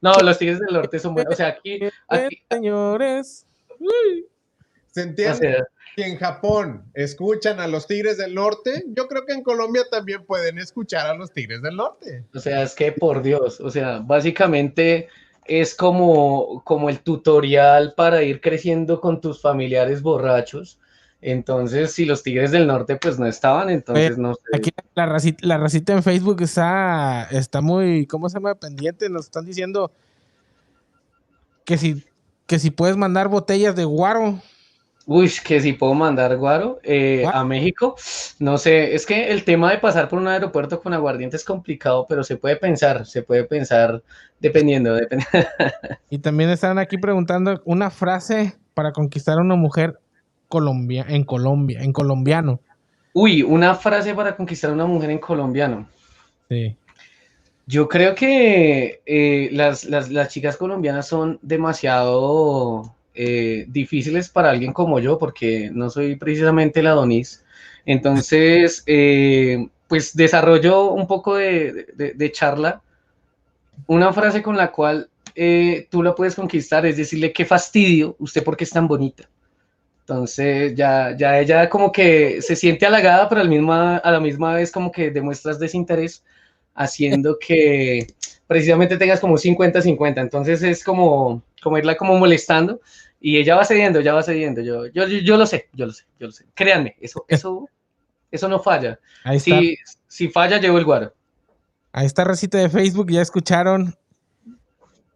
No, 0.00 0.14
los 0.22 0.38
Tigres 0.38 0.60
del 0.60 0.72
Norte 0.72 1.00
son 1.00 1.12
buenos. 1.12 1.34
O 1.34 1.36
sea, 1.36 1.48
aquí. 1.48 1.80
aquí 2.08 2.42
señores. 2.50 3.46
Uy. 3.78 4.26
¿Se 4.86 5.02
entiende? 5.02 5.32
O 5.32 5.36
sea, 5.36 5.66
si 5.94 6.02
en 6.02 6.16
Japón 6.16 6.84
escuchan 6.94 7.60
a 7.60 7.66
los 7.66 7.86
Tigres 7.86 8.18
del 8.18 8.34
Norte, 8.34 8.84
yo 8.96 9.08
creo 9.08 9.26
que 9.26 9.34
en 9.34 9.42
Colombia 9.42 9.82
también 9.90 10.24
pueden 10.24 10.58
escuchar 10.58 11.06
a 11.06 11.14
los 11.14 11.32
Tigres 11.32 11.62
del 11.62 11.76
Norte. 11.76 12.24
O 12.34 12.40
sea, 12.40 12.62
es 12.62 12.74
que 12.74 12.92
por 12.92 13.22
Dios, 13.22 13.60
o 13.60 13.70
sea, 13.70 13.98
básicamente 13.98 15.08
es 15.44 15.74
como, 15.74 16.62
como 16.64 16.88
el 16.88 17.00
tutorial 17.00 17.94
para 17.96 18.22
ir 18.22 18.40
creciendo 18.40 19.00
con 19.00 19.20
tus 19.20 19.40
familiares 19.40 20.02
borrachos. 20.02 20.78
Entonces, 21.20 21.92
si 21.92 22.04
los 22.04 22.22
Tigres 22.22 22.50
del 22.50 22.66
Norte 22.66 22.96
pues 22.96 23.18
no 23.18 23.26
estaban, 23.26 23.70
entonces 23.70 24.18
no 24.18 24.34
sé. 24.34 24.40
Aquí 24.54 24.70
la 24.94 25.06
racita, 25.06 25.46
la 25.46 25.58
racita 25.58 25.92
en 25.92 26.02
Facebook 26.02 26.42
está, 26.42 27.28
está 27.30 27.60
muy, 27.60 28.06
¿cómo 28.06 28.28
se 28.28 28.34
llama? 28.34 28.54
Pendiente, 28.56 29.08
nos 29.08 29.26
están 29.26 29.44
diciendo 29.44 29.92
que 31.64 31.78
si, 31.78 32.04
que 32.46 32.58
si 32.58 32.70
puedes 32.70 32.96
mandar 32.96 33.28
botellas 33.28 33.76
de 33.76 33.84
guaro. 33.84 34.40
Uy, 35.06 35.30
que 35.44 35.60
si 35.60 35.72
puedo 35.72 35.94
mandar 35.94 36.36
guaro 36.36 36.78
eh, 36.84 37.24
a 37.32 37.44
México. 37.44 37.96
No 38.38 38.56
sé, 38.56 38.94
es 38.94 39.04
que 39.04 39.30
el 39.30 39.44
tema 39.44 39.70
de 39.70 39.78
pasar 39.78 40.08
por 40.08 40.18
un 40.18 40.28
aeropuerto 40.28 40.80
con 40.80 40.94
aguardiente 40.94 41.36
es 41.36 41.44
complicado, 41.44 42.06
pero 42.08 42.22
se 42.22 42.36
puede 42.36 42.56
pensar, 42.56 43.04
se 43.06 43.22
puede 43.22 43.44
pensar 43.44 44.02
dependiendo. 44.38 44.94
Depend 44.94 45.24
y 46.10 46.18
también 46.18 46.50
están 46.50 46.78
aquí 46.78 46.98
preguntando 46.98 47.60
una 47.64 47.90
frase 47.90 48.54
para 48.74 48.92
conquistar 48.92 49.38
a 49.38 49.42
una 49.42 49.56
mujer 49.56 49.98
colombia, 50.48 51.04
en 51.08 51.24
Colombia, 51.24 51.80
en 51.82 51.92
colombiano. 51.92 52.60
Uy, 53.12 53.42
una 53.42 53.74
frase 53.74 54.14
para 54.14 54.36
conquistar 54.36 54.70
a 54.70 54.74
una 54.74 54.86
mujer 54.86 55.10
en 55.10 55.18
colombiano. 55.18 55.88
Sí. 56.48 56.76
Yo 57.66 57.88
creo 57.88 58.14
que 58.14 59.00
eh, 59.06 59.48
las, 59.52 59.84
las, 59.84 60.10
las 60.10 60.28
chicas 60.28 60.56
colombianas 60.56 61.06
son 61.06 61.38
demasiado 61.42 62.94
eh, 63.14 63.66
difíciles 63.68 64.28
para 64.28 64.50
alguien 64.50 64.72
como 64.72 64.98
yo, 64.98 65.18
porque 65.18 65.70
no 65.72 65.90
soy 65.90 66.16
precisamente 66.16 66.80
el 66.80 66.86
Adonis. 66.86 67.44
Entonces, 67.84 68.82
eh, 68.86 69.68
pues 69.88 70.16
desarrollo 70.16 70.92
un 70.92 71.06
poco 71.06 71.36
de, 71.36 71.86
de, 71.94 72.14
de, 72.14 72.32
charla, 72.32 72.80
una 73.86 74.12
frase 74.12 74.42
con 74.42 74.56
la 74.56 74.72
cual 74.72 75.10
eh, 75.34 75.86
tú 75.90 76.02
la 76.02 76.14
puedes 76.14 76.34
conquistar, 76.34 76.86
es 76.86 76.96
decirle 76.96 77.32
qué 77.32 77.44
fastidio, 77.44 78.16
usted 78.18 78.42
porque 78.44 78.64
es 78.64 78.70
tan 78.70 78.88
bonita. 78.88 79.28
Entonces 80.00 80.74
ya, 80.74 81.16
ya 81.16 81.38
ella 81.38 81.68
como 81.68 81.92
que 81.92 82.42
se 82.42 82.56
siente 82.56 82.86
halagada, 82.86 83.28
pero 83.28 83.40
al 83.40 83.48
misma, 83.48 83.98
a 83.98 84.10
la 84.10 84.20
misma 84.20 84.54
vez 84.54 84.70
como 84.72 84.90
que 84.90 85.10
demuestras 85.10 85.58
desinterés, 85.58 86.24
haciendo 86.74 87.38
que 87.38 88.06
precisamente 88.52 88.96
tengas 88.98 89.20
como 89.20 89.38
50-50. 89.38 90.20
Entonces 90.20 90.62
es 90.62 90.84
como, 90.84 91.42
como 91.62 91.78
irla 91.78 91.96
como 91.96 92.16
molestando 92.18 92.80
y 93.20 93.38
ella 93.38 93.56
va 93.56 93.64
cediendo, 93.64 94.00
ya 94.00 94.14
va 94.14 94.22
cediendo. 94.22 94.60
Yo, 94.60 94.86
yo, 94.86 95.06
yo, 95.06 95.36
lo 95.36 95.46
sé, 95.46 95.68
yo 95.72 95.86
lo 95.86 95.92
sé, 95.92 96.04
yo 96.18 96.26
lo 96.26 96.32
sé. 96.32 96.44
Créanme, 96.54 96.96
eso, 97.00 97.24
eso, 97.28 97.68
eso 98.30 98.48
no 98.48 98.60
falla. 98.60 98.98
Ahí 99.24 99.38
está. 99.38 99.58
Si, 99.60 99.76
si 100.08 100.28
falla, 100.28 100.58
llevo 100.58 100.78
el 100.78 100.84
guaro. 100.84 101.12
Ahí 101.92 102.06
está 102.06 102.24
recita 102.24 102.58
de 102.58 102.68
Facebook, 102.68 103.10
ya 103.10 103.22
escucharon. 103.22 103.94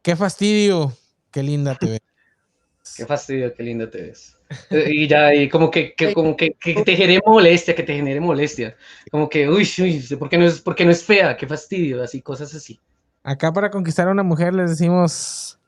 Qué 0.03 0.15
fastidio, 0.17 0.93
qué 1.31 1.43
linda 1.43 1.75
te 1.75 1.87
ves. 1.91 2.01
Qué 2.97 3.05
fastidio, 3.05 3.53
qué 3.53 3.63
linda 3.65 3.91
te 3.91 4.01
ves. 4.01 4.37
Eh, 4.71 4.91
Y 4.93 5.09
ya, 5.09 5.35
y 5.35 5.49
como 5.49 5.71
que, 5.71 5.93
que- 5.95 6.15
como 6.15 6.37
que, 6.37 6.53
que 6.53 6.83
te 6.85 6.95
genere 6.97 7.21
molestia, 7.27 7.75
que 7.75 7.83
te 7.83 7.95
genere 7.97 8.21
molestia. 8.21 8.77
Como 9.11 9.29
que, 9.29 9.49
uy, 9.49 9.69
uy, 9.81 10.05
porque 10.19 10.39
no 10.39 10.47
es, 10.47 10.61
porque 10.61 10.85
no 10.85 10.93
es 10.93 11.03
fea, 11.05 11.37
qué 11.37 11.47
fastidio, 11.49 12.03
así, 12.03 12.23
cosas 12.23 12.55
así. 12.55 12.81
Acá 13.27 13.53
para 13.53 13.71
conquistar 13.73 14.07
a 14.07 14.13
una 14.13 14.23
mujer 14.23 14.55
les 14.55 14.71
decimos, 14.71 15.59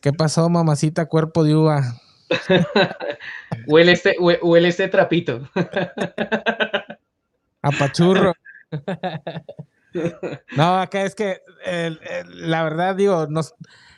¿qué 0.00 0.12
pasó, 0.12 0.48
mamacita, 0.48 1.06
cuerpo 1.06 1.42
de 1.42 1.56
uva? 1.56 1.82
Huele 3.66 3.90
este, 3.92 4.14
hue- 4.18 4.38
huele 4.42 4.68
este 4.68 4.86
trapito. 4.86 5.48
Apachurro. 7.62 8.32
No, 10.56 10.80
acá 10.80 11.02
es 11.02 11.14
que 11.14 11.42
la 12.24 12.62
verdad, 12.64 12.96
digo, 12.96 13.26
nos, 13.28 13.54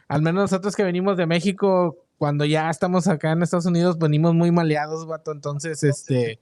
al 0.08 0.22
menos 0.22 0.42
nosotros 0.50 0.74
que 0.74 0.82
venimos 0.82 1.16
de 1.16 1.24
México, 1.26 1.96
cuando 2.18 2.44
ya 2.44 2.68
estamos 2.68 3.06
acá 3.06 3.30
en 3.30 3.44
Estados 3.44 3.66
Unidos, 3.66 3.96
venimos 3.96 4.34
muy 4.34 4.50
maleados, 4.50 5.06
vato. 5.06 5.30
Entonces, 5.30 5.84
este, 5.84 6.40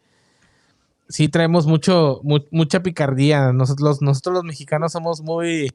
sí 1.07 1.29
traemos 1.29 1.66
mucho, 1.66 2.20
mu- 2.23 2.47
mucha 2.51 2.81
picardía. 2.83 3.53
Nosotros, 3.53 4.01
nosotros 4.01 4.37
los 4.37 4.45
mexicanos 4.45 4.93
somos 4.93 5.20
muy, 5.20 5.70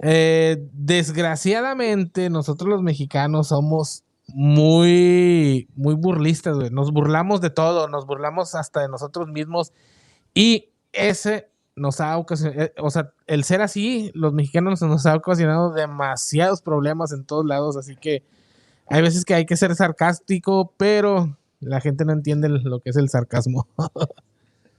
eh, 0.00 0.68
desgraciadamente, 0.72 2.30
nosotros 2.30 2.68
los 2.68 2.82
mexicanos 2.82 3.48
somos 3.48 4.04
muy, 4.28 5.68
muy 5.74 5.94
burlistas, 5.94 6.56
güey. 6.56 6.70
Nos 6.70 6.92
burlamos 6.92 7.40
de 7.40 7.50
todo, 7.50 7.88
nos 7.88 8.06
burlamos 8.06 8.54
hasta 8.54 8.80
de 8.80 8.88
nosotros 8.88 9.28
mismos. 9.28 9.72
Y 10.34 10.70
ese 10.92 11.50
nos 11.76 12.00
ha 12.00 12.16
ocasionado, 12.18 12.70
o 12.78 12.90
sea, 12.90 13.12
el 13.26 13.44
ser 13.44 13.62
así, 13.62 14.10
los 14.14 14.32
mexicanos 14.32 14.82
nos 14.82 15.06
ha 15.06 15.16
ocasionado 15.16 15.72
demasiados 15.72 16.62
problemas 16.62 17.12
en 17.12 17.24
todos 17.24 17.46
lados, 17.46 17.76
así 17.76 17.96
que 17.96 18.24
hay 18.88 19.00
veces 19.00 19.24
que 19.24 19.34
hay 19.34 19.46
que 19.46 19.56
ser 19.56 19.74
sarcástico, 19.74 20.74
pero 20.76 21.38
la 21.60 21.80
gente 21.80 22.04
no 22.04 22.12
entiende 22.12 22.48
lo 22.48 22.80
que 22.80 22.90
es 22.90 22.96
el 22.96 23.08
sarcasmo. 23.08 23.66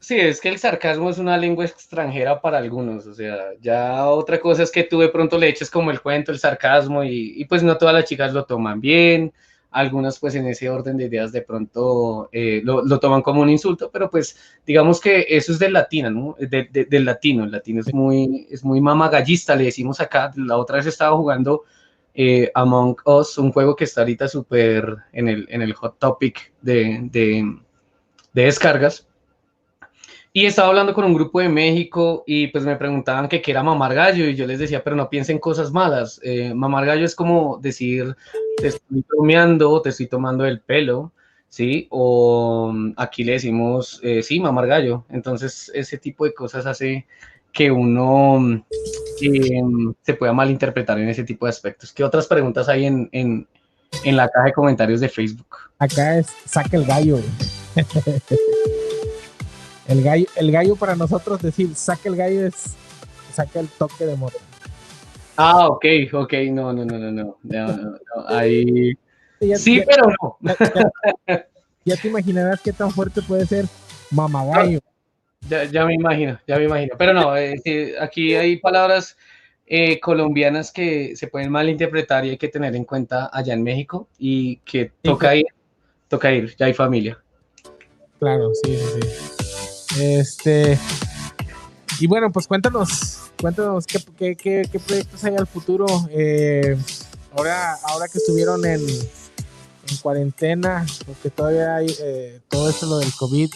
Sí, 0.04 0.20
es 0.20 0.41
que 0.41 0.49
el 0.49 0.60
sarcasmo 0.60 1.10
es 1.10 1.18
una 1.18 1.38
lengua 1.38 1.64
extranjera 1.64 2.41
para 2.41 2.58
algunos, 2.58 3.08
o 3.08 3.14
sea, 3.14 3.38
ya 3.62 4.06
otra 4.10 4.38
cosa 4.41 4.64
es 4.64 4.70
que 4.72 4.84
tú 4.84 4.99
de 4.99 5.08
pronto 5.08 5.38
le 5.38 5.47
eches 5.47 5.70
como 5.72 5.91
el 5.91 6.01
cuento, 6.01 6.34
el 6.34 6.39
sarcasmo, 6.39 7.06
y, 7.06 7.36
y 7.38 7.45
pues 7.45 7.64
no 7.64 7.78
todas 7.78 7.95
las 7.95 8.04
chicas 8.04 8.34
lo 8.34 8.43
toman 8.43 8.82
bien, 8.82 9.32
algunas 9.72 10.20
pues 10.20 10.36
en 10.36 10.45
ese 10.47 10.70
orden 10.70 10.97
de 10.97 11.06
ideas 11.06 11.32
de 11.32 11.41
pronto 11.41 12.28
eh, 12.34 12.62
lo, 12.66 12.84
lo 12.84 12.99
toman 12.99 13.22
como 13.22 13.41
un 13.41 13.49
insulto, 13.49 13.89
pero 13.91 14.10
pues 14.10 14.36
digamos 14.68 14.99
que 14.99 15.26
eso 15.30 15.54
es 15.54 15.60
del 15.60 15.72
latino, 15.72 16.10
¿no? 16.12 16.36
De- 16.38 16.68
de- 16.70 16.84
del 16.86 17.06
latino, 17.06 17.45
el 17.45 17.51
latino 17.51 17.80
es 17.80 17.93
muy, 17.93 18.45
es 18.51 18.62
muy 18.66 18.82
mamagallista, 18.82 19.56
le 19.56 19.64
decimos 19.66 20.01
acá, 20.01 20.34
la 20.36 20.58
otra 20.58 20.78
vez 20.78 20.86
estaba 20.88 21.16
jugando 21.16 21.64
eh, 22.14 22.51
Among 22.56 22.97
Us, 23.06 23.38
un 23.38 23.54
juego 23.54 23.74
que 23.78 23.86
está 23.86 24.01
ahorita 24.01 24.28
súper 24.28 24.97
en 25.14 25.30
el, 25.30 25.47
en 25.49 25.62
el 25.62 25.74
hot 25.74 25.97
topic 25.97 26.51
de, 26.62 26.99
de, 27.10 27.56
de 28.34 28.43
descargas. 28.43 29.08
Y 30.36 30.48
estaba 30.48 30.70
hablando 30.70 30.96
con 30.96 31.06
un 31.06 31.14
grupo 31.14 31.40
de 31.40 31.48
México 31.48 32.24
y 32.26 32.48
pues 32.48 32.66
me 32.66 32.76
preguntaban 32.76 33.30
que 33.30 33.40
qué 33.40 33.52
era 33.52 33.62
mamar 33.62 33.94
gallo 33.94 34.26
y 34.26 34.36
yo 34.36 34.48
les 34.48 34.58
decía, 34.58 34.84
pero 34.84 34.96
no 34.96 35.08
piensen 35.08 35.38
cosas 35.38 35.72
malas. 35.72 36.20
Eh, 36.24 36.56
mamar 36.56 36.88
gallo 36.88 37.06
es 37.06 37.14
como 37.14 37.60
decir, 37.62 38.16
te 38.58 38.70
estoy 38.70 39.06
bromeando, 39.08 39.80
te 39.84 39.90
estoy 39.90 40.08
tomando 40.08 40.44
el 40.48 40.60
pelo, 40.60 41.12
¿sí? 41.50 41.88
O 41.92 42.74
aquí 42.98 43.24
le 43.24 43.34
decimos, 43.34 44.00
eh, 44.02 44.24
sí, 44.24 44.40
mamar 44.40 44.66
gallo. 44.66 45.06
Entonces 45.10 45.72
ese 45.76 46.00
tipo 46.00 46.26
de 46.26 46.34
cosas 46.34 46.66
hace 46.66 47.06
que 47.52 47.70
uno 47.70 48.66
eh, 49.22 49.62
se 50.02 50.16
pueda 50.16 50.34
malinterpretar 50.34 50.98
en 50.98 51.10
ese 51.10 51.24
tipo 51.24 51.46
de 51.46 51.52
aspectos. 51.52 51.94
¿Qué 51.94 52.04
otras 52.04 52.26
preguntas 52.26 52.68
hay 52.70 52.88
en, 52.88 53.08
en, 53.12 53.48
en 54.04 54.18
la 54.18 54.28
caja 54.30 54.48
de 54.48 54.54
comentarios 54.54 55.00
de 55.00 55.10
Facebook? 55.10 55.58
Acá 55.78 56.18
es 56.18 56.26
saca 56.48 56.76
el 56.76 56.86
gallo. 56.86 57.20
el 59.88 60.02
gallo, 60.04 60.26
el 60.36 60.52
gallo 60.52 60.76
para 60.76 60.96
nosotros 60.96 61.42
decir 61.42 61.76
saca 61.76 62.10
el 62.10 62.16
gallo 62.16 62.46
es 62.48 62.76
saca 63.34 63.60
el 63.60 63.68
toque 63.68 64.06
de 64.06 64.16
moto. 64.16 64.38
Ah, 65.36 65.68
ok, 65.68 65.86
ok, 66.14 66.34
no, 66.52 66.72
no, 66.74 66.86
no, 66.86 66.98
no, 67.00 67.12
no, 67.12 67.38
no, 67.42 67.68
no, 67.68 67.76
no, 67.76 68.00
ahí... 68.28 68.94
Ya, 69.40 69.58
Sí, 69.58 69.78
ya- 69.78 69.84
pero 69.86 70.08
no. 70.22 70.38
ya- 71.84 71.98
te 71.98 72.08
imaginarás 72.08 72.62
qué 72.62 72.72
tan 72.72 72.92
fuerte 72.92 73.22
puede 73.24 73.46
ser 73.48 73.66
mamagallo. 74.12 74.80
Ya, 75.50 75.66
ya 75.66 75.86
me 75.86 75.96
imagino, 75.96 76.40
ya 76.48 76.58
me 76.58 76.66
imagino. 76.66 76.96
Pero 76.98 77.14
no, 77.14 77.36
eh, 77.36 77.60
sí, 77.64 77.94
aquí 78.00 78.36
hay 78.36 78.58
palabras 78.58 79.18
eh, 79.66 80.00
colombianas 80.00 80.72
que 80.72 81.16
se 81.16 81.28
pueden 81.28 81.52
malinterpretar 81.52 82.26
y 82.26 82.30
hay 82.30 82.38
que 82.38 82.48
tener 82.48 82.76
en 82.76 82.86
cuenta 82.86 83.30
allá 83.34 83.54
en 83.54 83.64
México 83.64 84.08
y 84.18 84.58
que 84.58 84.92
toca 85.02 85.36
ir, 85.36 85.48
toca 86.08 86.32
ir, 86.32 86.56
ya 86.56 86.68
hay 86.68 86.74
familia. 86.74 87.22
Claro, 88.20 88.52
sí, 88.64 88.78
sí, 88.78 89.02
sí. 89.02 89.73
Este. 90.00 90.78
Y 92.00 92.08
bueno, 92.08 92.32
pues 92.32 92.48
cuéntanos, 92.48 93.20
cuéntanos 93.39 93.86
qué, 93.86 94.36
qué, 94.36 94.36
qué- 94.70 94.80
proyectos 94.80 95.24
hay 95.24 95.36
al 95.36 95.48
futuro. 95.48 95.86
Eh, 96.10 96.76
ahora, 97.36 97.76
ahora 97.84 98.08
que 98.08 98.18
estuvieron 98.18 98.66
en, 98.66 98.82
en 98.82 99.98
cuarentena, 100.02 100.86
porque 101.06 101.30
todavía 101.30 101.76
hay 101.76 101.88
eh, 102.02 102.39
todo 102.50 102.70
esto 102.70 102.88
lo 102.88 102.98
del 102.98 103.14
COVID. 103.14 103.50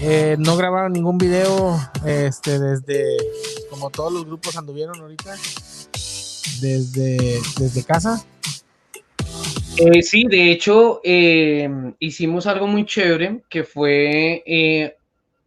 eh, 0.00 0.36
no 0.38 0.56
grabaron 0.56 0.92
ningún 0.92 1.18
video 1.18 1.78
este, 2.04 2.58
desde, 2.58 3.16
como 3.70 3.90
todos 3.90 4.12
los 4.12 4.24
grupos 4.26 4.56
anduvieron 4.56 4.98
ahorita, 5.00 5.34
desde, 6.60 7.40
desde 7.58 7.84
casa. 7.84 8.24
Eh, 9.78 10.02
sí, 10.02 10.24
de 10.24 10.52
hecho, 10.52 11.00
eh, 11.04 11.68
hicimos 11.98 12.46
algo 12.46 12.66
muy 12.66 12.86
chévere 12.86 13.42
que 13.50 13.62
fue 13.64 14.42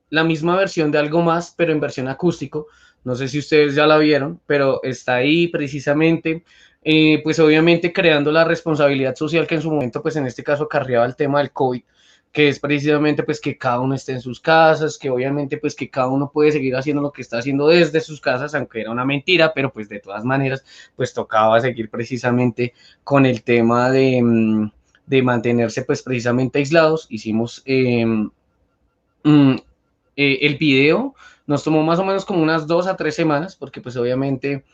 la 0.10 0.24
misma 0.24 0.56
versión 0.56 0.92
de 0.92 1.00
algo 1.00 1.22
más, 1.22 1.54
pero 1.56 1.72
en 1.72 1.80
versión 1.80 2.08
acústico. 2.08 2.68
No 3.04 3.16
sé 3.16 3.28
si 3.28 3.40
ustedes 3.40 3.76
ya 3.76 3.88
la 3.88 3.98
vieron, 3.98 4.40
pero 4.46 4.82
está 4.84 5.16
ahí 5.16 5.48
precisamente, 5.48 6.44
eh, 6.84 7.22
pues 7.24 7.40
obviamente 7.40 7.94
creando 7.94 8.32
la 8.32 8.44
responsabilidad 8.44 9.16
social 9.16 9.48
que 9.48 9.56
en 9.56 9.62
su 9.62 9.72
momento, 9.72 10.02
pues 10.02 10.16
en 10.16 10.26
este 10.26 10.44
caso 10.44 10.64
acarreaba 10.64 11.06
el 11.06 11.16
tema 11.16 11.40
del 11.40 11.52
COVID, 11.52 11.82
que 12.32 12.50
es 12.50 12.60
precisamente 12.60 13.24
pues 13.24 13.40
que 13.40 13.58
cada 13.58 13.80
uno 13.80 13.96
esté 13.96 14.12
en 14.14 14.22
sus 14.22 14.40
casas, 14.40 14.98
que 14.98 15.10
obviamente 15.10 15.58
pues 15.58 15.76
que 15.76 15.90
cada 15.90 16.08
uno 16.08 16.32
puede 16.32 16.52
seguir 16.52 16.76
haciendo 16.76 17.02
lo 17.02 17.12
que 17.12 17.22
está 17.22 17.40
haciendo 17.40 17.68
desde 17.68 18.02
sus 18.02 18.22
casas, 18.22 18.54
aunque 18.54 18.82
era 18.82 18.92
una 18.92 19.06
mentira, 19.06 19.54
pero 19.54 19.72
pues 19.72 19.90
de 19.90 20.00
todas 20.00 20.24
maneras 20.24 20.64
pues 20.96 21.14
tocaba 21.14 21.60
seguir 21.62 21.90
precisamente 21.90 22.74
con 23.04 23.26
el 23.26 23.44
tema 23.44 23.90
de, 23.90 24.22
mm, 24.22 24.72
de 25.08 25.24
mantenerse 25.24 25.84
pues 25.84 26.04
precisamente 26.04 26.60
aislados. 26.60 27.08
Hicimos 27.10 27.64
eh, 27.66 28.06
mm, 29.24 29.56
eh, 30.22 30.46
el 30.46 30.58
video, 30.58 31.16
nos 31.48 31.64
tomó 31.64 31.82
más 31.82 31.98
o 31.98 32.04
menos 32.04 32.26
como 32.26 32.44
unas 32.44 32.68
dos 32.68 32.88
a 32.88 32.98
tres 32.98 33.16
semanas, 33.16 33.56
porque 33.56 33.80
pues 33.80 33.96
obviamente 33.96 34.66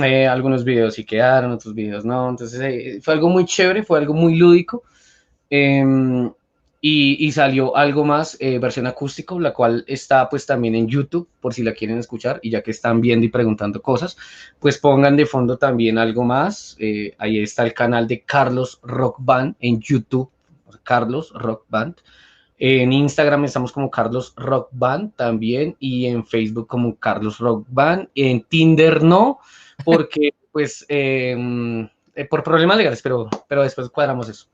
eh, 0.00 0.28
algunos 0.28 0.62
videos 0.62 0.94
sí 0.94 1.04
quedaron, 1.04 1.50
otros 1.50 1.74
videos 1.74 2.04
no, 2.04 2.30
entonces 2.30 2.60
eh, 2.60 3.00
fue 3.02 3.14
algo 3.14 3.28
muy 3.28 3.44
chévere, 3.44 3.82
fue 3.82 3.98
algo 3.98 4.14
muy 4.14 4.36
lúdico. 4.36 4.84
em, 5.50 6.32
y, 6.80 7.32
salió 7.32 7.76
algo 7.76 8.04
más, 8.04 8.38
versión 8.38 8.86
acústico, 8.86 9.40
la 9.40 9.52
cual 9.52 9.84
está 9.88 10.28
pues 10.28 10.46
también 10.46 10.76
en 10.76 10.86
YouTube, 10.86 11.28
por 11.40 11.52
si 11.52 11.64
la 11.64 11.72
quieren 11.72 11.98
escuchar, 11.98 12.38
y 12.42 12.50
ya 12.50 12.62
que 12.62 12.70
están 12.70 13.00
viendo 13.00 13.26
y 13.26 13.28
preguntando 13.28 13.82
cosas, 13.82 14.16
pues 14.60 14.78
pongan 14.78 15.16
de 15.16 15.26
fondo 15.26 15.58
también 15.58 15.98
algo 15.98 16.22
más. 16.24 16.76
ahí 17.18 17.38
está 17.40 17.64
el 17.64 17.74
canal 17.74 18.06
de 18.06 18.20
Carlos 18.22 18.78
Rock 18.84 19.16
Band 19.18 19.56
en 19.60 19.80
YouTube, 19.80 20.30
Carlos 20.84 21.32
Rock 21.34 21.64
Band. 21.68 21.96
En 22.64 22.92
Instagram 22.92 23.44
estamos 23.44 23.72
como 23.72 23.90
Carlos 23.90 24.34
Rock 24.36 24.68
Band 24.70 25.16
también 25.16 25.74
y 25.80 26.06
en 26.06 26.24
Facebook 26.24 26.68
como 26.68 26.94
Carlos 26.94 27.38
Rock 27.38 27.66
Band. 27.68 28.08
En 28.14 28.44
Tinder 28.44 29.02
no, 29.02 29.40
porque 29.84 30.30
pues 30.52 30.86
mm, 30.88 31.82
eh, 32.14 32.24
por 32.30 32.44
problemas 32.44 32.76
legales, 32.76 33.02
pero, 33.02 33.28
pero 33.48 33.64
después 33.64 33.88
cuadramos 33.90 34.28
eso. 34.28 34.46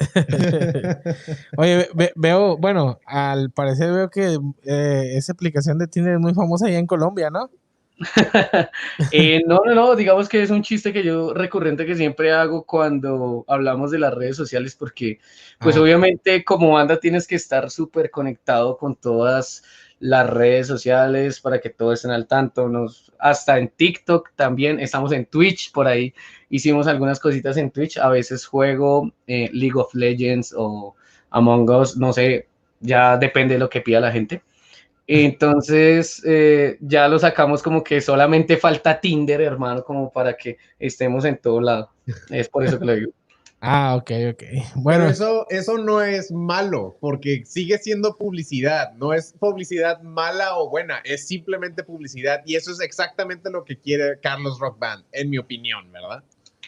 Oye, 1.56 1.76
ve- 1.76 1.88
ve- 1.94 2.12
veo, 2.16 2.56
bueno, 2.56 2.98
al 3.06 3.50
parecer 3.52 3.92
veo 3.92 4.10
que 4.10 4.38
eh, 4.64 5.12
esa 5.16 5.32
aplicación 5.32 5.78
de 5.78 5.86
Tinder 5.86 6.14
es 6.14 6.20
muy 6.20 6.34
famosa 6.34 6.66
allá 6.66 6.78
en 6.78 6.86
Colombia, 6.88 7.30
¿no? 7.30 7.50
Eh, 9.10 9.42
no, 9.46 9.60
no, 9.64 9.74
no, 9.74 9.96
digamos 9.96 10.28
que 10.28 10.42
es 10.42 10.50
un 10.50 10.62
chiste 10.62 10.92
que 10.92 11.02
yo 11.02 11.34
recurrente 11.34 11.86
que 11.86 11.96
siempre 11.96 12.32
hago 12.32 12.64
cuando 12.64 13.44
hablamos 13.48 13.90
de 13.90 13.98
las 13.98 14.14
redes 14.14 14.36
sociales, 14.36 14.76
porque 14.76 15.18
pues 15.58 15.76
obviamente 15.76 16.44
como 16.44 16.72
banda 16.72 16.98
tienes 16.98 17.26
que 17.26 17.34
estar 17.34 17.70
súper 17.70 18.10
conectado 18.10 18.76
con 18.78 18.96
todas 18.96 19.62
las 19.98 20.28
redes 20.28 20.66
sociales 20.66 21.40
para 21.40 21.60
que 21.60 21.70
todos 21.70 21.94
estén 21.94 22.10
al 22.10 22.26
tanto, 22.26 22.68
nos, 22.68 23.12
hasta 23.18 23.58
en 23.58 23.68
TikTok 23.68 24.30
también, 24.34 24.80
estamos 24.80 25.12
en 25.12 25.26
Twitch, 25.26 25.70
por 25.72 25.86
ahí 25.86 26.14
hicimos 26.50 26.86
algunas 26.86 27.20
cositas 27.20 27.56
en 27.56 27.70
Twitch, 27.70 27.98
a 27.98 28.08
veces 28.08 28.46
juego 28.46 29.12
eh, 29.26 29.48
League 29.52 29.78
of 29.78 29.94
Legends 29.94 30.54
o 30.56 30.96
Among 31.30 31.70
Us, 31.70 31.96
no 31.96 32.12
sé, 32.12 32.48
ya 32.80 33.16
depende 33.16 33.54
de 33.54 33.60
lo 33.60 33.70
que 33.70 33.80
pida 33.80 34.00
la 34.00 34.12
gente. 34.12 34.42
Entonces, 35.06 36.22
eh, 36.24 36.78
ya 36.80 37.08
lo 37.08 37.18
sacamos 37.18 37.62
como 37.62 37.82
que 37.82 38.00
solamente 38.00 38.56
falta 38.56 39.00
Tinder, 39.00 39.40
hermano, 39.40 39.84
como 39.84 40.12
para 40.12 40.36
que 40.36 40.58
estemos 40.78 41.24
en 41.24 41.38
todo 41.38 41.60
lado. 41.60 41.90
Es 42.30 42.48
por 42.48 42.64
eso 42.64 42.78
que 42.78 42.84
lo 42.84 42.94
digo. 42.94 43.12
Ah, 43.64 43.94
ok, 43.94 44.10
ok. 44.32 44.42
Bueno, 44.74 45.04
Bueno, 45.04 45.06
eso, 45.06 45.46
eso 45.48 45.78
no 45.78 46.02
es 46.02 46.32
malo, 46.32 46.96
porque 47.00 47.44
sigue 47.46 47.78
siendo 47.78 48.16
publicidad. 48.16 48.92
No 48.94 49.12
es 49.12 49.34
publicidad 49.38 50.02
mala 50.02 50.56
o 50.56 50.68
buena, 50.68 50.98
es 51.04 51.28
simplemente 51.28 51.84
publicidad. 51.84 52.42
Y 52.44 52.56
eso 52.56 52.72
es 52.72 52.80
exactamente 52.80 53.50
lo 53.50 53.64
que 53.64 53.78
quiere 53.78 54.18
Carlos 54.20 54.58
Rock 54.58 54.80
Band, 54.80 55.04
en 55.12 55.30
mi 55.30 55.38
opinión, 55.38 55.92
¿verdad? 55.92 56.24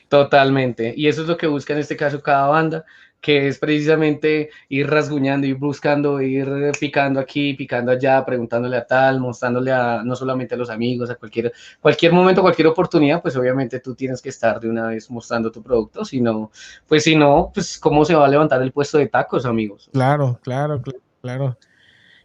Totalmente. 0.08 0.94
Y 0.96 1.08
eso 1.08 1.22
es 1.22 1.26
lo 1.26 1.36
que 1.36 1.48
busca 1.48 1.72
en 1.72 1.80
este 1.80 1.96
caso 1.96 2.22
cada 2.22 2.46
banda, 2.46 2.84
que 3.24 3.48
es 3.48 3.58
precisamente 3.58 4.50
ir 4.68 4.86
rasguñando, 4.90 5.46
ir 5.46 5.56
buscando, 5.56 6.20
ir 6.20 6.46
picando 6.78 7.18
aquí, 7.20 7.54
picando 7.54 7.90
allá, 7.92 8.22
preguntándole 8.24 8.76
a 8.76 8.86
tal, 8.86 9.18
mostrándole 9.18 9.72
a 9.72 10.02
no 10.04 10.14
solamente 10.14 10.54
a 10.54 10.58
los 10.58 10.68
amigos, 10.68 11.08
a 11.08 11.14
cualquier, 11.14 11.50
cualquier 11.80 12.12
momento, 12.12 12.42
cualquier 12.42 12.68
oportunidad, 12.68 13.22
pues 13.22 13.34
obviamente 13.36 13.80
tú 13.80 13.94
tienes 13.94 14.20
que 14.20 14.28
estar 14.28 14.60
de 14.60 14.68
una 14.68 14.88
vez 14.88 15.10
mostrando 15.10 15.50
tu 15.50 15.62
producto, 15.62 16.04
si 16.04 16.20
no, 16.20 16.50
pues 16.86 17.04
si 17.04 17.16
no, 17.16 17.50
pues 17.54 17.78
cómo 17.78 18.04
se 18.04 18.14
va 18.14 18.26
a 18.26 18.28
levantar 18.28 18.60
el 18.62 18.72
puesto 18.72 18.98
de 18.98 19.08
tacos, 19.08 19.46
amigos. 19.46 19.90
claro, 19.92 20.38
claro, 20.42 20.80
cl- 20.82 21.00
claro. 21.20 21.58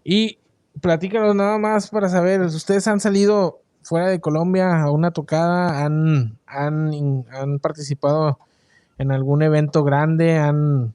Y 0.04 0.40
platícanos 0.82 1.36
nada 1.36 1.58
más 1.60 1.90
para 1.90 2.10
saber, 2.10 2.42
¿ustedes 2.42 2.88
han 2.88 3.00
salido 3.00 3.62
fuera 3.84 4.08
de 4.10 4.22
Colombia 4.22 4.82
a 4.82 4.92
una 4.92 5.12
tocada? 5.12 5.86
¿Han, 5.86 6.40
han, 6.48 7.26
han 7.32 7.60
participado 7.60 8.40
en 9.00 9.12
algún 9.12 9.42
evento 9.42 9.84
grande? 9.84 10.38
¿Han, 10.38 10.94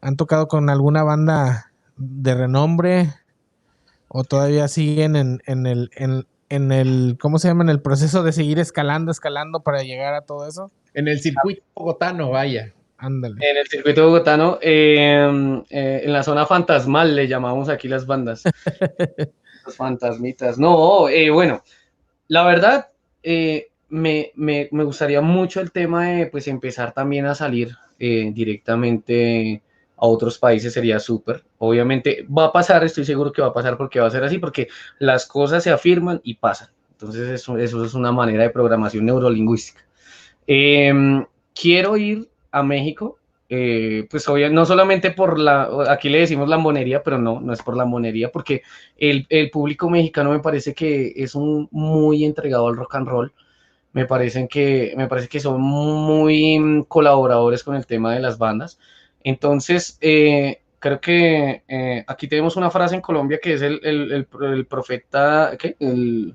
han 0.00 0.16
tocado 0.16 0.48
con 0.48 0.68
alguna 0.68 1.04
banda 1.04 1.70
de 1.96 2.34
renombre? 2.34 3.10
¿O 4.08 4.24
todavía 4.24 4.66
siguen 4.66 5.14
en, 5.14 5.40
en 5.46 5.66
el, 5.66 5.90
en, 5.94 6.26
en 6.48 6.72
el, 6.72 7.16
¿cómo 7.20 7.38
se 7.38 7.48
llama? 7.48 7.64
En 7.64 7.70
el 7.70 7.80
proceso 7.80 8.22
de 8.22 8.32
seguir 8.32 8.58
escalando, 8.58 9.12
escalando 9.12 9.60
para 9.60 9.82
llegar 9.82 10.14
a 10.14 10.22
todo 10.22 10.48
eso? 10.48 10.70
En 10.94 11.06
el 11.06 11.20
circuito 11.20 11.62
bogotano, 11.74 12.30
vaya. 12.30 12.72
Ándale. 12.96 13.36
En 13.40 13.56
el 13.56 13.66
circuito 13.66 14.06
bogotano, 14.06 14.58
eh, 14.62 15.64
eh, 15.70 16.02
en 16.04 16.12
la 16.12 16.22
zona 16.22 16.46
fantasmal 16.46 17.14
le 17.14 17.28
llamamos 17.28 17.68
aquí 17.68 17.88
las 17.88 18.06
bandas. 18.06 18.42
Los 19.66 19.76
fantasmitas. 19.76 20.58
No, 20.58 21.08
eh, 21.08 21.30
bueno, 21.30 21.62
la 22.28 22.44
verdad, 22.44 22.88
eh, 23.22 23.68
me, 23.94 24.32
me- 24.36 24.68
me 24.72 24.84
gustaría 24.84 25.20
mucho 25.20 25.60
el 25.60 25.72
tema 25.72 26.08
de 26.08 26.26
pues 26.26 26.48
empezar 26.48 26.92
también 26.92 27.26
a 27.26 27.34
salir 27.34 27.76
eh, 27.98 28.30
directamente 28.34 29.62
a 29.96 30.06
otros 30.06 30.38
países, 30.38 30.72
sería 30.72 30.98
súper. 31.00 31.44
Obviamente 31.58 32.26
va 32.26 32.46
a 32.46 32.52
pasar, 32.52 32.82
estoy 32.84 33.04
seguro 33.04 33.32
que 33.32 33.42
va 33.42 33.48
a 33.48 33.52
pasar 33.52 33.76
porque 33.76 34.00
va 34.00 34.08
a 34.08 34.10
ser 34.10 34.24
así, 34.24 34.38
porque 34.38 34.68
las 34.98 35.26
cosas 35.26 35.62
se 35.62 35.70
afirman 35.70 36.20
y 36.24 36.34
pasan. 36.34 36.68
Entonces 36.92 37.28
eso, 37.28 37.58
eso 37.58 37.84
es 37.84 37.94
una 37.94 38.12
manera 38.12 38.42
de 38.42 38.50
programación 38.50 39.06
neurolingüística. 39.06 39.82
Em, 40.46 41.24
quiero 41.54 41.96
ir 41.96 42.28
a 42.50 42.62
México, 42.62 43.18
eh, 43.48 44.06
pues 44.10 44.28
obviamente 44.28 44.54
no 44.54 44.66
solamente 44.66 45.10
por 45.10 45.38
la, 45.38 45.68
aquí 45.88 46.08
le 46.08 46.20
decimos 46.20 46.48
lambonería, 46.48 47.02
pero 47.02 47.18
no, 47.18 47.40
no 47.40 47.52
es 47.52 47.62
por 47.62 47.76
lambonería, 47.76 48.30
porque 48.30 48.62
el, 48.96 49.26
el 49.28 49.50
público 49.50 49.88
mexicano 49.90 50.30
me 50.30 50.40
parece 50.40 50.74
que 50.74 51.12
es 51.16 51.34
un 51.34 51.68
muy 51.70 52.24
entregado 52.24 52.68
al 52.68 52.76
rock 52.76 52.94
and 52.96 53.08
roll. 53.08 53.32
Me 53.94 54.04
parecen 54.04 54.48
que, 54.48 54.92
me 54.96 55.08
parece 55.08 55.28
que 55.28 55.40
son 55.40 55.62
muy 55.62 56.58
mm, 56.58 56.82
colaboradores 56.82 57.64
con 57.64 57.76
el 57.76 57.86
tema 57.86 58.12
de 58.14 58.20
las 58.20 58.36
bandas. 58.36 58.78
Entonces, 59.22 59.96
eh, 60.02 60.60
creo 60.78 61.00
que 61.00 61.62
eh, 61.66 62.04
aquí 62.06 62.28
tenemos 62.28 62.56
una 62.56 62.70
frase 62.70 62.94
en 62.94 63.00
Colombia 63.00 63.38
que 63.42 63.54
es 63.54 63.62
el, 63.62 63.80
el, 63.82 64.26
el, 64.42 64.66
profeta, 64.66 65.56
¿qué? 65.58 65.76
El 65.80 66.34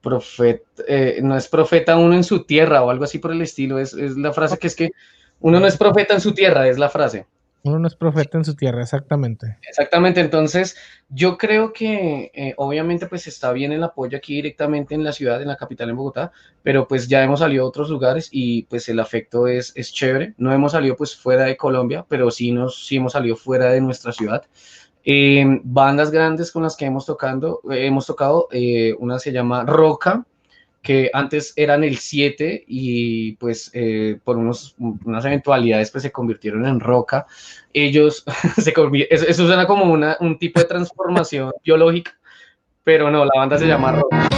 profeta, 0.00 0.82
eh, 0.88 1.20
no 1.22 1.36
es 1.36 1.48
profeta 1.48 1.98
uno 1.98 2.14
en 2.14 2.24
su 2.24 2.44
tierra 2.44 2.82
o 2.82 2.88
algo 2.90 3.04
así 3.04 3.18
por 3.18 3.32
el 3.32 3.42
estilo, 3.42 3.78
es, 3.78 3.92
es 3.92 4.16
la 4.16 4.32
frase 4.32 4.58
que 4.58 4.66
es 4.68 4.74
que 4.74 4.92
uno 5.40 5.60
no 5.60 5.66
es 5.66 5.76
profeta 5.76 6.14
en 6.14 6.22
su 6.22 6.32
tierra, 6.32 6.68
es 6.68 6.78
la 6.78 6.88
frase. 6.88 7.26
Uno 7.64 7.78
no 7.78 7.88
es 7.88 7.96
profeta 7.96 8.36
en 8.36 8.44
su 8.44 8.54
tierra, 8.54 8.82
exactamente. 8.82 9.56
Exactamente, 9.66 10.20
entonces 10.20 10.76
yo 11.08 11.38
creo 11.38 11.72
que 11.72 12.30
eh, 12.34 12.52
obviamente 12.58 13.06
pues 13.06 13.26
está 13.26 13.52
bien 13.52 13.72
el 13.72 13.82
apoyo 13.82 14.18
aquí 14.18 14.34
directamente 14.34 14.94
en 14.94 15.02
la 15.02 15.12
ciudad, 15.12 15.40
en 15.40 15.48
la 15.48 15.56
capital, 15.56 15.88
en 15.88 15.96
Bogotá, 15.96 16.30
pero 16.62 16.86
pues 16.86 17.08
ya 17.08 17.22
hemos 17.24 17.40
salido 17.40 17.64
a 17.64 17.68
otros 17.68 17.88
lugares 17.88 18.28
y 18.30 18.64
pues 18.64 18.86
el 18.90 19.00
afecto 19.00 19.48
es, 19.48 19.72
es 19.76 19.94
chévere. 19.94 20.34
No 20.36 20.52
hemos 20.52 20.72
salido 20.72 20.94
pues 20.94 21.16
fuera 21.16 21.44
de 21.44 21.56
Colombia, 21.56 22.04
pero 22.06 22.30
sí, 22.30 22.52
nos, 22.52 22.86
sí 22.86 22.96
hemos 22.96 23.12
salido 23.14 23.34
fuera 23.34 23.70
de 23.70 23.80
nuestra 23.80 24.12
ciudad. 24.12 24.44
Eh, 25.02 25.44
bandas 25.64 26.10
grandes 26.10 26.52
con 26.52 26.64
las 26.64 26.76
que 26.76 26.84
hemos, 26.84 27.06
tocando, 27.06 27.62
eh, 27.70 27.86
hemos 27.86 28.06
tocado, 28.06 28.48
una 28.98 29.18
se 29.18 29.32
llama 29.32 29.64
Roca, 29.64 30.26
que 30.84 31.10
antes 31.14 31.54
eran 31.56 31.82
el 31.82 31.96
7 31.96 32.62
y 32.68 33.32
pues 33.36 33.70
eh, 33.72 34.18
por 34.22 34.36
unos, 34.36 34.76
unas 34.78 35.24
eventualidades 35.24 35.90
pues 35.90 36.02
se 36.02 36.12
convirtieron 36.12 36.66
en 36.66 36.78
Roca. 36.78 37.26
Ellos, 37.72 38.22
se 38.62 38.72
eso, 39.10 39.26
eso 39.26 39.46
suena 39.46 39.66
como 39.66 39.86
una, 39.92 40.16
un 40.20 40.38
tipo 40.38 40.60
de 40.60 40.66
transformación 40.66 41.52
biológica, 41.64 42.12
pero 42.84 43.10
no, 43.10 43.24
la 43.24 43.32
banda 43.34 43.58
se 43.58 43.66
llama 43.66 43.92
Roca. 43.92 44.28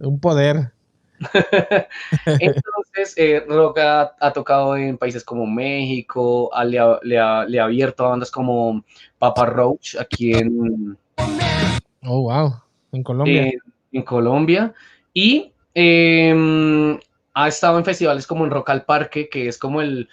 Un 0.00 0.20
poder. 0.20 0.70
Entonces, 2.26 3.14
eh, 3.16 3.44
Roca 3.46 4.02
ha, 4.02 4.16
ha 4.20 4.32
tocado 4.32 4.76
en 4.76 4.96
países 4.98 5.24
como 5.24 5.46
México, 5.46 6.48
ha- 6.54 6.64
le, 6.64 6.78
ha, 6.78 6.98
le 7.02 7.18
ha- 7.18 7.44
le 7.44 7.60
ha 7.60 7.64
abierto 7.64 8.04
a 8.06 8.10
bandas 8.10 8.30
como 8.30 8.84
Papa 9.18 9.46
Roach 9.46 9.96
aquí 10.00 10.32
en, 10.32 10.96
Oh, 12.04 12.22
wow. 12.22 12.54
En 12.92 13.02
Colombia. 13.02 13.42
en, 13.44 13.52
en 13.92 14.02
Colombia 14.02 14.74
y 15.14 15.51
eh, 15.74 16.98
ha 17.34 17.48
estado 17.48 17.78
en 17.78 17.84
festivales 17.84 18.26
como 18.26 18.44
en 18.44 18.50
Rock 18.50 18.70
al 18.70 18.84
Parque, 18.84 19.28
que 19.28 19.48
es 19.48 19.58
como 19.58 19.80
el, 19.80 20.08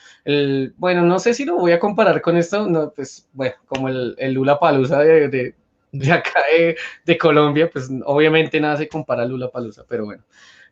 bueno, 0.77 1.01
no 1.03 1.19
sé 1.19 1.33
si 1.33 1.45
lo 1.45 1.57
voy 1.57 1.71
a 1.73 1.79
comparar 1.79 2.21
con 2.21 2.37
esto, 2.37 2.67
no, 2.67 2.91
pues 2.91 3.27
bueno, 3.33 3.55
como 3.67 3.89
el, 3.89 4.15
el 4.17 4.33
Lula 4.33 4.59
Palusa 4.59 4.99
de, 4.99 5.27
de, 5.27 5.55
de 5.91 6.11
acá 6.11 6.39
de, 6.57 6.77
de 7.05 7.17
Colombia, 7.17 7.69
pues 7.71 7.89
obviamente 8.05 8.59
nada 8.59 8.77
se 8.77 8.87
compara 8.87 9.23
a 9.23 9.25
Lula 9.25 9.49
Palusa, 9.49 9.83
pero 9.87 10.05
bueno. 10.05 10.23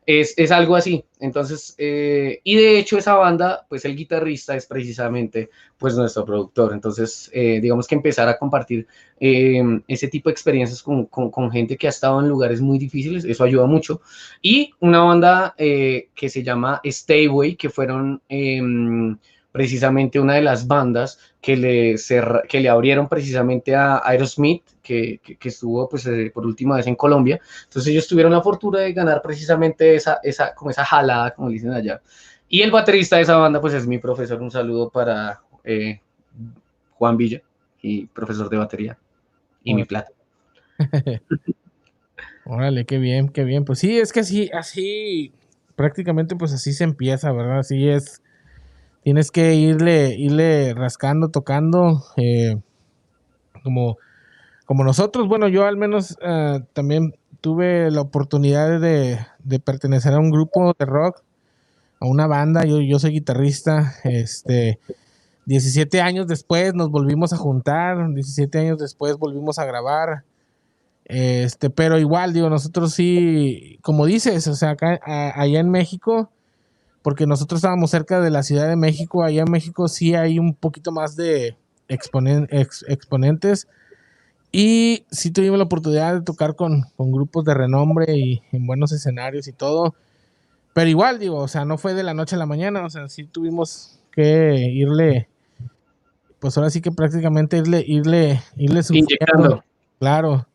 Es, 0.10 0.34
es 0.38 0.52
algo 0.52 0.78
así, 0.78 1.04
entonces, 1.20 1.76
eh, 1.78 2.40
y 2.46 2.56
de 2.56 2.80
hecho 2.80 2.98
esa 2.98 3.16
banda, 3.16 3.66
pues 3.68 3.84
el 3.84 3.94
guitarrista 3.94 4.56
es 4.56 4.66
precisamente 4.66 5.50
pues 5.78 5.98
nuestro 5.98 6.24
productor, 6.24 6.72
entonces 6.72 7.30
eh, 7.34 7.60
digamos 7.62 7.88
que 7.88 7.96
empezar 7.96 8.30
a 8.30 8.38
compartir 8.38 8.88
eh, 9.20 9.62
ese 9.86 10.08
tipo 10.08 10.30
de 10.30 10.32
experiencias 10.32 10.82
con, 10.82 11.08
con, 11.08 11.30
con, 11.30 11.52
gente 11.52 11.76
que 11.76 11.88
ha 11.88 11.90
estado 11.90 12.22
en 12.22 12.30
lugares 12.30 12.62
muy 12.62 12.78
difíciles, 12.78 13.26
eso 13.26 13.44
ayuda 13.44 13.66
mucho. 13.66 14.02
Y 14.42 14.72
una 14.80 15.02
banda 15.02 15.56
eh, 15.58 16.10
que 16.16 16.30
se 16.30 16.42
llama 16.42 16.80
Stayway, 16.86 17.58
que 17.58 17.70
fueron 17.70 18.22
eh, 18.30 18.62
precisamente 19.52 20.20
una 20.20 20.36
de 20.36 20.42
las 20.42 20.68
bandas 20.68 21.20
que 21.42 21.58
le, 21.58 21.98
cerra, 21.98 22.44
que 22.48 22.60
le 22.60 22.70
abrieron 22.70 23.08
precisamente 23.08 23.76
a 23.76 24.02
Aerosmith, 24.04 24.64
que, 24.84 25.20
que, 25.24 25.38
que 25.38 25.50
estuvo 25.50 25.88
pues, 25.90 26.06
eh, 26.06 26.32
por 26.34 26.46
última 26.46 26.76
vez 26.76 26.88
en 26.88 26.96
Colombia. 26.96 27.40
Entonces 27.64 27.92
ellos 27.92 28.08
tuvieron 28.08 28.32
la 28.32 28.42
fortuna 28.42 28.80
de 28.80 28.94
ganar 28.94 29.22
precisamente 29.22 29.96
esa, 29.96 30.20
esa, 30.24 30.54
como 30.54 30.72
esa 30.72 30.86
jalada, 30.86 31.32
como 31.34 31.50
dicen 31.50 31.72
allá. 31.72 32.02
Y 32.50 32.62
el 32.62 32.72
baterista 32.72 33.18
de 33.18 33.24
esa 33.24 33.38
banda 33.38 33.60
pues 33.60 33.74
es 33.74 33.88
mi 33.88 33.98
profesor, 33.98 34.42
un 34.42 34.52
saludo 34.52 34.90
para 34.90 35.42
eh, 35.64 36.00
Juan 36.94 37.18
Villa, 37.18 37.42
y 37.82 38.06
profesor 38.08 38.50
de 38.50 38.58
batería 38.58 38.98
y 39.64 39.74
mi 39.74 39.86
plata. 39.86 40.12
Órale, 42.46 42.86
qué 42.86 42.98
bien, 42.98 43.30
qué 43.30 43.44
bien. 43.44 43.66
Pues 43.66 43.80
sí, 43.80 43.98
es 43.98 44.14
que 44.14 44.22
así, 44.22 44.50
así, 44.54 45.34
prácticamente 45.76 46.36
pues 46.36 46.54
así 46.54 46.74
se 46.74 46.86
empieza, 46.86 47.32
¿verdad? 47.32 47.60
Así 47.60 47.88
es. 47.90 48.22
Tienes 49.08 49.32
que 49.32 49.56
irle, 49.56 50.16
irle 50.18 50.74
rascando, 50.74 51.30
tocando, 51.30 52.04
eh, 52.18 52.58
como, 53.64 53.96
como 54.66 54.84
nosotros. 54.84 55.30
Bueno, 55.30 55.48
yo 55.48 55.66
al 55.66 55.78
menos 55.78 56.18
uh, 56.22 56.60
también 56.74 57.16
tuve 57.40 57.90
la 57.90 58.02
oportunidad 58.02 58.82
de, 58.82 59.18
pertenecer 59.64 60.12
a 60.12 60.20
un 60.20 60.30
grupo 60.30 60.76
de 60.78 60.86
rock, 60.86 61.24
a 62.02 62.06
una 62.06 62.28
banda. 62.28 62.66
Yo, 62.66 63.00
soy 63.00 63.12
guitarrista. 63.12 63.94
Este, 64.04 64.78
17 65.46 66.02
años 66.02 66.28
después 66.28 66.74
nos 66.74 66.92
volvimos 66.92 67.32
a 67.32 67.38
juntar, 67.38 68.14
17 68.14 68.60
años 68.60 68.78
después 68.78 69.16
volvimos 69.16 69.58
a 69.58 69.64
grabar. 69.64 70.26
Este, 71.06 71.70
pero 71.70 71.98
igual, 71.98 72.34
digo, 72.34 72.50
nosotros 72.50 72.94
sí, 72.94 73.80
como 73.84 74.06
dices, 74.06 74.50
o 74.50 74.56
sea, 74.56 74.72
acá, 74.72 75.00
allá 75.06 75.62
en 75.62 75.70
México, 75.70 76.30
porque 77.08 77.26
nosotros 77.26 77.60
estábamos 77.60 77.90
cerca 77.92 78.20
de 78.20 78.30
la 78.30 78.44
Ciudad 78.44 78.68
de 78.68 78.76
México, 78.76 79.24
allá 79.24 79.44
en 79.44 79.50
México 79.50 79.88
sí 79.88 80.14
hay 80.14 80.40
un 80.40 80.54
poquito 80.54 80.92
más 80.92 81.16
de 81.16 81.56
exponen- 81.88 82.50
ex- 82.52 82.84
exponentes 82.90 83.66
y 84.52 85.06
sí 85.10 85.32
tuvimos 85.32 85.58
la 85.58 85.64
oportunidad 85.64 86.16
de 86.16 86.22
tocar 86.22 86.58
con, 86.58 86.82
con 86.98 87.14
grupos 87.14 87.46
de 87.46 87.54
renombre 87.54 88.18
y 88.18 88.42
en 88.52 88.68
buenos 88.68 88.92
escenarios 88.92 89.48
y 89.48 89.54
todo. 89.54 89.96
Pero 90.74 90.90
igual, 90.90 91.18
digo, 91.18 91.38
o 91.38 91.48
sea, 91.48 91.64
no 91.64 91.78
fue 91.78 91.94
de 91.94 92.04
la 92.04 92.14
noche 92.14 92.36
a 92.36 92.40
la 92.40 92.46
mañana, 92.46 92.84
o 92.86 92.90
sea, 92.90 93.08
sí 93.08 93.24
tuvimos 93.24 94.02
que 94.12 94.56
irle, 94.70 95.30
pues 96.40 96.58
ahora 96.58 96.70
sí 96.70 96.82
que 96.82 96.92
prácticamente 96.92 97.56
irle, 97.56 97.86
irle, 97.88 98.42
irle 98.58 98.84
sufriendo. 98.84 99.12
Inyectando. 99.12 99.64
Claro, 99.98 100.46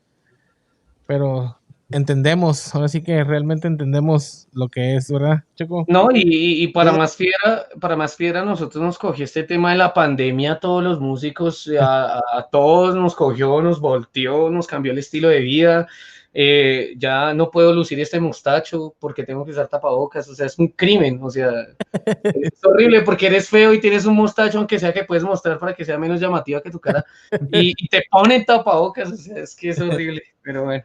pero 1.06 1.56
entendemos, 1.92 2.74
ahora 2.74 2.88
sí 2.88 3.02
que 3.02 3.22
realmente 3.24 3.66
entendemos 3.68 4.48
lo 4.52 4.68
que 4.68 4.96
es, 4.96 5.10
¿verdad, 5.10 5.44
Checo? 5.54 5.84
No, 5.88 6.08
y, 6.12 6.62
y- 6.64 6.68
para 6.68 6.92
más 6.92 7.16
fiera, 7.16 7.66
para 7.80 7.96
más 7.96 8.16
fiera, 8.16 8.44
nosotros 8.44 8.82
nos 8.82 8.98
cogió 8.98 9.24
este 9.24 9.42
tema 9.44 9.72
de 9.72 9.78
la 9.78 9.92
pandemia, 9.94 10.52
a 10.52 10.60
todos 10.60 10.82
los 10.82 11.00
músicos, 11.00 11.68
a, 11.80 12.18
a- 12.18 12.38
a 12.38 12.42
todos 12.50 12.94
nos 12.94 13.14
cogió, 13.14 13.60
nos 13.62 13.80
volteó, 13.80 14.50
nos 14.50 14.66
cambió 14.66 14.92
el 14.92 14.98
estilo 14.98 15.28
de 15.28 15.40
vida. 15.40 15.88
Eh, 16.34 16.94
ya 16.96 17.34
no 17.34 17.50
puedo 17.50 17.74
lucir 17.74 18.00
este 18.00 18.18
mostacho 18.18 18.94
porque 18.98 19.22
tengo 19.22 19.44
que 19.44 19.50
usar 19.50 19.68
tapabocas, 19.68 20.26
o 20.30 20.34
sea, 20.34 20.46
es 20.46 20.58
un 20.58 20.68
crimen, 20.68 21.20
o 21.22 21.28
sea, 21.28 21.50
es 22.24 22.64
horrible 22.64 23.02
porque 23.02 23.26
eres 23.26 23.50
feo 23.50 23.74
y 23.74 23.80
tienes 23.80 24.06
un 24.06 24.16
mostacho, 24.16 24.56
aunque 24.56 24.78
sea 24.78 24.94
que 24.94 25.04
puedes 25.04 25.24
mostrar 25.24 25.58
para 25.58 25.74
que 25.74 25.84
sea 25.84 25.98
menos 25.98 26.20
llamativa 26.22 26.62
que 26.62 26.70
tu 26.70 26.80
cara, 26.80 27.04
y, 27.52 27.74
y 27.76 27.88
te 27.88 28.04
ponen 28.10 28.46
tapabocas, 28.46 29.12
o 29.12 29.16
sea, 29.16 29.42
es 29.42 29.54
que 29.54 29.68
es 29.68 29.80
horrible, 29.80 30.22
pero 30.40 30.64
bueno. 30.64 30.84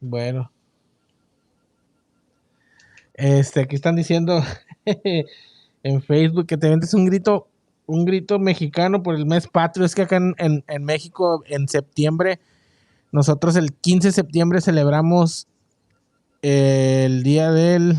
Bueno. 0.00 0.50
Este, 3.14 3.60
aquí 3.60 3.76
están 3.76 3.96
diciendo 3.96 4.42
en 5.82 6.02
Facebook 6.02 6.46
que 6.46 6.56
te 6.58 6.68
ventes 6.68 6.92
un 6.94 7.06
grito, 7.06 7.48
un 7.86 8.04
grito 8.04 8.38
mexicano 8.38 9.02
por 9.02 9.14
el 9.14 9.26
mes 9.26 9.46
patrio. 9.46 9.86
Es 9.86 9.94
que 9.94 10.02
acá 10.02 10.16
en, 10.16 10.34
en- 10.38 10.64
en 10.68 10.84
México, 10.84 11.42
en 11.46 11.68
septiembre, 11.68 12.38
nosotros 13.12 13.56
el 13.56 13.72
15 13.72 14.08
de 14.08 14.12
septiembre 14.12 14.60
celebramos 14.60 15.46
el 16.42 17.22
día 17.22 17.50
del. 17.52 17.96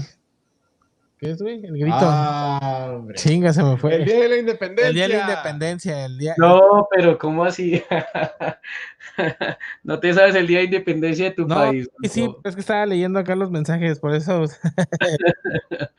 ¿Qué 1.18 1.32
es, 1.32 1.42
güey? 1.42 1.66
El 1.66 1.80
grito. 1.80 1.98
Ah, 2.00 2.92
hombre. 2.94 3.18
Chinga, 3.18 3.52
se 3.52 3.64
me 3.64 3.76
fue. 3.78 3.96
El 3.96 4.06
día 4.06 4.20
de 4.20 4.30
la 4.30 4.38
independencia. 4.38 4.88
El 4.88 4.96
día 4.96 5.08
de 5.08 5.14
la 5.16 5.22
independencia, 5.22 6.06
el 6.06 6.18
día. 6.18 6.36
No, 6.38 6.88
pero 6.92 7.18
¿cómo 7.18 7.44
así? 7.44 7.82
no 9.84 10.00
te 10.00 10.14
sabes 10.14 10.36
el 10.36 10.46
día 10.46 10.60
de 10.60 10.66
independencia 10.66 11.26
de 11.26 11.32
tu 11.32 11.48
No, 11.48 11.56
país. 11.56 11.90
Sí, 12.04 12.10
sí, 12.10 12.36
es 12.44 12.54
que 12.54 12.62
estaba 12.62 12.86
leyendo 12.86 13.18
acá 13.18 13.36
los 13.36 13.50
mensajes, 13.50 14.00
por 14.00 14.14
eso. 14.14 14.44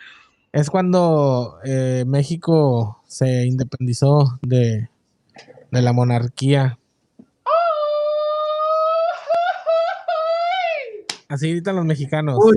es 0.53 0.71
cuando 0.71 1.59
eh, 1.65 2.05
México 2.07 3.03
se 3.09 3.45
independizó 3.45 4.39
de, 4.43 4.89
de 5.73 5.83
la 5.83 5.93
monarquía. 5.93 6.79
Así 11.29 11.51
gritan 11.51 11.75
los 11.75 11.85
mexicanos. 11.85 12.39
Uy. 12.41 12.57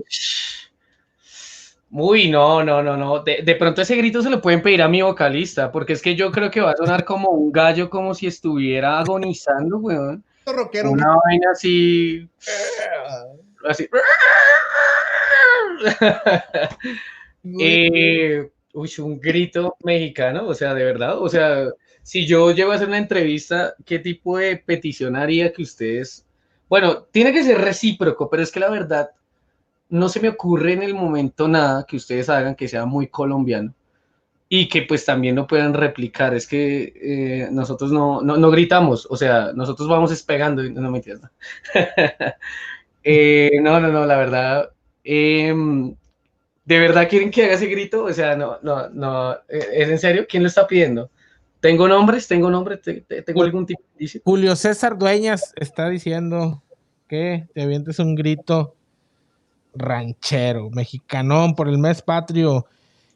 Uy, 1.93 2.29
no, 2.29 2.63
no, 2.63 2.81
no, 2.81 2.95
no. 2.95 3.19
De, 3.19 3.41
de 3.43 3.55
pronto 3.55 3.81
ese 3.81 3.97
grito 3.97 4.21
se 4.21 4.29
lo 4.29 4.41
pueden 4.41 4.61
pedir 4.61 4.81
a 4.81 4.87
mi 4.87 5.01
vocalista, 5.01 5.71
porque 5.71 5.93
es 5.93 6.01
que 6.01 6.15
yo 6.15 6.31
creo 6.31 6.49
que 6.49 6.61
va 6.61 6.71
a 6.71 6.77
sonar 6.77 7.03
como 7.03 7.31
un 7.31 7.51
gallo, 7.51 7.89
como 7.89 8.13
si 8.13 8.27
estuviera 8.27 8.99
agonizando, 8.99 9.77
weón. 9.77 10.23
rockero. 10.45 10.91
Una 10.91 11.17
vaina 11.25 11.51
así. 11.51 12.27
Así. 13.67 13.87
Eh, 17.59 18.51
uy, 18.71 18.91
un 18.99 19.19
grito 19.19 19.75
mexicano, 19.83 20.47
o 20.47 20.53
sea, 20.53 20.75
de 20.75 20.83
verdad, 20.83 21.17
o 21.17 21.27
sea, 21.27 21.65
si 22.03 22.27
yo 22.27 22.51
llego 22.51 22.71
a 22.71 22.75
hacer 22.75 22.87
una 22.87 22.99
entrevista, 22.99 23.73
¿qué 23.83 23.97
tipo 23.97 24.37
de 24.37 24.57
petición 24.57 25.15
haría 25.15 25.51
que 25.51 25.63
ustedes, 25.63 26.23
bueno, 26.69 27.01
tiene 27.11 27.33
que 27.33 27.43
ser 27.43 27.59
recíproco, 27.59 28.29
pero 28.29 28.43
es 28.43 28.51
que 28.51 28.59
la 28.59 28.69
verdad, 28.69 29.09
no 29.91 30.09
se 30.09 30.19
me 30.21 30.29
ocurre 30.29 30.73
en 30.73 30.83
el 30.83 30.95
momento 30.95 31.47
nada 31.47 31.85
que 31.87 31.97
ustedes 31.97 32.29
hagan 32.29 32.55
que 32.55 32.67
sea 32.67 32.85
muy 32.85 33.07
colombiano 33.07 33.75
y 34.49 34.67
que 34.69 34.83
pues 34.83 35.05
también 35.05 35.35
lo 35.35 35.47
puedan 35.47 35.73
replicar, 35.73 36.33
es 36.35 36.47
que 36.47 36.93
eh, 36.95 37.49
nosotros 37.51 37.91
no, 37.91 38.21
no, 38.21 38.37
no 38.37 38.51
gritamos, 38.51 39.07
o 39.09 39.15
sea, 39.17 39.53
nosotros 39.53 39.87
vamos 39.89 40.09
despegando, 40.11 40.63
y- 40.65 40.73
no 40.73 40.91
me 40.91 40.97
entiendes. 40.99 41.29
Eh, 43.03 43.59
no, 43.61 43.79
no, 43.79 43.89
no, 43.91 44.05
la 44.05 44.17
verdad. 44.17 44.69
em, 45.03 45.95
¿De 46.65 46.79
verdad 46.79 47.09
quieren 47.09 47.31
que 47.31 47.45
haga 47.45 47.55
ese 47.55 47.67
grito? 47.67 48.05
O 48.05 48.13
sea, 48.13 48.35
no, 48.35 48.59
no, 48.61 48.89
no. 48.89 49.33
eh, 49.49 49.67
¿Es 49.73 49.89
en 49.89 49.99
serio? 49.99 50.25
¿Quién 50.29 50.43
lo 50.43 50.49
está 50.49 50.67
pidiendo? 50.67 51.09
¿Tengo 51.59 51.87
nombres? 51.87 52.27
¿Tengo 52.27 52.49
nombres? 52.49 52.81
¿Te- 52.81 53.01
te- 53.01 53.21
¿Tengo 53.23 53.43
algún 53.43 53.65
tipo 53.65 53.81
de? 53.97 54.21
Julio 54.23 54.55
César 54.55 54.97
Dueñas 54.97 55.53
está 55.57 55.89
diciendo 55.89 56.61
que 57.07 57.47
te 57.53 57.63
avientes 57.63 57.99
un 57.99 58.15
grito 58.15 58.75
ranchero, 59.73 60.69
mexicanón 60.71 61.55
por 61.55 61.67
el 61.67 61.77
mes 61.77 62.01
patrio. 62.01 62.65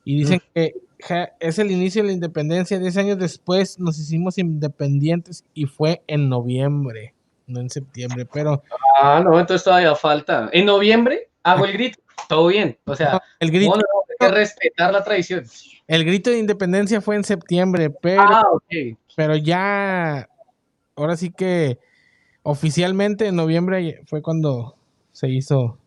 Y 0.03 0.19
dicen 0.19 0.41
que 0.53 0.73
ja, 1.01 1.29
es 1.39 1.59
el 1.59 1.71
inicio 1.71 2.01
de 2.01 2.07
la 2.07 2.13
independencia. 2.13 2.79
Diez 2.79 2.97
años 2.97 3.17
después 3.17 3.79
nos 3.79 3.97
hicimos 3.99 4.37
independientes 4.37 5.43
y 5.53 5.65
fue 5.65 6.03
en 6.07 6.29
noviembre, 6.29 7.13
no 7.47 7.59
en 7.59 7.69
septiembre. 7.69 8.25
Pero 8.31 8.63
Ah, 9.01 9.21
no, 9.23 9.39
entonces 9.39 9.63
todavía 9.63 9.95
falta. 9.95 10.49
En 10.53 10.65
noviembre 10.65 11.29
hago 11.43 11.65
el 11.65 11.73
grito. 11.73 11.99
Todo 12.29 12.47
bien. 12.47 12.77
O 12.85 12.95
sea, 12.95 13.13
no, 13.13 13.19
el, 13.39 13.51
grito, 13.51 13.71
no, 13.71 13.77
no, 13.77 13.83
hay 14.09 14.27
que 14.29 14.35
respetar 14.35 14.93
la 14.93 15.03
tradición. 15.03 15.43
el 15.87 16.05
grito 16.05 16.29
de 16.29 16.39
independencia 16.39 17.01
fue 17.01 17.15
en 17.17 17.23
septiembre, 17.23 17.89
pero, 17.89 18.21
Ah, 18.21 18.43
ok. 18.51 18.97
pero 19.15 19.35
ya, 19.35 20.29
ahora 20.95 21.17
sí 21.17 21.31
que 21.31 21.77
oficialmente 22.43 23.27
en 23.27 23.35
noviembre 23.35 24.01
fue 24.07 24.21
cuando 24.21 24.75
se 25.11 25.29
hizo 25.29 25.77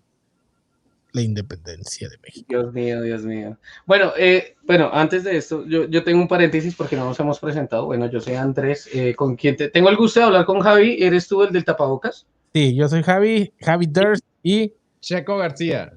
la 1.18 1.24
independencia 1.24 2.08
de 2.08 2.16
México. 2.18 2.46
Dios 2.48 2.72
mío, 2.72 3.02
Dios 3.02 3.22
mío. 3.22 3.58
Bueno, 3.86 4.12
eh, 4.16 4.56
bueno, 4.62 4.88
antes 4.92 5.24
de 5.24 5.36
esto, 5.36 5.66
yo, 5.66 5.88
yo 5.88 6.04
tengo 6.04 6.20
un 6.20 6.28
paréntesis 6.28 6.74
porque 6.76 6.94
no 6.94 7.04
nos 7.04 7.18
hemos 7.18 7.40
presentado. 7.40 7.86
Bueno, 7.86 8.08
yo 8.08 8.20
soy 8.20 8.34
Andrés, 8.34 8.88
eh, 8.94 9.14
con 9.14 9.34
quien 9.34 9.56
te, 9.56 9.68
tengo 9.68 9.88
el 9.88 9.96
gusto 9.96 10.20
de 10.20 10.26
hablar 10.26 10.44
con 10.44 10.60
Javi. 10.60 11.02
¿Eres 11.02 11.26
tú 11.26 11.42
el 11.42 11.52
del 11.52 11.64
tapabocas? 11.64 12.26
Sí, 12.54 12.74
yo 12.76 12.88
soy 12.88 13.02
Javi, 13.02 13.52
Javi 13.60 13.86
Durst 13.86 14.24
y 14.42 14.72
Checo 15.00 15.36
García. 15.36 15.92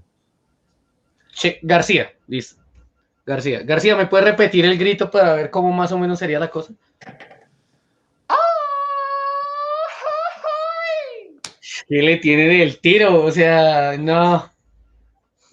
Che, 1.34 1.59
García, 1.61 2.11
listo. 2.28 2.59
García. 3.26 3.61
García, 3.61 3.95
¿me 3.95 4.07
puedes 4.07 4.26
repetir 4.26 4.65
el 4.65 4.78
grito 4.78 5.11
para 5.11 5.36
ver 5.36 5.51
cómo 5.51 5.72
más 5.72 5.91
o 5.91 5.99
menos 5.99 6.17
sería 6.17 6.39
la 6.39 6.49
cosa? 6.49 6.74
¿Qué 11.88 12.01
le 12.01 12.17
tiene 12.17 12.47
del 12.47 12.80
tiro? 12.80 13.24
O 13.24 13.32
sea, 13.32 13.97
no. 13.97 14.51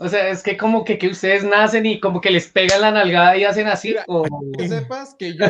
O 0.01 0.09
sea, 0.09 0.29
es 0.29 0.43
que 0.45 0.57
como 0.57 0.85
que, 0.85 0.97
que 0.97 1.09
ustedes 1.09 1.43
nacen 1.45 1.85
y 1.85 1.99
como 1.99 2.21
que 2.21 2.31
les 2.31 2.47
pegan 2.47 2.81
la 2.81 2.93
nalgada 2.93 3.37
y 3.37 3.45
hacen 3.45 3.67
así. 3.67 3.89
Mira, 3.89 4.05
o- 4.07 4.25
Que 4.57 4.69
sepas 4.69 5.15
que 5.19 5.35
yo 5.35 5.45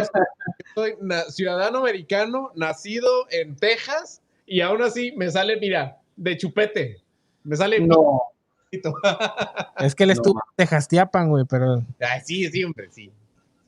soy, 0.74 0.94
ciudadano 1.28 1.78
americano, 1.80 2.50
nacido 2.54 3.08
en 3.30 3.56
Texas, 3.56 4.22
y 4.46 4.62
aún 4.62 4.80
así 4.82 5.12
me 5.16 5.30
sale, 5.30 5.58
mira, 5.60 5.98
de 6.16 6.36
chupete. 6.36 6.96
Me 7.44 7.56
sale 7.56 7.80
No. 7.80 8.22
es 9.78 9.94
que 9.94 10.04
él 10.04 10.08
No, 10.08 10.12
estuvo 10.12 10.38
en 10.40 10.56
Tejastiapan, 10.56 11.28
güey, 11.30 11.44
pero 11.48 11.82
Ay, 12.00 12.20
sí, 12.24 12.46
sí, 12.50 12.64
hombre, 12.64 12.88
sí. 12.90 13.10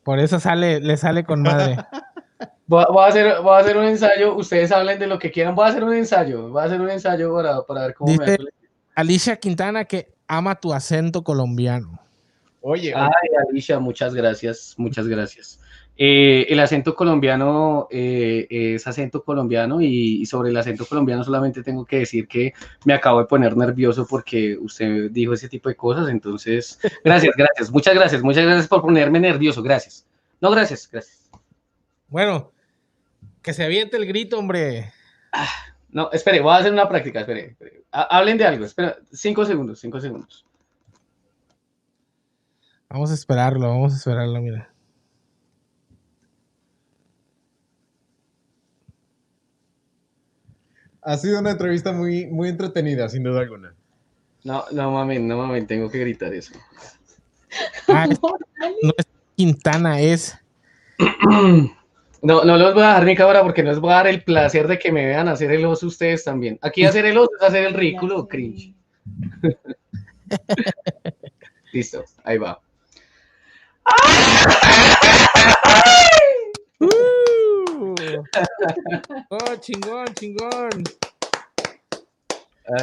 por 0.02 0.18
eso 0.18 0.38
sale, 0.40 0.80
le 0.80 0.96
sale 0.96 1.24
con 1.24 1.42
madre. 1.42 1.76
Voy 2.66 2.84
a, 2.84 2.92
voy 2.92 3.02
a 3.02 3.06
hacer, 3.08 3.40
voy 3.42 3.52
a 3.54 3.58
hacer 3.58 3.76
un 3.76 3.84
ensayo. 3.84 4.36
Ustedes 4.36 4.70
hablen 4.70 5.00
de 5.00 5.08
lo 5.08 5.18
que 5.18 5.32
quieran. 5.32 5.56
Voy 5.56 5.66
a 5.66 5.70
hacer 5.70 5.82
un 5.82 5.92
ensayo. 5.92 6.50
Voy 6.50 6.62
a 6.62 6.66
hacer 6.66 6.80
un 6.80 6.88
ensayo 6.88 7.34
para, 7.34 7.62
para 7.62 7.80
ver 7.86 7.94
cómo 7.94 8.12
me 8.14 8.24
Dice-. 8.24 8.38
Alicia 8.94 9.34
Quintana 9.40 9.86
que 9.86 10.12
ama 10.30 10.54
tu 10.54 10.72
acento 10.72 11.24
colombiano. 11.24 11.98
Oye, 12.62 12.94
Ay, 12.94 13.28
Alicia, 13.48 13.80
muchas 13.80 14.14
gracias, 14.14 14.74
muchas 14.76 15.08
gracias. 15.08 15.60
Eh, 15.96 16.46
el 16.48 16.60
acento 16.60 16.94
colombiano 16.94 17.88
eh, 17.90 18.46
es 18.48 18.86
acento 18.86 19.24
colombiano 19.24 19.82
y, 19.82 20.22
y 20.22 20.26
sobre 20.26 20.50
el 20.50 20.56
acento 20.56 20.86
colombiano 20.86 21.24
solamente 21.24 21.62
tengo 21.62 21.84
que 21.84 21.98
decir 21.98 22.28
que 22.28 22.54
me 22.84 22.94
acabo 22.94 23.18
de 23.18 23.26
poner 23.26 23.56
nervioso 23.56 24.06
porque 24.08 24.56
usted 24.56 25.10
dijo 25.10 25.34
ese 25.34 25.48
tipo 25.48 25.68
de 25.68 25.74
cosas, 25.74 26.08
entonces, 26.08 26.78
gracias, 27.04 27.34
gracias, 27.36 27.70
muchas 27.70 27.94
gracias, 27.94 28.22
muchas 28.22 28.44
gracias 28.44 28.68
por 28.68 28.82
ponerme 28.82 29.18
nervioso, 29.18 29.62
gracias. 29.62 30.06
No, 30.40 30.50
gracias, 30.50 30.88
gracias. 30.90 31.28
Bueno, 32.08 32.52
que 33.42 33.52
se 33.52 33.64
aviente 33.64 33.96
el 33.96 34.06
grito, 34.06 34.38
hombre. 34.38 34.92
No, 35.92 36.10
espere, 36.12 36.40
voy 36.40 36.52
a 36.52 36.56
hacer 36.58 36.72
una 36.72 36.88
práctica, 36.88 37.20
espere. 37.20 37.46
espere. 37.50 37.82
Ha- 37.92 38.16
Hablen 38.18 38.38
de 38.38 38.44
algo, 38.46 38.64
espera, 38.64 38.96
cinco 39.12 39.44
segundos, 39.44 39.80
cinco 39.80 40.00
segundos. 40.00 40.44
Vamos 42.88 43.10
a 43.10 43.14
esperarlo, 43.14 43.68
vamos 43.68 43.92
a 43.92 43.96
esperarlo, 43.96 44.40
mira. 44.40 44.72
Ha 51.02 51.16
sido 51.16 51.40
una 51.40 51.50
entrevista 51.52 51.92
muy, 51.92 52.26
muy 52.26 52.48
entretenida, 52.48 53.08
sin 53.08 53.22
duda 53.22 53.40
alguna. 53.40 53.74
No, 54.44 54.64
no 54.72 54.90
mames, 54.92 55.20
no 55.20 55.38
mames, 55.38 55.66
tengo 55.66 55.90
que 55.90 55.98
gritar 55.98 56.32
eso. 56.34 56.52
Ah, 57.88 58.06
es- 58.08 58.20
no 58.82 58.92
es 58.96 59.06
Quintana, 59.36 60.00
es. 60.00 60.36
No, 62.22 62.44
no 62.44 62.58
los 62.58 62.74
voy 62.74 62.82
a 62.82 62.88
dejar 62.88 63.04
mi 63.06 63.16
cámara 63.16 63.42
porque 63.42 63.62
no 63.62 63.70
les 63.70 63.80
voy 63.80 63.92
a 63.92 63.96
dar 63.96 64.06
el 64.06 64.22
placer 64.22 64.68
de 64.68 64.78
que 64.78 64.92
me 64.92 65.06
vean 65.06 65.28
hacer 65.28 65.50
el 65.52 65.64
oso 65.64 65.86
ustedes 65.86 66.24
también. 66.24 66.58
Aquí 66.60 66.84
hacer 66.84 67.06
el 67.06 67.16
oso 67.16 67.30
es 67.38 67.46
hacer 67.46 67.66
el 67.66 67.74
ridículo, 67.74 68.28
cringe. 68.28 68.74
Listo, 71.72 72.04
ahí 72.24 72.38
va. 72.38 72.60
¡Uh! 76.80 77.94
Oh, 79.30 79.56
chingón, 79.60 80.06
chingón. 80.14 80.70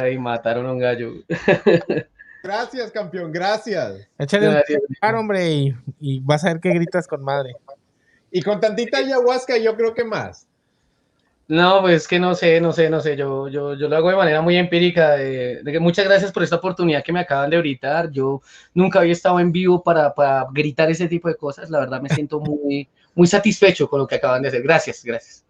Ay, 0.00 0.18
mataron 0.18 0.66
a 0.66 0.72
un 0.72 0.78
gallo. 0.78 1.12
Gracias, 2.42 2.90
campeón, 2.92 3.32
gracias. 3.32 4.08
Échale 4.18 4.48
un 4.48 4.96
par, 5.00 5.14
hombre, 5.16 5.50
y, 5.50 5.74
y 6.00 6.20
vas 6.20 6.44
a 6.44 6.52
ver 6.52 6.60
que 6.60 6.70
gritas 6.70 7.06
con 7.06 7.22
madre. 7.22 7.54
Y 8.30 8.42
con 8.42 8.60
tantita 8.60 8.98
ayahuasca, 8.98 9.56
yo 9.58 9.76
creo 9.76 9.94
que 9.94 10.04
más. 10.04 10.46
No, 11.48 11.80
pues 11.80 12.06
que 12.06 12.18
no 12.18 12.34
sé, 12.34 12.60
no 12.60 12.72
sé, 12.72 12.90
no 12.90 13.00
sé. 13.00 13.16
Yo, 13.16 13.48
yo, 13.48 13.72
yo 13.74 13.88
lo 13.88 13.96
hago 13.96 14.10
de 14.10 14.16
manera 14.16 14.42
muy 14.42 14.56
empírica. 14.56 15.12
de- 15.12 15.62
de 15.62 15.72
que 15.72 15.80
muchas 15.80 16.04
gracias 16.04 16.30
por 16.30 16.42
esta 16.42 16.56
oportunidad 16.56 17.02
que 17.02 17.12
me 17.12 17.20
acaban 17.20 17.48
de 17.48 17.56
gritar. 17.56 18.10
Yo 18.10 18.42
nunca 18.74 19.00
había 19.00 19.12
estado 19.14 19.40
en 19.40 19.50
vivo 19.50 19.82
para, 19.82 20.14
para 20.14 20.46
gritar 20.52 20.90
ese 20.90 21.08
tipo 21.08 21.26
de 21.28 21.36
cosas. 21.36 21.70
La 21.70 21.78
verdad 21.80 22.02
me 22.02 22.10
siento 22.10 22.38
muy, 22.40 22.86
muy 23.14 23.26
satisfecho 23.26 23.88
con 23.88 24.00
lo 24.00 24.06
que 24.06 24.16
acaban 24.16 24.42
de 24.42 24.48
hacer. 24.48 24.62
Gracias, 24.62 25.02
gracias. 25.02 25.44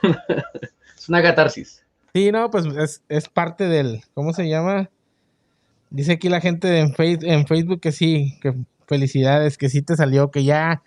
es 0.96 1.08
una 1.08 1.22
catarsis. 1.22 1.84
Sí, 2.14 2.32
no, 2.32 2.50
pues 2.50 2.64
es, 2.66 3.02
es 3.08 3.28
parte 3.28 3.64
del. 3.68 4.02
¿Cómo 4.14 4.32
se 4.32 4.48
llama? 4.48 4.88
Dice 5.90 6.12
aquí 6.12 6.28
la 6.28 6.40
gente 6.40 6.78
en, 6.78 6.94
Face- 6.94 7.18
en 7.22 7.46
Facebook 7.46 7.80
que 7.80 7.92
sí, 7.92 8.38
que 8.40 8.54
felicidades, 8.86 9.58
que 9.58 9.68
sí 9.68 9.82
te 9.82 9.96
salió, 9.96 10.30
que 10.30 10.44
ya 10.44 10.82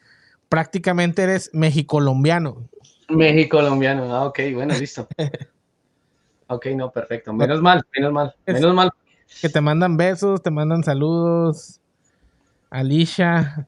prácticamente 0.53 1.23
eres 1.23 1.49
mexicolombiano. 1.51 2.69
México 3.09 3.57
colombiano. 3.57 4.13
Ah, 4.15 4.25
ok, 4.25 4.39
bueno, 4.53 4.77
listo. 4.77 5.07
Ok, 6.47 6.67
no, 6.75 6.91
perfecto. 6.91 7.33
Menos 7.33 7.61
mal, 7.61 7.81
menos 7.95 8.11
mal, 8.13 8.35
menos 8.45 8.75
mal. 8.75 8.91
Que 9.41 9.49
te 9.49 9.59
mandan 9.61 9.97
besos, 9.97 10.43
te 10.43 10.51
mandan 10.51 10.83
saludos. 10.83 11.79
Alicia, 12.69 13.65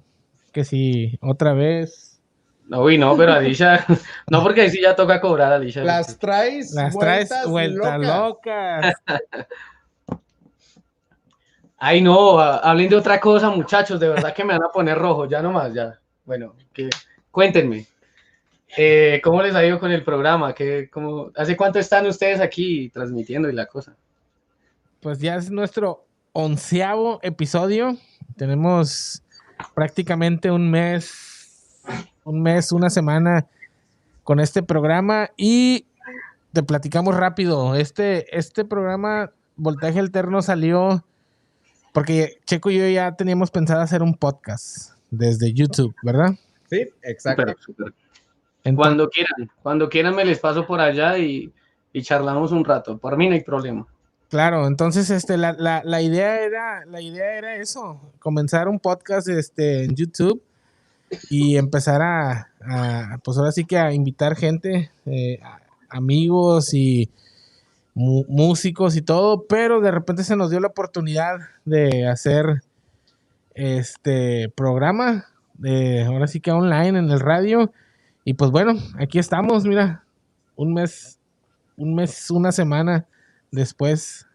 que 0.51 0.63
sí, 0.65 1.17
otra 1.21 1.53
vez. 1.53 2.21
Uy, 2.69 2.99
no, 2.99 3.17
pero 3.17 3.33
Alicia, 3.33 3.83
no, 4.29 4.43
porque 4.43 4.61
ahí 4.61 4.69
sí 4.69 4.81
ya 4.81 4.95
toca 4.95 5.19
cobrar, 5.19 5.53
Alicia. 5.53 5.83
Las 5.83 6.19
traes 6.19 6.73
Las 6.73 6.95
traes 6.99 7.33
vueltas 7.47 7.99
locas. 7.99 8.93
locas. 8.93 8.93
Ay, 11.77 12.01
no, 12.01 12.37
ha- 12.39 12.57
hablen 12.59 12.89
de 12.89 12.97
otra 12.97 13.19
cosa, 13.19 13.49
muchachos, 13.49 13.99
de 13.99 14.09
verdad 14.09 14.33
que 14.35 14.43
me 14.43 14.53
van 14.53 14.63
a 14.63 14.69
poner 14.71 14.97
rojo, 14.97 15.27
ya 15.27 15.41
nomás, 15.41 15.73
ya. 15.73 15.99
Bueno, 16.25 16.55
que, 16.73 16.89
cuéntenme, 17.29 17.85
eh, 18.77 19.21
¿cómo 19.23 19.43
les 19.43 19.53
ha 19.53 19.65
ido 19.65 19.79
con 19.79 19.91
el 19.91 20.03
programa? 20.03 20.53
¿Qué, 20.53 20.89
cómo, 20.91 21.31
¿Hace 21.35 21.55
cuánto 21.55 21.77
están 21.77 22.07
ustedes 22.07 22.41
aquí 22.41 22.89
transmitiendo 22.89 23.47
y 23.47 23.53
la 23.53 23.67
cosa? 23.67 23.95
Pues 25.01 25.19
ya 25.19 25.35
es 25.35 25.51
nuestro 25.51 26.05
onceavo 26.33 27.19
episodio. 27.21 27.95
Tenemos 28.37 29.21
prácticamente 29.75 30.49
un 30.49 30.71
mes, 30.71 31.79
un 32.23 32.41
mes, 32.41 32.71
una 32.71 32.89
semana 32.89 33.45
con 34.23 34.39
este 34.39 34.63
programa 34.63 35.29
y 35.37 35.85
te 36.53 36.63
platicamos 36.63 37.15
rápido. 37.15 37.75
Este, 37.75 38.35
este 38.35 38.65
programa, 38.65 39.31
Voltaje 39.57 39.99
Alterno, 39.99 40.41
salió 40.41 41.05
porque 41.93 42.39
Checo 42.45 42.71
y 42.71 42.79
yo 42.79 42.89
ya 42.89 43.15
teníamos 43.15 43.51
pensado 43.51 43.81
hacer 43.81 44.01
un 44.01 44.15
podcast 44.15 44.94
desde 45.11 45.53
YouTube, 45.53 45.95
¿verdad? 46.03 46.31
Sí, 46.69 46.87
exacto. 47.03 47.43
Entonces, 47.43 47.95
Cuando 48.75 49.09
quieran, 49.09 49.49
cuando 49.61 49.89
quieran 49.89 50.15
me 50.15 50.25
les 50.25 50.39
paso 50.39 50.65
por 50.65 50.79
allá 50.79 51.17
y, 51.17 51.51
y 51.93 52.01
charlamos 52.01 52.51
un 52.51 52.65
rato. 52.65 52.97
Por 52.97 53.17
mí 53.17 53.27
no 53.27 53.35
hay 53.35 53.43
problema. 53.43 53.85
Claro, 54.29 54.67
entonces 54.67 55.09
este, 55.11 55.37
la, 55.37 55.53
la, 55.53 55.81
la 55.85 56.01
idea 56.01 56.41
era, 56.41 56.85
la 56.85 56.99
idea 56.99 57.37
era 57.37 57.55
eso, 57.57 58.01
comenzar 58.19 58.67
un 58.67 58.79
podcast 58.79 59.29
este, 59.29 59.83
en 59.85 59.95
YouTube 59.95 60.41
y 61.29 61.57
empezar 61.57 62.01
a, 62.01 62.49
a, 62.61 63.19
pues 63.23 63.37
ahora 63.37 63.51
sí 63.51 63.65
que 63.65 63.77
a 63.77 63.93
invitar 63.93 64.35
gente, 64.35 64.91
eh, 65.05 65.39
amigos 65.89 66.73
y 66.73 67.09
músicos 67.93 68.97
y 68.97 69.01
todo, 69.01 69.45
pero 69.47 69.79
de 69.79 69.91
repente 69.91 70.23
se 70.23 70.35
nos 70.35 70.49
dio 70.49 70.59
la 70.59 70.67
oportunidad 70.67 71.37
de 71.63 72.07
hacer 72.07 72.61
este 73.55 74.49
programa, 74.49 75.25
de, 75.55 76.03
ahora 76.03 76.27
sí 76.27 76.41
que 76.41 76.51
online 76.51 76.99
en 76.99 77.09
el 77.09 77.19
radio, 77.19 77.71
y 78.23 78.33
pues 78.33 78.51
bueno, 78.51 78.73
aquí 78.99 79.17
estamos, 79.17 79.65
mira, 79.65 80.03
un 80.55 80.73
mes, 80.73 81.19
un 81.77 81.95
mes, 81.95 82.29
una 82.29 82.51
semana 82.51 83.05
después. 83.51 84.27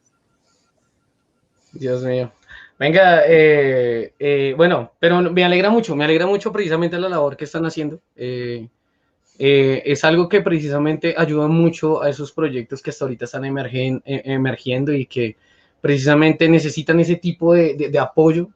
Dios 1.73 2.03
mío. 2.03 2.33
Venga, 2.79 3.23
eh, 3.27 4.15
eh, 4.19 4.55
bueno, 4.57 4.93
pero 4.99 5.21
me 5.31 5.45
alegra 5.45 5.69
mucho, 5.69 5.95
me 5.95 6.05
alegra 6.05 6.27
mucho 6.27 6.51
precisamente 6.51 6.99
la 6.99 7.11
labor 7.11 7.37
que 7.37 7.45
están 7.45 7.67
haciendo. 7.67 8.01
Eh, 8.17 8.69
eh, 9.39 9.83
es 9.85 10.03
algo 10.05 10.29
que 10.29 10.41
precisamente 10.41 11.15
ayuda 11.17 11.47
mucho 11.47 12.03
a 12.03 12.09
esos 12.09 12.33
proyectos 12.33 12.83
que 12.83 12.91
hasta 12.91 13.05
ahorita 13.05 13.27
están 13.27 13.45
eh, 13.45 14.01
emergiendo 14.05 14.95
y 14.95 15.05
que 15.05 15.37
precisamente 15.81 16.49
necesitan 16.49 17.01
ese 17.01 17.17
tipo 17.17 17.55
de 17.55 17.99
apoyo 17.99 18.51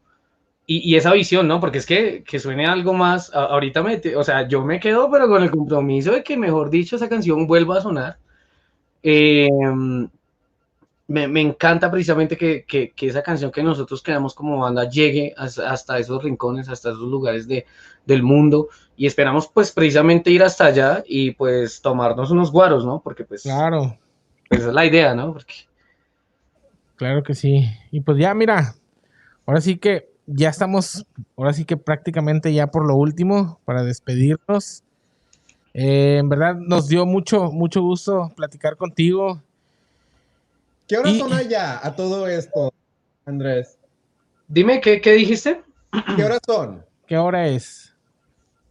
y, 0.67 0.79
y 0.91 0.97
esa 0.97 1.13
visión, 1.13 1.49
¿no? 1.49 1.61
Porque 1.61 1.79
es 1.79 1.87
que, 1.87 2.25
que 2.25 2.39
suene 2.39 2.67
algo 2.67 2.95
más, 2.95 3.33
a- 3.35 3.45
ahorita 3.47 3.83
me, 3.83 4.01
o 4.17 4.25
sea, 4.25 4.49
yo 4.49 4.65
me 4.65 4.81
quedo, 4.81 5.11
pero 5.11 5.29
con 5.29 5.43
el 5.43 5.51
compromiso 5.51 6.13
de 6.13 6.23
que, 6.25 6.37
mejor 6.37 6.71
dicho, 6.71 6.97
esa 6.97 7.09
canción 7.09 7.47
vuelva 7.47 7.79
a 7.79 7.83
sonar. 7.83 8.19
Eh, 9.03 9.49
me, 11.07 11.29
me 11.29 11.41
encanta 11.41 11.91
precisamente 11.91 12.37
que, 12.37 12.65
que- 12.65 12.93
que 12.93 13.09
esa 13.09 13.23
canción 13.23 13.51
que 13.53 13.63
nosotros 13.63 14.03
creamos 14.03 14.35
como 14.35 14.59
banda 14.59 14.89
llegue 14.89 15.35
hasta, 15.37 15.71
hasta 15.71 15.99
esos 15.99 16.23
rincones, 16.23 16.69
hasta 16.69 16.91
esos 16.91 17.03
lugares 17.03 17.47
de, 17.47 17.67
del 18.07 18.23
mundo 18.23 18.69
y 18.97 19.07
esperamos 19.07 19.49
pues 19.49 19.73
precisamente 19.73 20.31
ir 20.31 20.43
hasta 20.43 20.67
allá 20.67 21.05
y 21.07 21.33
pues 21.33 21.83
tomarnos 21.83 22.31
unos 22.31 22.51
guaros, 22.51 22.87
¿no? 22.87 23.01
Porque 23.03 23.25
pues, 23.25 23.43
Claro, 23.43 23.99
pues, 24.49 24.63
esa 24.63 24.69
es 24.69 24.75
la 24.75 24.87
idea, 24.87 25.15
¿no? 25.15 25.33
Porque 25.33 25.55
claro 26.97 27.23
que 27.23 27.35
sí. 27.35 27.67
Y 27.91 28.01
pues 28.01 28.19
ya, 28.19 28.35
mira, 28.35 28.75
ahora 29.47 29.61
sí 29.61 29.79
que 29.79 30.14
ya 30.27 30.49
estamos, 30.49 31.05
ahora 31.37 31.53
sí 31.53 31.65
que 31.65 31.77
prácticamente 31.77 32.53
ya 32.53 32.67
por 32.69 32.87
lo 32.87 32.97
último 32.97 33.59
para 33.65 33.83
despedirnos. 33.83 34.83
Eh, 35.75 36.19
en 36.19 36.29
verdad 36.29 36.55
nos 36.55 36.89
dio 36.89 37.05
mucho, 37.05 37.51
mucho 37.51 37.83
gusto 37.83 38.33
platicar 38.37 38.77
contigo. 38.77 39.43
¿Qué 40.87 40.97
horas 40.99 41.13
Y- 41.15 41.19
son 41.19 41.33
allá 41.33 41.81
a 41.85 41.95
todo 41.97 42.27
esto, 42.27 42.73
Andrés? 43.27 43.79
dime, 44.47 44.81
¿qué, 44.81 45.01
qué 45.01 45.13
dijiste? 45.13 45.63
¿Qué 46.17 46.25
horas 46.25 46.41
son? 46.47 46.85
¿Qué 47.07 47.17
hora 47.19 47.49
es? 47.49 47.93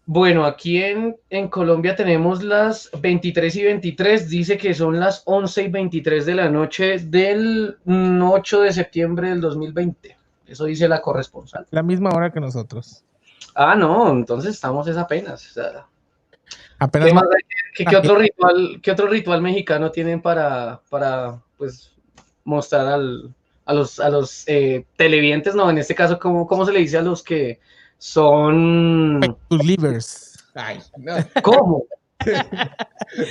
Bueno, 0.05 0.45
aquí 0.45 0.83
en, 0.83 1.15
en 1.29 1.47
Colombia 1.47 1.95
tenemos 1.95 2.43
las 2.43 2.89
23 3.01 3.55
y 3.55 3.63
23, 3.63 4.29
dice 4.29 4.57
que 4.57 4.73
son 4.73 4.99
las 4.99 5.23
11 5.25 5.63
y 5.63 5.67
23 5.69 6.25
de 6.25 6.35
la 6.35 6.49
noche 6.49 6.99
del 6.99 7.77
mm, 7.85 8.21
8 8.21 8.61
de 8.61 8.73
septiembre 8.73 9.29
del 9.29 9.39
2020. 9.41 10.17
Eso 10.47 10.65
dice 10.65 10.87
la 10.87 11.01
corresponsal. 11.01 11.65
La 11.71 11.83
misma 11.83 12.09
hora 12.11 12.31
que 12.31 12.39
nosotros. 12.39 13.03
Ah, 13.55 13.75
no, 13.75 14.09
entonces 14.11 14.55
estamos 14.55 14.87
es 14.87 14.97
apenas. 14.97 15.49
o 15.49 15.53
sea, 15.53 15.87
Apenas 16.79 17.07
¿Qué, 17.07 17.13
más 17.13 17.23
hay? 17.23 17.41
¿Qué- 17.75 17.85
qué 17.85 17.95
otro 17.95 18.15
ritual, 18.17 18.79
qué 18.81 18.91
otro 18.91 19.07
ritual 19.07 19.41
mexicano 19.41 19.91
tienen 19.91 20.21
para, 20.21 20.81
para 20.89 21.41
pues, 21.57 21.91
mostrar 22.43 22.87
al- 22.87 23.33
a 23.65 23.73
los, 23.73 23.99
a 23.99 24.09
los 24.09 24.43
eh, 24.47 24.85
televidentes? 24.97 25.55
No, 25.55 25.69
en 25.69 25.77
este 25.77 25.95
caso, 25.95 26.19
¿cómo, 26.19 26.45
¿cómo 26.47 26.65
se 26.65 26.73
le 26.73 26.79
dice 26.79 26.97
a 26.97 27.01
los 27.01 27.23
que 27.23 27.59
son... 27.97 29.21
tus 29.47 29.63
livers. 29.65 30.43
Ay, 30.55 30.79
no, 30.97 31.15
¿Cómo? 31.41 31.85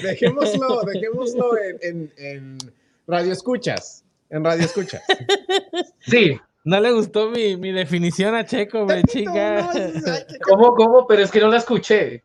dejémoslo, 0.03 0.83
dejémoslo 0.83 1.57
en, 1.59 1.79
en, 1.83 2.13
en 2.17 2.59
radio 3.07 3.33
escuchas. 3.33 4.05
En 4.31 4.45
radio 4.45 4.65
escuchas. 4.65 5.03
Sí, 6.01 6.41
No 6.65 6.81
le 6.81 6.93
gustó 6.93 7.31
mi, 7.31 7.57
mi 7.57 7.73
definición 7.73 8.35
a 8.35 8.45
Checo, 8.45 8.81
hombre, 8.81 9.03
chica. 9.05 9.69
¿cómo, 10.49 10.75
cómo? 10.75 11.07
Pero 11.09 11.23
es 11.23 11.31
que 11.31 11.41
no 11.41 11.49
la 11.49 11.57
escuché. 11.59 12.23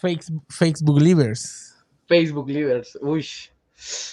Fakes- 0.00 0.30
Facebook 0.48 1.00
livers. 1.00 1.68
Facebook 2.08 2.48
Livers, 2.48 2.98
uy. 3.00 3.26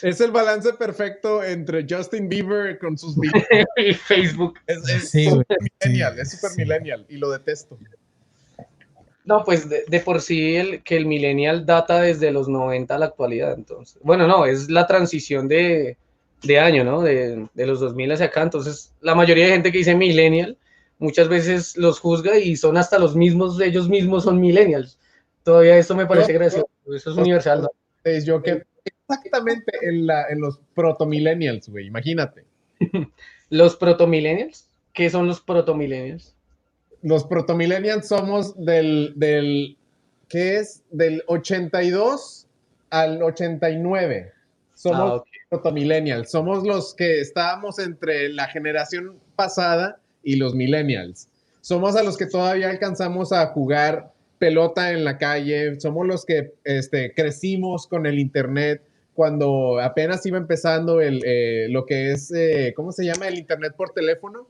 Es 0.01 0.19
el 0.22 0.31
balance 0.31 0.73
perfecto 0.73 1.43
entre 1.43 1.85
Justin 1.88 2.27
Bieber 2.30 2.80
con 2.80 2.97
sus 2.97 3.15
videos. 3.19 3.45
Y 3.77 3.93
Facebook. 3.93 4.57
Es, 4.65 4.88
es 4.89 5.10
Sí, 5.10 5.30
super 5.30 5.57
millennial, 5.84 6.15
sí, 6.15 6.22
es 6.22 6.31
super 6.31 6.49
sí. 6.51 6.61
millennial 6.61 7.06
y 7.10 7.18
lo 7.18 7.30
detesto. 7.30 7.77
No, 9.26 9.43
pues 9.43 9.69
de, 9.69 9.84
de 9.88 9.99
por 9.99 10.22
sí 10.22 10.56
el, 10.56 10.81
que 10.81 10.97
el 10.97 11.06
millennial 11.06 11.65
data 11.65 12.01
desde 12.01 12.31
los 12.31 12.47
90 12.47 12.95
a 12.95 12.97
la 12.97 13.06
actualidad, 13.07 13.53
entonces. 13.53 13.99
Bueno, 14.01 14.27
no, 14.27 14.45
es 14.45 14.69
la 14.72 14.88
transición 14.88 15.47
de, 15.47 15.97
de 16.43 16.59
año, 16.59 16.83
¿no? 16.83 17.01
De, 17.01 17.47
de 17.53 17.65
los 17.67 17.79
2000 17.79 18.11
hacia 18.13 18.27
acá. 18.27 18.41
Entonces, 18.43 18.93
la 19.01 19.15
mayoría 19.15 19.45
de 19.45 19.51
gente 19.53 19.71
que 19.71 19.79
dice 19.79 19.95
millennial, 19.95 20.57
muchas 20.99 21.27
veces 21.27 21.75
los 21.77 21.99
juzga 21.99 22.37
y 22.37 22.55
son 22.55 22.77
hasta 22.77 22.99
los 22.99 23.15
mismos, 23.15 23.59
ellos 23.61 23.89
mismos 23.89 24.23
son 24.23 24.39
millennials. 24.39 24.97
Todavía 25.43 25.77
esto 25.77 25.95
me 25.95 26.05
parece 26.05 26.33
Yo- 26.33 26.39
gracioso. 26.39 26.69
Eso 26.93 27.11
es 27.11 27.17
universal, 27.17 27.61
¿no? 27.63 27.69
Es 28.03 28.25
yo 28.25 28.41
que 28.41 28.63
exactamente 28.83 29.71
en, 29.81 30.07
la, 30.07 30.27
en 30.29 30.39
los 30.41 30.59
proto-millennials, 30.75 31.69
güey, 31.69 31.87
imagínate. 31.87 32.45
Los 33.51 33.75
protomillennials, 33.75 34.69
¿qué 34.93 35.09
son 35.09 35.27
los 35.27 35.41
protomillennials? 35.41 36.35
Los 37.01 37.23
proto-millennials 37.25 38.07
somos 38.07 38.55
del, 38.63 39.13
del, 39.15 39.75
¿qué 40.27 40.57
es? 40.57 40.83
Del 40.91 41.23
82 41.27 42.45
al 42.91 43.21
89. 43.23 44.31
Somos 44.75 45.21
Ah. 45.21 45.28
Proto-millennials. 45.49 46.30
Somos 46.31 46.63
los 46.65 46.93
que 46.93 47.19
estábamos 47.21 47.80
entre 47.80 48.30
la 48.30 48.47
generación 48.47 49.17
pasada 49.35 49.99
y 50.23 50.35
los 50.35 50.53
millennials. 50.55 51.27
Somos 51.61 51.95
a 51.95 52.03
los 52.03 52.17
que 52.17 52.27
todavía 52.27 52.69
alcanzamos 52.69 53.31
a 53.34 53.47
jugar 53.47 54.13
pelota 54.38 54.91
en 54.91 55.03
la 55.03 55.17
calle. 55.17 55.80
Somos 55.80 56.07
los 56.07 56.26
que 56.26 56.53
este, 56.63 57.13
crecimos 57.13 57.88
con 57.88 58.05
el 58.05 58.19
internet 58.19 58.84
cuando 59.13 59.80
apenas 59.81 60.26
iba 60.26 60.38
empezando 60.38 61.01
el, 61.01 61.21
eh, 61.26 61.67
lo 61.69 61.85
que 61.85 62.11
es, 62.11 62.31
eh, 62.31 62.73
¿cómo 62.76 62.91
se 62.93 63.03
llama? 63.03 63.27
El 63.27 63.38
internet 63.38 63.73
por 63.76 63.89
teléfono. 63.89 64.47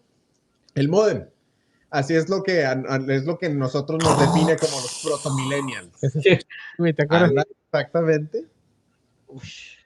El 0.76 0.90
modem. 0.90 1.26
Así 1.90 2.14
es 2.14 2.30
lo 2.30 2.44
que, 2.44 2.64
a- 2.66 2.84
a- 2.88 3.04
es 3.14 3.26
lo 3.26 3.40
que 3.40 3.50
nosotros 3.50 3.98
nos 4.04 4.20
define 4.20 4.56
como 4.58 4.80
los 4.80 5.02
proto-millennials. 5.04 6.04
Ese 6.04 6.34
es- 6.34 6.46
Güey, 6.78 6.94
¿Te 6.94 7.04
acuerdas? 7.04 7.46
Exactamente. 7.66 8.46
Ush. 9.28 9.79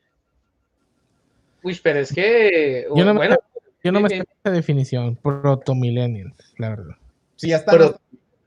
Uy, 1.63 1.79
pero 1.81 1.99
es 1.99 2.11
que, 2.13 2.85
Yo 2.95 3.05
no 3.05 3.13
me, 3.13 3.19
bueno, 3.19 3.37
yo 3.83 3.91
no 3.91 4.01
me 4.01 4.07
esa 4.09 4.51
definición, 4.51 5.15
proto-millennials, 5.15 6.35
la 6.57 6.69
verdad. 6.69 6.95
Sí, 7.35 7.49
ya 7.49 7.57
están 7.57 7.73
Pero- 7.77 7.85
los 7.91 7.99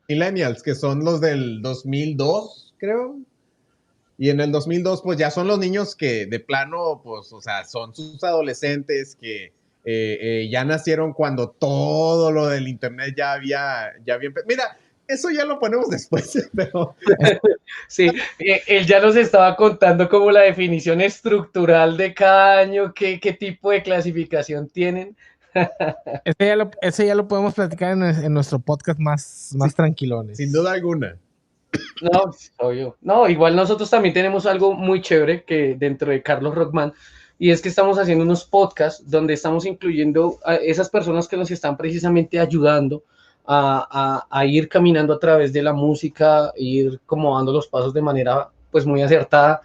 millennials, 0.08 0.62
que 0.62 0.74
son 0.74 1.04
los 1.04 1.20
del 1.20 1.60
2002, 1.62 2.74
creo. 2.78 3.18
Y 4.18 4.30
en 4.30 4.40
el 4.40 4.50
2002, 4.52 5.02
pues 5.02 5.18
ya 5.18 5.30
son 5.30 5.46
los 5.46 5.58
niños 5.58 5.94
que 5.94 6.26
de 6.26 6.40
plano, 6.40 7.00
pues, 7.04 7.32
o 7.32 7.40
sea, 7.40 7.64
son 7.64 7.94
sus 7.94 8.22
adolescentes 8.24 9.16
que 9.20 9.52
eh, 9.88 10.18
eh, 10.20 10.48
ya 10.50 10.64
nacieron 10.64 11.12
cuando 11.12 11.50
todo 11.50 12.32
lo 12.32 12.46
del 12.48 12.66
internet 12.66 13.14
ya 13.16 13.32
había, 13.34 13.92
ya 14.04 14.14
había 14.14 14.30
empe- 14.30 14.42
Mira, 14.48 14.76
eso 15.08 15.30
ya 15.30 15.44
lo 15.44 15.58
ponemos 15.58 15.88
después, 15.90 16.48
pero 16.54 16.96
Sí, 17.88 18.10
eh, 18.38 18.62
él 18.66 18.86
ya 18.86 19.00
nos 19.00 19.16
estaba 19.16 19.56
contando 19.56 20.08
como 20.08 20.30
la 20.30 20.40
definición 20.40 21.00
estructural 21.00 21.96
de 21.96 22.14
cada 22.14 22.58
año, 22.58 22.92
qué, 22.94 23.20
qué 23.20 23.32
tipo 23.32 23.70
de 23.70 23.82
clasificación 23.82 24.68
tienen. 24.68 25.16
Ese 26.24 26.46
ya 26.46 26.56
lo, 26.56 26.70
ese 26.82 27.06
ya 27.06 27.14
lo 27.14 27.26
podemos 27.28 27.54
platicar 27.54 27.92
en, 27.92 28.02
en 28.02 28.34
nuestro 28.34 28.58
podcast 28.58 29.00
más, 29.00 29.54
más 29.56 29.74
tranquilones. 29.74 30.36
sin 30.36 30.52
duda 30.52 30.72
alguna. 30.72 31.16
No, 32.02 32.30
obvio. 32.58 32.96
No, 33.00 33.28
igual 33.28 33.56
nosotros 33.56 33.88
también 33.88 34.12
tenemos 34.12 34.44
algo 34.44 34.74
muy 34.74 35.00
chévere 35.00 35.44
que 35.44 35.74
dentro 35.78 36.10
de 36.10 36.22
Carlos 36.22 36.54
Rockman, 36.54 36.92
y 37.38 37.50
es 37.50 37.62
que 37.62 37.68
estamos 37.68 37.98
haciendo 37.98 38.24
unos 38.24 38.44
podcasts 38.44 39.08
donde 39.08 39.34
estamos 39.34 39.66
incluyendo 39.66 40.38
a 40.44 40.56
esas 40.56 40.90
personas 40.90 41.26
que 41.28 41.36
nos 41.36 41.50
están 41.50 41.76
precisamente 41.76 42.38
ayudando 42.38 43.04
a, 43.46 44.44
ir 44.46 44.68
caminando 44.68 45.14
a 45.14 45.18
través 45.18 45.52
de 45.52 45.62
la 45.62 45.72
música, 45.72 46.52
ir 46.56 47.00
como 47.06 47.36
dando 47.36 47.52
los 47.52 47.66
pasos 47.68 47.94
de 47.94 48.02
manera 48.02 48.48
pues 48.70 48.86
muy 48.86 49.02
acertada. 49.02 49.62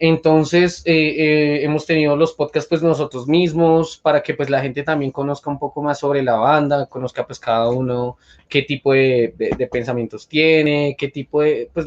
Entonces, 0.00 0.82
eh, 0.84 0.92
eh, 0.94 1.64
hemos 1.64 1.84
tenido 1.84 2.16
los 2.16 2.32
podcasts 2.32 2.68
pues 2.68 2.82
nosotros 2.82 3.26
mismos 3.26 3.96
para 3.98 4.22
que 4.22 4.32
pues 4.32 4.48
la 4.48 4.60
gente 4.60 4.84
también 4.84 5.10
conozca 5.10 5.50
un 5.50 5.58
poco 5.58 5.82
más 5.82 5.98
sobre 5.98 6.22
la 6.22 6.36
banda, 6.36 6.86
conozca 6.86 7.26
pues 7.26 7.40
cada 7.40 7.68
uno 7.70 8.16
qué 8.48 8.62
tipo 8.62 8.92
de, 8.92 9.34
pensamientos 9.72 10.28
tiene, 10.28 10.94
qué 10.96 11.08
tipo 11.08 11.42
de, 11.42 11.68
pues 11.74 11.86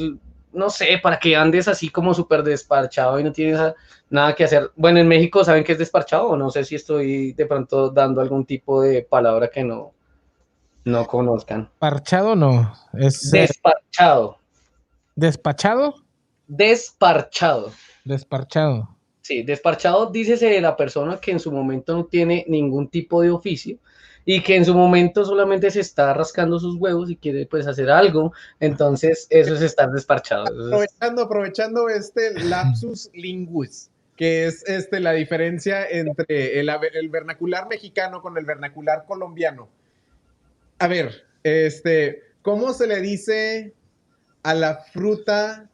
no 0.52 0.70
sé, 0.70 1.00
para 1.02 1.18
que 1.18 1.38
andes 1.38 1.70
así 1.70 1.90
como 1.90 2.14
súper 2.14 2.44
desparchado 2.44 3.18
y 3.18 3.24
no 3.24 3.32
tienes 3.32 3.58
nada 4.10 4.36
que 4.36 4.44
hacer. 4.44 4.72
Bueno, 4.76 5.00
en 5.00 5.08
México 5.08 5.46
saben 5.46 5.64
que 5.64 5.72
es 5.72 5.78
desparchado 5.78 6.36
no 6.36 6.50
sé 6.52 6.66
si 6.66 6.76
estoy 6.76 7.32
de 7.32 7.46
pronto 7.46 7.92
dando 7.92 8.20
algún 8.20 8.46
tipo 8.46 8.82
de 8.82 9.04
palabra 9.04 9.50
que 9.50 9.64
no, 9.64 9.94
no 10.86 11.06
conozcan. 11.08 11.70
Parchado 11.80 12.36
no, 12.36 12.74
es 12.94 13.32
Desparchado, 13.32 14.38
despachado, 15.16 15.96
desparchado. 16.48 17.72
desparchado. 18.04 18.98
Sí, 19.22 19.44
desparchado, 19.44 20.10
dícese 20.12 20.48
de 20.48 20.62
la 20.62 20.76
persona 20.76 21.20
que 21.20 21.32
en 21.32 21.40
su 21.40 21.52
momento 21.52 21.96
no 21.96 22.06
tiene 22.06 22.44
ningún 22.48 22.88
tipo 22.88 23.22
de 23.22 23.30
oficio 23.30 23.78
y 24.26 24.42
que 24.42 24.56
en 24.56 24.66
su 24.66 24.74
momento 24.74 25.26
solamente 25.26 25.70
se 25.72 25.80
está 25.80 26.14
rascando 26.14 26.60
sus 26.60 26.76
huevos 26.76 27.10
y 27.10 27.16
quiere 27.16 27.46
pues 27.46 27.68
hacer 27.68 27.90
algo, 27.90 28.34
entonces 28.60 29.28
eso 29.30 29.56
es 29.56 29.62
estar 29.62 29.92
desparchado. 29.92 30.46
Aprovechando, 30.46 31.22
aprovechando 31.24 31.90
este 31.90 32.34
lapsus 32.44 33.10
linguis, 33.14 33.90
que 34.16 34.46
es 34.46 34.68
este, 34.68 35.00
la 35.00 35.14
diferencia 35.14 35.88
entre 35.88 36.60
el, 36.60 36.70
el 36.70 37.10
vernacular 37.10 37.68
mexicano 37.68 38.22
con 38.22 38.38
el 38.38 38.46
vernacular 38.46 39.06
colombiano. 39.08 39.70
A 40.82 40.88
ver, 40.88 41.28
este, 41.44 42.24
¿cómo 42.42 42.74
se 42.74 42.88
le 42.88 43.02
dice 43.02 43.72
a 44.42 44.56
la 44.56 44.78
fruta 44.92 45.70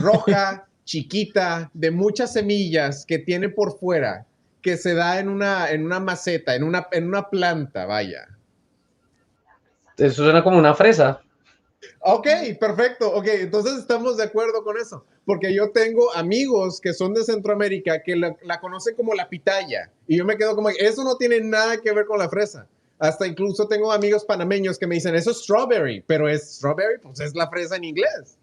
roja, 0.00 0.66
chiquita, 0.84 1.70
de 1.72 1.92
muchas 1.92 2.32
semillas 2.32 3.06
que 3.06 3.20
tiene 3.20 3.48
por 3.48 3.78
fuera, 3.78 4.26
que 4.60 4.76
se 4.76 4.94
da 4.94 5.20
en 5.20 5.28
una, 5.28 5.70
en 5.70 5.84
una 5.84 6.00
maceta, 6.00 6.56
en 6.56 6.64
una, 6.64 6.88
en 6.90 7.06
una 7.06 7.30
planta, 7.30 7.86
vaya? 7.86 8.26
Eso 9.96 10.24
suena 10.24 10.42
como 10.42 10.58
una 10.58 10.74
fresa. 10.74 11.20
Ok, 12.00 12.26
perfecto. 12.58 13.08
Ok, 13.08 13.28
entonces 13.28 13.78
estamos 13.78 14.16
de 14.16 14.24
acuerdo 14.24 14.64
con 14.64 14.76
eso. 14.78 15.06
Porque 15.26 15.54
yo 15.54 15.70
tengo 15.70 16.12
amigos 16.16 16.80
que 16.80 16.92
son 16.92 17.14
de 17.14 17.22
Centroamérica 17.22 18.02
que 18.02 18.16
la, 18.16 18.34
la 18.42 18.58
conocen 18.58 18.96
como 18.96 19.14
la 19.14 19.28
pitaya. 19.28 19.92
Y 20.08 20.16
yo 20.16 20.24
me 20.24 20.36
quedo 20.36 20.56
como, 20.56 20.70
eso 20.70 21.04
no 21.04 21.16
tiene 21.18 21.40
nada 21.40 21.76
que 21.76 21.92
ver 21.92 22.06
con 22.06 22.18
la 22.18 22.28
fresa. 22.28 22.66
Hasta 23.00 23.26
incluso 23.26 23.66
tengo 23.66 23.90
amigos 23.90 24.24
panameños 24.24 24.78
que 24.78 24.86
me 24.86 24.94
dicen, 24.96 25.14
eso 25.16 25.30
es 25.32 25.38
strawberry. 25.42 26.02
Pero 26.06 26.28
es 26.28 26.56
strawberry, 26.56 26.98
pues 27.02 27.18
es 27.20 27.34
la 27.34 27.48
fresa 27.48 27.76
en 27.76 27.84
inglés. 27.84 28.38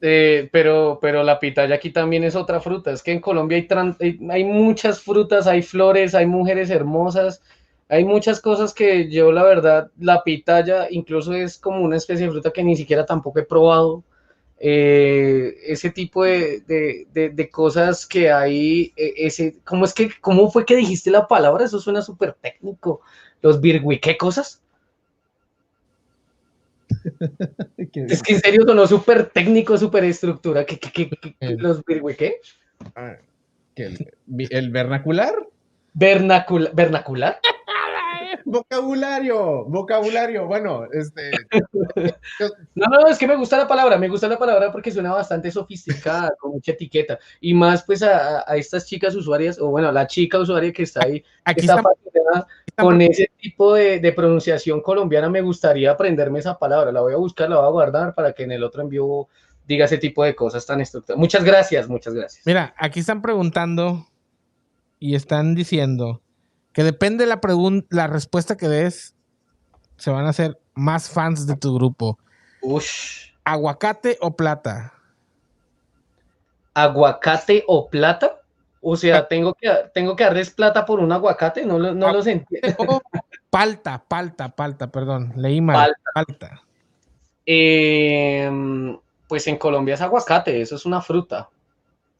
Eh, 0.00 0.48
pero, 0.52 0.98
pero 1.02 1.24
la 1.24 1.40
pitaya 1.40 1.74
aquí 1.74 1.90
también 1.90 2.22
es 2.24 2.36
otra 2.36 2.60
fruta. 2.60 2.92
Es 2.92 3.02
que 3.02 3.12
en 3.12 3.20
Colombia 3.20 3.58
hay, 3.58 3.66
hay, 4.00 4.18
hay 4.30 4.44
muchas 4.44 5.00
frutas, 5.00 5.46
hay 5.46 5.62
flores, 5.62 6.14
hay 6.14 6.26
mujeres 6.26 6.70
hermosas, 6.70 7.42
hay 7.88 8.04
muchas 8.04 8.40
cosas 8.40 8.72
que 8.74 9.10
yo, 9.10 9.32
la 9.32 9.42
verdad, 9.42 9.90
la 9.98 10.22
pitaya 10.22 10.86
incluso 10.90 11.32
es 11.34 11.58
como 11.58 11.80
una 11.82 11.96
especie 11.96 12.26
de 12.26 12.32
fruta 12.32 12.52
que 12.52 12.62
ni 12.62 12.76
siquiera 12.76 13.04
tampoco 13.06 13.40
he 13.40 13.44
probado. 13.44 14.04
Eh, 14.60 15.54
ese 15.66 15.90
tipo 15.90 16.24
de, 16.24 16.60
de- 16.66 17.06
de- 17.12 17.30
de 17.30 17.50
cosas 17.50 18.04
que 18.06 18.30
hay, 18.32 18.92
eh, 18.96 19.14
ese, 19.18 19.56
¿cómo 19.64 19.84
es 19.84 19.94
que, 19.94 20.10
cómo 20.20 20.50
fue 20.50 20.64
que 20.66 20.74
dijiste 20.76 21.10
la 21.12 21.28
palabra? 21.28 21.64
Eso 21.64 21.78
suena 21.80 22.02
súper 22.02 22.34
técnico. 22.34 23.00
Los 23.42 23.60
¿qué 24.00 24.16
cosas? 24.16 24.60
Es 27.94 28.22
que 28.22 28.34
en 28.34 28.40
serio 28.40 28.62
sonó 28.66 28.86
súper 28.86 29.26
técnico, 29.26 29.76
súper 29.78 30.04
estructura. 30.04 30.64
¿Qué, 30.64 30.78
qué, 30.78 30.90
qué, 30.90 31.10
los 31.56 31.82
qué? 32.16 32.40
Ah, 32.94 33.16
el, 33.76 34.10
el 34.50 34.70
vernacular. 34.70 35.34
Vernacula- 35.94 36.70
¿Vernacular? 36.72 37.40
Vocabulario, 38.44 39.64
vocabulario. 39.64 40.46
Bueno, 40.46 40.84
este. 40.92 41.30
No, 42.74 42.86
no, 42.86 43.06
es 43.08 43.18
que 43.18 43.26
me 43.26 43.36
gusta 43.36 43.58
la 43.58 43.68
palabra, 43.68 43.98
me 43.98 44.08
gusta 44.08 44.28
la 44.28 44.38
palabra 44.38 44.72
porque 44.72 44.90
suena 44.90 45.12
bastante 45.12 45.50
sofisticada, 45.50 46.34
con 46.40 46.52
mucha 46.52 46.72
etiqueta. 46.72 47.18
Y 47.40 47.52
más 47.52 47.84
pues 47.84 48.02
a, 48.02 48.50
a 48.50 48.56
estas 48.56 48.86
chicas 48.86 49.14
usuarias, 49.14 49.58
o 49.60 49.68
bueno, 49.68 49.92
la 49.92 50.06
chica 50.06 50.38
usuaria 50.38 50.72
que 50.72 50.84
está 50.84 51.04
ahí, 51.04 51.22
Aquí 51.44 51.60
está 51.60 51.82
fascinada 51.82 52.46
con 52.78 53.00
ese 53.00 53.30
tipo 53.38 53.74
de, 53.74 54.00
de 54.00 54.12
pronunciación 54.12 54.80
colombiana, 54.80 55.28
me 55.28 55.40
gustaría 55.40 55.90
aprenderme 55.90 56.38
esa 56.38 56.58
palabra. 56.58 56.92
La 56.92 57.00
voy 57.00 57.12
a 57.12 57.16
buscar, 57.16 57.50
la 57.50 57.56
voy 57.56 57.66
a 57.66 57.70
guardar 57.70 58.14
para 58.14 58.32
que 58.32 58.44
en 58.44 58.52
el 58.52 58.62
otro 58.64 58.82
envío 58.82 59.28
diga 59.66 59.84
ese 59.84 59.98
tipo 59.98 60.24
de 60.24 60.34
cosas 60.34 60.64
tan 60.64 60.80
estructuradas. 60.80 61.20
Muchas 61.20 61.44
gracias, 61.44 61.88
muchas 61.88 62.14
gracias. 62.14 62.46
Mira, 62.46 62.74
aquí 62.78 63.00
están 63.00 63.20
preguntando 63.20 64.06
y 64.98 65.14
están 65.14 65.54
diciendo 65.54 66.22
que 66.72 66.84
depende 66.84 67.24
de 67.24 67.28
la 67.28 67.40
la 67.90 68.06
respuesta 68.06 68.56
que 68.56 68.68
des, 68.68 69.14
se 69.96 70.10
van 70.10 70.26
a 70.26 70.30
hacer 70.30 70.58
más 70.74 71.10
fans 71.10 71.46
de 71.46 71.56
tu 71.56 71.74
grupo. 71.74 72.18
Ush. 72.62 73.32
¿Aguacate 73.44 74.16
o 74.20 74.36
plata? 74.36 74.94
¿Aguacate 76.74 77.64
o 77.66 77.88
plata? 77.88 78.37
O 78.80 78.96
sea, 78.96 79.26
tengo 79.26 79.54
que, 79.54 79.70
tengo 79.92 80.14
que 80.14 80.24
darles 80.24 80.50
plata 80.50 80.84
por 80.84 81.00
un 81.00 81.10
aguacate, 81.12 81.64
no, 81.66 81.78
lo- 81.78 81.94
no 81.94 82.12
los 82.12 82.26
entiendo. 82.26 82.76
Palta, 83.50 84.04
palta, 84.06 84.50
palta, 84.50 84.90
perdón, 84.90 85.32
leí 85.36 85.60
mal. 85.62 85.96
Palta. 86.14 86.60
eh, 87.46 88.50
pues 89.26 89.46
en 89.46 89.56
Colombia 89.56 89.94
es 89.94 90.00
aguacate, 90.02 90.60
eso 90.60 90.76
es 90.76 90.84
una 90.84 91.00
fruta. 91.00 91.48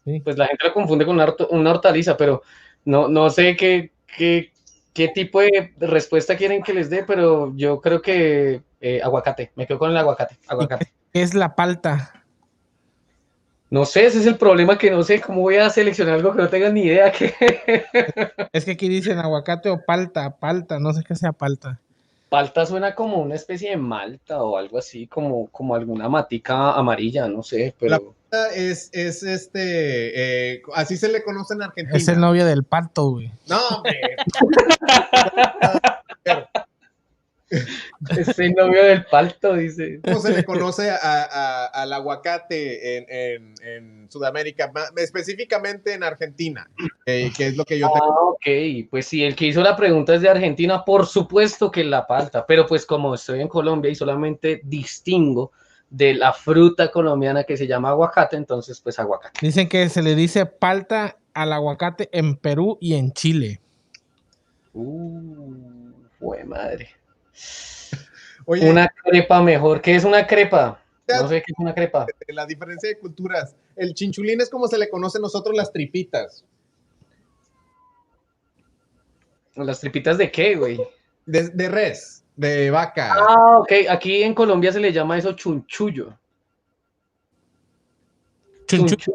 Sí. 0.05 0.21
Pues 0.21 0.39
la 0.39 0.47
gente 0.47 0.67
lo 0.67 0.73
confunde 0.73 1.05
con 1.05 1.17
una, 1.51 1.71
hortaliza, 1.71 2.17
pero 2.17 2.43
no, 2.87 3.09
no 3.09 3.29
sé 3.29 3.57
qué, 3.57 3.93
qué, 4.17 4.53
qué 4.95 5.09
tipo 5.09 5.41
de 5.41 5.75
respuesta 5.81 6.37
quieren 6.37 6.63
que 6.63 6.73
les 6.73 6.89
dé, 6.89 7.05
pero 7.05 7.53
yo 7.57 7.81
creo 7.81 8.01
que 8.01 8.63
eh, 8.81 9.01
aguacate, 9.03 9.53
me 9.55 9.67
quedo 9.67 9.79
con 9.79 9.91
el 9.91 9.97
aguacate, 9.99 10.39
aguacate. 10.49 10.93
¿Qué 11.13 11.23
es 11.23 11.35
la 11.35 11.55
palta? 11.55 12.18
No 13.71 13.85
sé, 13.85 14.07
ese 14.07 14.21
es 14.21 14.27
el 14.27 14.37
problema 14.37 14.79
que 14.79 14.91
no 14.91 15.03
sé 15.03 15.21
cómo 15.21 15.43
voy 15.43 15.57
a 15.57 15.69
seleccionar 15.69 16.15
algo 16.15 16.33
que 16.33 16.39
no 16.39 16.49
tenga 16.49 16.71
ni 16.71 16.85
idea 16.85 17.13
que 17.13 17.35
Es 18.53 18.65
que 18.65 18.71
aquí 18.73 18.89
dicen 18.89 19.19
aguacate 19.19 19.69
o 19.69 19.85
palta, 19.85 20.37
palta, 20.39 20.79
no 20.79 20.95
sé 20.95 21.05
qué 21.05 21.15
sea 21.15 21.33
palta. 21.33 21.79
palta 22.31 22.65
suena 22.65 22.95
como 22.95 23.19
una 23.19 23.35
especie 23.35 23.71
de 23.71 23.77
malta 23.77 24.43
o 24.43 24.57
algo 24.57 24.79
así, 24.79 25.07
como, 25.07 25.49
como 25.49 25.75
alguna 25.75 26.09
matica 26.09 26.73
amarilla, 26.73 27.29
no 27.29 27.43
sé, 27.43 27.75
pero 27.79 28.15
Es, 28.55 28.89
es 28.93 29.23
este, 29.23 30.55
eh, 30.55 30.63
así 30.75 30.97
se 30.97 31.09
le 31.09 31.23
conoce 31.23 31.53
en 31.55 31.63
Argentina. 31.63 31.99
Es 31.99 32.09
el 32.09 32.21
novio 32.21 32.47
del 32.47 32.65
pato, 32.65 33.11
güey. 33.11 33.31
No, 33.49 33.59
hombre. 33.69 34.01
es 38.17 38.39
el 38.39 38.53
novio 38.53 38.85
del 38.85 39.05
palto, 39.07 39.55
dice. 39.55 40.01
¿Cómo 40.05 40.21
se 40.21 40.33
le 40.33 40.45
conoce 40.45 40.91
a- 40.91 40.97
a- 41.03 41.67
al 41.67 41.93
aguacate 41.93 42.99
en, 42.99 43.07
en- 43.09 43.55
en 43.67 44.11
Sudamérica? 44.11 44.71
Específicamente 44.97 45.95
en 45.95 46.03
Argentina, 46.03 46.69
eh, 47.07 47.31
que 47.37 47.47
es 47.49 47.57
lo 47.57 47.65
que 47.65 47.79
yo 47.79 47.91
tengo. 47.93 48.05
Ah, 48.05 48.25
ok, 48.31 48.89
pues 48.91 49.07
sí, 49.07 49.25
el 49.25 49.35
que 49.35 49.47
hizo 49.47 49.63
la 49.63 49.77
pregunta 49.77 50.15
es 50.15 50.21
de 50.21 50.29
Argentina, 50.29 50.85
por 50.85 51.07
supuesto 51.07 51.71
que 51.71 51.85
la 51.85 52.07
palta, 52.07 52.45
pero 52.47 52.67
pues 52.67 52.85
como 52.85 53.15
estoy 53.15 53.41
en 53.41 53.49
Colombia 53.49 53.91
y 53.91 53.95
solamente 53.95 54.61
distingo 54.65 55.53
de 55.91 56.13
la 56.15 56.35
fruta 56.35 56.91
colombiana 56.91 57.45
que 57.45 57.57
se 57.57 57.67
llama 57.67 57.89
aguacate, 57.91 58.37
entonces 58.37 58.79
pues 58.81 58.99
aguacate. 58.99 59.39
Dicen 59.41 59.69
que 59.69 59.89
se 59.89 60.03
le 60.03 60.15
dice 60.15 60.45
palta 60.45 61.17
al 61.33 61.53
aguacate 61.55 62.11
en 62.13 62.37
Perú 62.37 62.77
y 62.81 62.95
en 62.95 63.13
Chile. 63.13 63.61
Uh, 64.75 65.93
fue 66.19 66.45
madre. 66.45 66.91
Oye, 68.47 68.71
Una 68.71 68.89
crepa 68.89 69.43
mejor. 69.43 69.81
¿Qué 69.81 69.95
es 69.95 70.05
una 70.05 70.27
crepa? 70.27 70.81
No 71.09 71.29
sé 71.29 71.37
qué 71.45 71.53
es 71.53 71.59
una 71.59 71.75
crepa. 71.75 72.07
la 72.29 72.45
diferencia 72.47 72.89
de 72.89 72.99
culturas. 72.99 73.57
El 73.77 73.95
chinchulín 73.95 74.41
es 74.41 74.51
como 74.51 74.69
se 74.69 74.77
le 74.79 74.89
conoce 74.91 75.19
a 75.19 75.21
nosotros 75.21 75.57
las 75.57 75.73
tripitas. 75.73 76.45
¿Las 79.55 79.81
tripitas 79.81 80.19
de 80.19 80.31
qué, 80.31 80.55
güey? 80.55 80.79
De, 81.27 81.49
de 81.49 81.69
res, 81.69 82.25
de 82.37 82.71
vaca. 82.71 83.15
Ah, 83.15 83.59
ok. 83.59 83.73
Aquí 83.91 84.23
en 84.23 84.35
Colombia 84.35 84.73
se 84.73 84.81
le 84.81 84.93
llama 84.93 85.19
eso 85.19 85.33
chunchullo. 85.33 86.17
Chunchu- 88.67 88.97
Chunchu- 88.97 89.15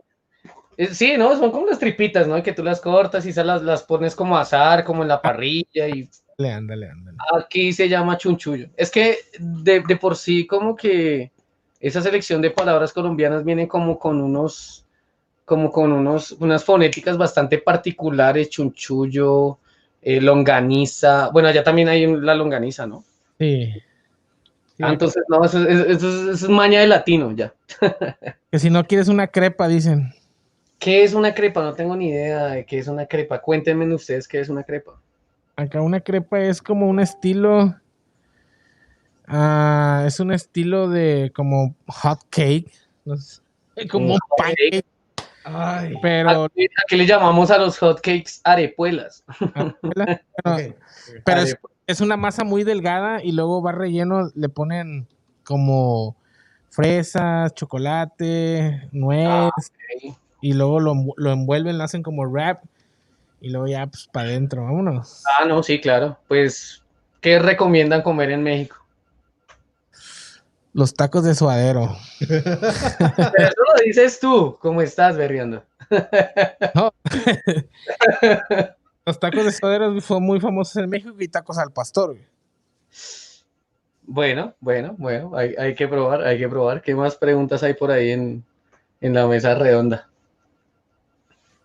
Eh, 0.75 0.93
Sí, 0.93 1.15
¿no? 1.17 1.35
Son 1.37 1.51
como 1.51 1.67
las 1.67 1.77
tripitas, 1.79 2.27
¿no? 2.27 2.41
Que 2.41 2.51
tú 2.53 2.63
las 2.63 2.81
cortas 2.81 3.25
y 3.25 3.29
esas 3.29 3.45
las, 3.45 3.61
las 3.61 3.83
pones 3.83 4.15
como 4.15 4.35
a 4.37 4.41
asar, 4.41 4.83
como 4.83 5.03
en 5.03 5.07
la 5.07 5.21
parrilla 5.21 5.87
y 5.87 6.09
Ándale, 6.37 6.53
ándale, 6.53 6.87
ándale. 6.89 7.17
aquí 7.43 7.73
se 7.73 7.87
llama 7.89 8.17
chunchullo. 8.17 8.67
Es 8.75 8.89
que 8.91 9.17
de, 9.39 9.81
de 9.81 9.97
por 9.97 10.15
sí 10.15 10.45
como 10.47 10.75
que 10.75 11.31
esa 11.79 12.01
selección 12.01 12.41
de 12.41 12.51
palabras 12.51 12.93
colombianas 12.93 13.43
vienen 13.43 13.67
como 13.67 13.99
con 13.99 14.21
unos, 14.21 14.85
como 15.45 15.71
con 15.71 15.91
unos, 15.91 16.31
unas 16.33 16.63
fonéticas 16.63 17.17
bastante 17.17 17.57
particulares, 17.59 18.49
chunchullo, 18.49 19.59
eh, 20.01 20.21
longaniza. 20.21 21.29
Bueno, 21.29 21.49
allá 21.49 21.63
también 21.63 21.87
hay 21.89 22.05
la 22.07 22.35
longaniza, 22.35 22.87
¿no? 22.87 23.03
Sí. 23.39 23.73
Sí, 24.75 24.81
Ah, 24.83 24.91
entonces, 24.91 25.23
no, 25.29 25.45
eso, 25.45 25.59
es- 25.67 25.87
eso 25.87 26.09
es- 26.09 26.35
eso 26.35 26.45
es 26.45 26.49
maña 26.49 26.79
de 26.81 26.87
latino, 26.87 27.31
ya. 27.31 27.53
que 28.51 28.59
si 28.59 28.69
no 28.69 28.85
quieres 28.85 29.07
una 29.07 29.27
crepa, 29.27 29.67
dicen. 29.67 30.11
¿Qué 30.79 31.03
es 31.03 31.13
una 31.13 31.33
crepa? 31.33 31.61
No 31.63 31.73
tengo 31.73 31.95
ni 31.95 32.09
idea 32.09 32.47
de 32.47 32.65
qué 32.65 32.79
es 32.79 32.87
una 32.87 33.05
crepa. 33.05 33.39
Cuéntenme 33.41 33.93
ustedes 33.93 34.27
qué 34.27 34.39
es 34.39 34.49
una 34.49 34.63
crepa. 34.63 34.99
Acá 35.55 35.81
una 35.81 35.99
crepa 35.99 36.39
es 36.39 36.61
como 36.61 36.87
un 36.87 36.99
estilo. 36.99 37.75
ah, 39.27 40.03
es 40.05 40.19
un 40.19 40.31
estilo 40.31 40.89
de 40.89 41.31
como 41.35 41.75
hot 41.87 42.19
cake. 42.29 42.71
no 43.05 43.15
sé, 43.17 43.41
como 43.91 44.13
un 44.13 44.19
pancake. 44.37 44.85
Ay, 45.45 45.95
Pero, 46.01 46.45
Aquí, 46.45 46.67
aquí 46.85 46.95
le 46.95 47.05
llamamos 47.05 47.51
a 47.51 47.57
los 47.57 47.77
hotcakes 47.77 48.39
arepuelas. 48.45 49.23
ok. 50.45 50.75
pero 51.25 51.41
es, 51.41 51.57
es 51.85 51.99
una 51.99 52.15
masa 52.15 52.45
muy 52.45 52.63
delgada 52.63 53.21
y 53.21 53.33
luego 53.33 53.61
va 53.61 53.73
relleno, 53.73 54.31
le 54.35 54.47
ponen 54.47 55.05
como 55.43 56.15
fresas, 56.69 57.53
chocolate, 57.55 58.87
nuez, 58.93 59.27
Ah, 59.29 59.49
ok. 59.49 60.15
y 60.41 60.53
luego 60.53 60.79
lo, 60.79 60.95
lo 61.17 61.31
envuelven, 61.33 61.77
lo 61.77 61.83
hacen 61.83 62.03
como 62.03 62.23
wrap 62.25 62.63
y 63.43 63.49
luego 63.49 63.67
ya 63.67 63.85
pues 63.87 64.07
para 64.07 64.29
adentro, 64.29 64.63
vámonos. 64.63 65.21
Ah, 65.37 65.43
no, 65.43 65.61
sí, 65.61 65.81
claro. 65.81 66.17
Pues, 66.29 66.81
¿qué 67.19 67.39
recomiendan 67.39 68.01
comer 68.01 68.31
en 68.31 68.41
México? 68.41 68.77
Los 70.71 70.93
tacos 70.93 71.25
de 71.25 71.35
suadero. 71.35 71.93
Pero 72.19 72.39
eso 72.39 73.61
lo 73.67 73.83
dices 73.83 74.21
tú. 74.21 74.57
¿Cómo 74.61 74.81
estás, 74.81 75.17
berriando? 75.17 75.61
Los 79.05 79.19
tacos 79.19 79.43
de 79.43 79.51
suadero 79.51 79.99
fue 79.99 80.21
muy 80.21 80.39
famosos 80.39 80.77
en 80.77 80.89
México 80.89 81.13
y 81.19 81.27
tacos 81.27 81.57
al 81.57 81.73
pastor. 81.73 82.15
Bueno, 84.03 84.55
bueno, 84.61 84.95
bueno. 84.97 85.35
Hay, 85.35 85.53
hay 85.57 85.75
que 85.75 85.89
probar, 85.89 86.23
hay 86.23 86.39
que 86.39 86.47
probar. 86.47 86.81
¿Qué 86.81 86.95
más 86.95 87.17
preguntas 87.17 87.61
hay 87.61 87.73
por 87.73 87.91
ahí 87.91 88.11
en, 88.11 88.45
en 89.01 89.13
la 89.13 89.27
mesa 89.27 89.53
redonda? 89.53 90.07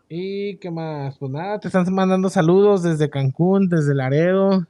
¿Y 0.09 0.57
qué 0.57 0.71
más? 0.71 1.19
Pues 1.19 1.31
nada, 1.31 1.61
te 1.61 1.69
están 1.69 1.93
mandando 1.93 2.31
saludos 2.31 2.83
desde 2.83 3.11
Cancún, 3.11 3.69
desde 3.69 3.95
Laredo, 3.95 4.67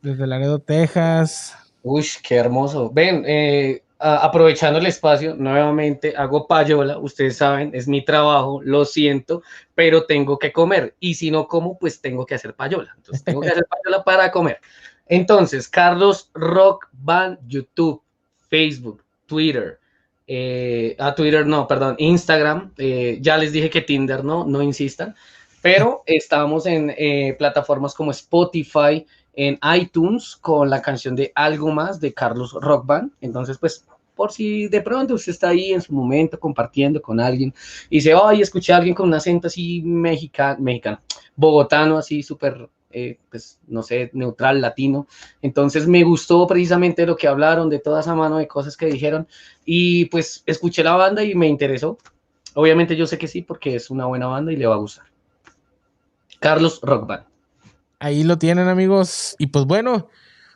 desde 0.00 0.26
Laredo, 0.26 0.58
Texas. 0.58 1.56
Uy, 1.82 2.06
qué 2.22 2.36
hermoso. 2.36 2.90
Ven, 2.90 3.24
eh, 3.26 3.82
aprovechando 3.98 4.78
el 4.78 4.86
espacio, 4.86 5.34
nuevamente 5.34 6.14
hago 6.16 6.46
payola, 6.46 6.98
ustedes 6.98 7.36
saben, 7.36 7.70
es 7.74 7.88
mi 7.88 8.04
trabajo, 8.04 8.60
lo 8.62 8.84
siento, 8.84 9.42
pero 9.74 10.04
tengo 10.04 10.38
que 10.38 10.52
comer. 10.52 10.94
Y 11.00 11.14
si 11.14 11.30
no 11.30 11.46
como, 11.46 11.78
pues 11.78 12.00
tengo 12.00 12.26
que 12.26 12.34
hacer 12.34 12.54
payola. 12.54 12.92
Entonces 12.96 13.24
tengo 13.24 13.40
que 13.40 13.48
hacer 13.48 13.66
payola 13.66 14.02
para 14.04 14.30
comer. 14.30 14.60
Entonces, 15.06 15.68
Carlos 15.68 16.30
Rock 16.34 16.88
Band, 16.92 17.38
YouTube, 17.46 18.02
Facebook, 18.48 19.02
Twitter. 19.26 19.78
Eh, 20.26 20.96
a 20.98 21.14
Twitter 21.14 21.46
no, 21.46 21.66
perdón, 21.66 21.96
Instagram. 21.98 22.72
eh, 22.78 23.18
ya 23.20 23.36
les 23.36 23.52
dije 23.52 23.70
que 23.70 23.82
Tinder 23.82 24.24
no, 24.24 24.44
no 24.44 24.62
insistan. 24.62 25.14
Pero 25.62 26.02
estamos 26.06 26.66
en 26.66 26.94
eh, 26.96 27.34
plataformas 27.38 27.94
como 27.94 28.10
Spotify, 28.10 29.06
en 29.32 29.58
iTunes 29.76 30.36
con 30.36 30.68
la 30.68 30.82
canción 30.82 31.16
de 31.16 31.32
Algo 31.34 31.72
Más 31.72 32.00
de 32.00 32.12
Carlos 32.12 32.52
Rock 32.52 32.86
Band. 32.86 33.12
Entonces, 33.20 33.58
pues, 33.58 33.86
por 34.14 34.30
si 34.30 34.68
de 34.68 34.80
pronto 34.80 35.14
usted 35.14 35.32
está 35.32 35.48
ahí 35.48 35.72
en 35.72 35.80
su 35.80 35.92
momento 35.92 36.38
compartiendo 36.38 37.00
con 37.02 37.18
alguien 37.18 37.52
y 37.90 37.96
dice, 37.96 38.14
ay, 38.14 38.42
escuché 38.42 38.72
a 38.72 38.76
alguien 38.76 38.94
con 38.94 39.08
un 39.08 39.14
acento 39.14 39.48
así 39.48 39.82
mexicano, 39.82 40.60
mexicano 40.60 41.00
bogotano, 41.36 41.98
así 41.98 42.22
súper, 42.22 42.68
eh, 42.94 43.18
pues, 43.30 43.58
no 43.66 43.82
sé, 43.82 44.10
neutral, 44.14 44.60
latino. 44.60 45.06
Entonces, 45.42 45.86
me 45.86 46.04
gustó 46.04 46.46
precisamente 46.46 47.04
lo 47.04 47.16
que 47.16 47.28
hablaron, 47.28 47.68
de 47.68 47.80
toda 47.80 48.00
esa 48.00 48.14
mano 48.14 48.38
de 48.38 48.46
cosas 48.46 48.76
que 48.76 48.86
dijeron 48.86 49.26
y 49.64 50.06
pues 50.06 50.42
escuché 50.46 50.82
la 50.82 50.94
banda 50.94 51.22
y 51.22 51.34
me 51.34 51.48
interesó. 51.48 51.98
Obviamente 52.54 52.96
yo 52.96 53.06
sé 53.06 53.18
que 53.18 53.26
sí, 53.26 53.42
porque 53.42 53.74
es 53.74 53.90
una 53.90 54.06
buena 54.06 54.26
banda 54.26 54.52
y 54.52 54.56
le 54.56 54.66
va 54.66 54.74
a 54.74 54.78
gustar. 54.78 55.06
Carlos 56.38 56.80
Rock 56.82 57.06
Band. 57.06 57.24
Ahí 57.98 58.22
lo 58.22 58.38
tienen, 58.38 58.68
amigos. 58.68 59.34
Y 59.38 59.48
pues 59.48 59.64
bueno, 59.64 60.08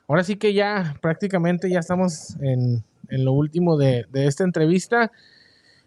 ahora 0.06 0.22
sí 0.22 0.36
que 0.36 0.54
ya 0.54 0.96
prácticamente 1.00 1.68
ya 1.68 1.80
estamos 1.80 2.36
en, 2.40 2.84
en 3.08 3.24
lo 3.24 3.32
último 3.32 3.76
de, 3.76 4.06
de 4.10 4.26
esta 4.26 4.44
entrevista. 4.44 5.10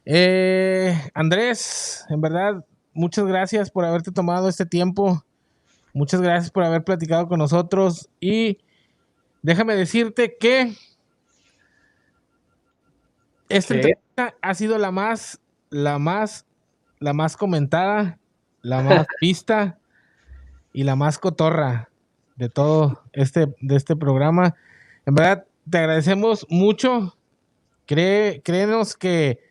Eh, 0.06 1.00
Andrés, 1.14 2.06
en 2.10 2.20
verdad, 2.20 2.66
muchas 2.94 3.26
gracias 3.26 3.70
por 3.70 3.86
haberte 3.86 4.12
tomado 4.12 4.50
este 4.50 4.66
tiempo. 4.66 5.24
Muchas 5.94 6.22
gracias 6.22 6.52
por 6.52 6.64
haber 6.64 6.84
platicado 6.84 7.28
con 7.28 7.40
nosotros. 7.40 8.10
Y 8.20 8.60
déjame 9.42 9.76
decirte 9.76 10.38
que 10.40 10.74
esta 13.50 13.74
entrevista 13.74 14.36
ha 14.42 14.54
sido 14.54 14.78
la 14.78 14.92
más, 14.92 15.40
la 15.70 16.00
más, 16.00 16.46
la 17.00 17.14
más 17.14 17.36
comentada, 17.36 18.20
la 18.62 18.82
más 18.82 19.06
vista 19.22 19.80
y 20.74 20.84
la 20.84 20.96
más 20.96 21.20
cotorra 21.20 21.90
de 22.38 22.50
todo 22.50 23.04
este, 23.12 23.54
de 23.60 23.76
este 23.76 23.96
programa. 23.96 24.56
En 25.06 25.16
verdad, 25.16 25.46
te 25.70 25.78
agradecemos 25.80 26.46
mucho. 26.50 27.18
Cree, 27.86 28.42
créenos 28.42 28.96
que 28.96 29.51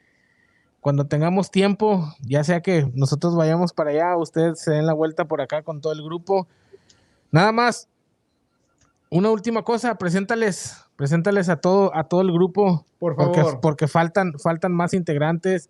cuando 0.80 1.06
tengamos 1.06 1.50
tiempo, 1.50 2.14
ya 2.22 2.42
sea 2.42 2.62
que 2.62 2.90
nosotros 2.94 3.36
vayamos 3.36 3.72
para 3.72 3.90
allá, 3.90 4.16
ustedes 4.16 4.60
se 4.60 4.72
den 4.72 4.86
la 4.86 4.94
vuelta 4.94 5.26
por 5.26 5.40
acá 5.40 5.62
con 5.62 5.80
todo 5.80 5.92
el 5.92 6.02
grupo. 6.02 6.48
Nada 7.30 7.52
más, 7.52 7.88
una 9.10 9.30
última 9.30 9.62
cosa, 9.62 9.96
preséntales, 9.96 10.84
preséntales 10.96 11.48
a 11.48 11.56
todo, 11.56 11.94
a 11.94 12.04
todo 12.04 12.22
el 12.22 12.32
grupo. 12.32 12.86
Por 12.98 13.16
porque, 13.16 13.40
favor. 13.40 13.60
porque 13.60 13.88
faltan, 13.88 14.34
faltan 14.38 14.72
más 14.72 14.94
integrantes. 14.94 15.68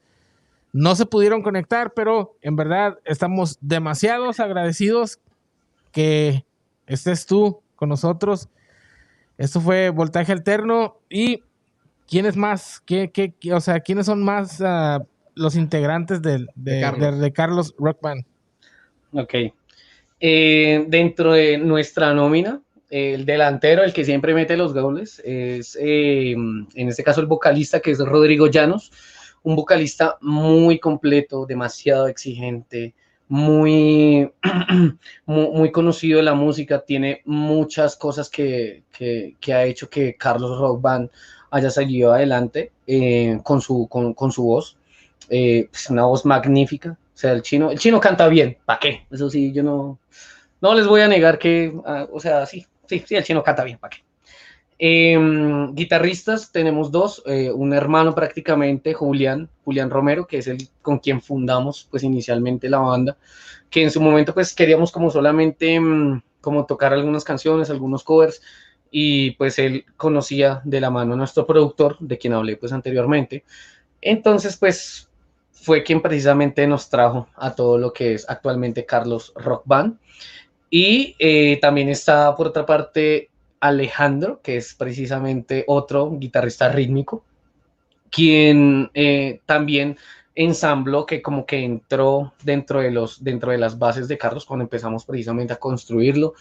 No 0.72 0.94
se 0.94 1.06
pudieron 1.06 1.42
conectar, 1.42 1.92
pero 1.94 2.36
en 2.42 2.54
verdad 2.54 2.98
estamos 3.04 3.58
demasiados 3.60 4.38
agradecidos 4.38 5.18
que 5.90 6.44
estés 6.86 7.26
tú 7.26 7.60
con 7.74 7.88
nosotros. 7.88 8.48
Esto 9.38 9.60
fue 9.60 9.90
Voltaje 9.90 10.32
Alterno. 10.32 10.98
¿Y 11.08 11.42
quiénes 12.10 12.36
más? 12.36 12.80
¿Qué, 12.84 13.10
qué, 13.10 13.32
qué- 13.40 13.54
o 13.54 13.60
sea, 13.60 13.80
quiénes 13.80 14.06
son 14.06 14.22
más 14.22 14.60
ah, 14.60 15.02
los 15.34 15.54
integrantes 15.56 16.20
de, 16.20 16.46
De 16.56 16.80
Carlos. 16.80 17.14
de- 17.14 17.20
de 17.20 17.32
Carlos 17.32 17.74
Rock 17.78 17.98
Band? 18.02 18.24
Ok. 19.12 19.34
Eh, 20.20 20.84
dentro 20.88 21.32
de 21.32 21.56
nuestra 21.56 22.12
nómina, 22.12 22.60
el 22.90 23.24
delantero, 23.24 23.82
el 23.84 23.92
que 23.92 24.04
siempre 24.04 24.34
mete 24.34 24.56
los 24.56 24.74
goles, 24.74 25.22
es 25.24 25.78
eh, 25.80 26.32
en 26.32 26.66
este 26.74 27.02
caso 27.04 27.20
el 27.20 27.26
vocalista 27.26 27.80
que 27.80 27.92
es 27.92 27.98
Rodrigo 28.00 28.48
Llanos, 28.48 28.90
un 29.42 29.56
vocalista 29.56 30.18
muy 30.20 30.78
completo, 30.78 31.46
demasiado 31.46 32.08
exigente, 32.08 32.94
muy, 33.28 34.30
muy, 35.26 35.48
muy 35.52 35.70
conocido 35.72 36.18
en 36.18 36.24
la 36.26 36.34
música, 36.34 36.84
tiene 36.84 37.22
muchas 37.24 37.96
cosas 37.96 38.28
que, 38.28 38.82
que- 38.92 39.36
que 39.40 39.54
ha 39.54 39.64
hecho 39.64 39.88
que 39.88 40.16
Carlos 40.16 40.58
Rock 40.58 40.82
Band 40.82 41.10
haya 41.51 41.70
salido 41.70 42.12
adelante 42.12 42.72
eh, 42.86 43.40
con, 43.43 43.60
su, 43.60 43.86
con, 43.89 44.14
con 44.14 44.32
su 44.32 44.44
voz. 44.44 44.77
Eh, 45.28 45.68
es 45.72 45.90
una 45.90 46.05
voz 46.05 46.24
magnífica. 46.24 46.90
O 46.93 47.18
sea, 47.20 47.32
el 47.32 47.43
chino, 47.43 47.70
el 47.70 47.78
chino 47.78 48.01
canta 48.01 48.28
bien. 48.28 48.56
¿Para 48.64 48.78
qué? 48.78 49.06
Eso 49.10 49.28
sí, 49.28 49.52
yo 49.52 49.62
no, 49.62 49.98
no 50.60 50.74
les 50.74 50.86
voy 50.86 51.01
a 51.02 51.09
negar 51.09 51.39
que, 51.39 51.72
ah, 51.85 52.06
o 52.12 52.20
sea, 52.20 52.47
sí, 52.47 52.66
sí, 52.86 53.02
sí, 53.06 53.16
el 53.16 53.24
chino 53.24 53.43
canta 53.43 53.64
bien. 53.64 53.78
¿Para 53.78 53.97
qué? 53.97 54.02
Em, 54.82 55.74
guitarristas 55.74 56.52
tenemos 56.52 56.90
dos, 56.90 57.22
eh, 57.27 57.51
un 57.52 57.74
hermano 57.74 58.14
prácticamente, 58.14 58.94
Julián, 58.94 59.51
Julián 59.62 59.90
Romero, 59.90 60.27
que 60.27 60.39
es 60.39 60.47
el 60.47 60.70
con 60.81 61.01
quien 61.01 61.20
fundamos 61.20 61.86
pues 61.90 62.02
inicialmente 62.02 62.70
la 62.70 62.78
banda, 62.78 63.18
que 63.68 63.82
en 63.82 63.90
su 63.90 64.01
momento 64.01 64.32
pues 64.32 64.55
queríamos 64.55 64.90
como 64.90 65.10
solamente 65.10 65.78
mm, 65.78 66.22
como 66.40 66.64
tocar 66.64 66.94
algunas 66.94 67.24
canciones, 67.24 67.68
algunos 67.68 68.02
covers, 68.02 68.40
y 68.90 69.32
pues 69.32 69.58
él 69.58 69.84
conocía 69.96 70.60
de 70.64 70.80
la 70.80 70.90
mano 70.90 71.14
a 71.14 71.16
nuestro 71.16 71.46
productor, 71.46 71.96
de 72.00 72.18
quien 72.18 72.32
hablé 72.32 72.56
pues 72.56 72.72
anteriormente. 72.72 73.44
Entonces 74.00 74.56
pues 74.56 75.08
fue 75.52 75.82
quien 75.82 76.00
precisamente 76.00 76.66
nos 76.66 76.88
trajo 76.88 77.28
a 77.36 77.54
todo 77.54 77.78
lo 77.78 77.92
que 77.92 78.14
es 78.14 78.28
actualmente 78.28 78.86
Carlos 78.86 79.32
Rock 79.36 79.62
Band. 79.66 79.98
Y 80.70 81.16
eh, 81.18 81.58
también 81.60 81.88
está 81.88 82.34
por 82.36 82.48
otra 82.48 82.64
parte 82.64 83.30
Alejandro, 83.60 84.40
que 84.42 84.56
es 84.56 84.74
precisamente 84.74 85.64
otro 85.66 86.16
guitarrista 86.18 86.70
rítmico, 86.70 87.24
quien 88.10 88.90
eh, 88.94 89.40
también 89.44 89.98
ensambló, 90.34 91.04
que 91.04 91.20
como 91.20 91.44
que 91.44 91.58
entró 91.58 92.32
dentro 92.42 92.80
de, 92.80 92.90
los, 92.90 93.22
dentro 93.22 93.50
de 93.52 93.58
las 93.58 93.78
bases 93.78 94.08
de 94.08 94.16
Carlos 94.16 94.46
cuando 94.46 94.62
empezamos 94.62 95.04
precisamente 95.04 95.52
a 95.52 95.58
construirlo. 95.58 96.34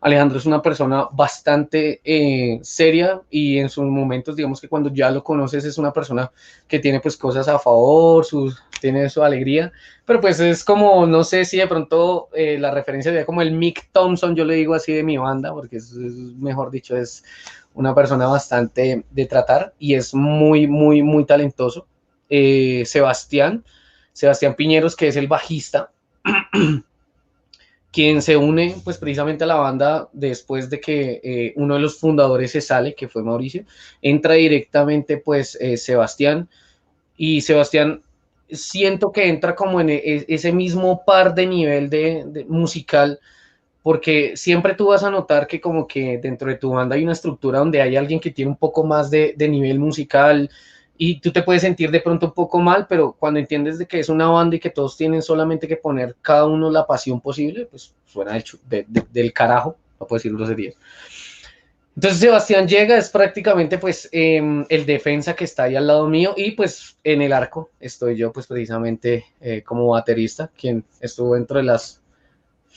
Alejandro 0.00 0.38
es 0.38 0.46
una 0.46 0.62
persona 0.62 1.08
bastante 1.10 2.00
eh, 2.04 2.60
seria 2.62 3.22
y 3.30 3.58
en 3.58 3.68
sus 3.68 3.84
momentos, 3.86 4.36
digamos 4.36 4.60
que 4.60 4.68
cuando 4.68 4.92
ya 4.92 5.10
lo 5.10 5.24
conoces, 5.24 5.64
es 5.64 5.78
una 5.78 5.92
persona 5.92 6.30
que 6.68 6.78
tiene 6.78 7.00
pues 7.00 7.16
cosas 7.16 7.48
a 7.48 7.58
favor, 7.58 8.24
tiene 8.80 9.08
su 9.08 9.22
alegría, 9.22 9.72
pero 10.04 10.20
pues 10.20 10.38
es 10.38 10.62
como, 10.62 11.06
no 11.06 11.24
sé 11.24 11.44
si 11.44 11.56
de 11.56 11.66
pronto 11.66 12.28
eh, 12.34 12.58
la 12.58 12.70
referencia 12.70 13.10
sería 13.10 13.26
como 13.26 13.42
el 13.42 13.52
Mick 13.52 13.88
Thompson, 13.90 14.36
yo 14.36 14.44
le 14.44 14.54
digo 14.54 14.74
así 14.74 14.92
de 14.92 15.02
mi 15.02 15.16
banda, 15.16 15.52
porque 15.52 15.76
es, 15.78 15.92
es, 15.92 16.14
mejor 16.36 16.70
dicho, 16.70 16.96
es 16.96 17.24
una 17.74 17.94
persona 17.94 18.26
bastante 18.26 19.04
de 19.10 19.26
tratar 19.26 19.74
y 19.78 19.94
es 19.94 20.14
muy, 20.14 20.66
muy, 20.66 21.02
muy 21.02 21.24
talentoso. 21.24 21.86
Eh, 22.28 22.84
Sebastián, 22.86 23.64
Sebastián 24.12 24.54
Piñeros, 24.54 24.96
que 24.96 25.08
es 25.08 25.16
el 25.16 25.28
bajista, 25.28 25.90
quien 27.96 28.20
se 28.20 28.36
une 28.36 28.76
pues 28.84 28.98
precisamente 28.98 29.44
a 29.44 29.46
la 29.46 29.54
banda 29.54 30.10
después 30.12 30.68
de 30.68 30.80
que 30.80 31.18
eh, 31.24 31.54
uno 31.56 31.76
de 31.76 31.80
los 31.80 31.98
fundadores 31.98 32.50
se 32.50 32.60
sale, 32.60 32.94
que 32.94 33.08
fue 33.08 33.22
Mauricio, 33.22 33.64
entra 34.02 34.34
directamente 34.34 35.16
pues 35.16 35.56
eh, 35.62 35.78
Sebastián. 35.78 36.46
Y 37.16 37.40
Sebastián 37.40 38.02
siento 38.50 39.12
que 39.12 39.30
entra 39.30 39.54
como 39.54 39.80
en 39.80 39.88
e 39.88 40.26
ese 40.28 40.52
mismo 40.52 41.06
par 41.06 41.34
de 41.34 41.46
nivel 41.46 41.88
de, 41.88 42.44
musical, 42.50 43.18
porque 43.82 44.36
siempre 44.36 44.74
tú 44.74 44.88
vas 44.88 45.02
a 45.02 45.10
notar 45.10 45.46
que 45.46 45.58
como 45.58 45.86
que 45.86 46.18
dentro 46.18 46.50
de 46.50 46.56
tu 46.56 46.72
banda 46.72 46.96
hay 46.96 47.02
una 47.02 47.14
estructura 47.14 47.60
donde 47.60 47.80
hay 47.80 47.96
alguien 47.96 48.20
que 48.20 48.30
tiene 48.30 48.50
un 48.50 48.58
poco 48.58 48.84
más 48.84 49.10
de 49.10 49.48
nivel 49.48 49.78
musical 49.78 50.50
y 50.98 51.20
tú 51.20 51.32
te 51.32 51.42
puedes 51.42 51.62
sentir 51.62 51.90
de 51.90 52.00
pronto 52.00 52.26
un 52.26 52.32
poco 52.32 52.60
mal, 52.60 52.86
pero 52.88 53.12
cuando 53.12 53.40
entiendes 53.40 53.78
de 53.78 53.86
que 53.86 54.00
es 54.00 54.08
una 54.08 54.28
banda 54.28 54.56
y 54.56 54.60
que 54.60 54.70
todos 54.70 54.96
tienen 54.96 55.22
solamente 55.22 55.68
que 55.68 55.76
poner 55.76 56.16
cada 56.22 56.46
uno 56.46 56.70
la 56.70 56.86
pasión 56.86 57.20
posible, 57.20 57.66
pues 57.66 57.94
suena 58.06 58.32
de, 58.32 58.84
de, 58.88 59.04
del 59.10 59.32
carajo, 59.32 59.76
no 60.00 60.06
puedo 60.06 60.18
decir 60.18 60.34
groserías. 60.34 60.74
Entonces 61.96 62.20
Sebastián 62.20 62.68
llega, 62.68 62.98
es 62.98 63.08
prácticamente 63.08 63.78
pues 63.78 64.06
eh, 64.12 64.64
el 64.68 64.84
defensa 64.84 65.34
que 65.34 65.44
está 65.44 65.62
ahí 65.62 65.76
al 65.76 65.86
lado 65.86 66.06
mío 66.08 66.34
y 66.36 66.50
pues 66.50 66.98
en 67.02 67.22
el 67.22 67.32
arco 67.32 67.70
estoy 67.80 68.16
yo 68.16 68.32
pues 68.32 68.46
precisamente 68.46 69.24
eh, 69.40 69.62
como 69.62 69.88
baterista, 69.88 70.50
quien 70.58 70.84
estuvo 71.00 71.34
dentro 71.34 71.56
de 71.56 71.64
las 71.64 72.02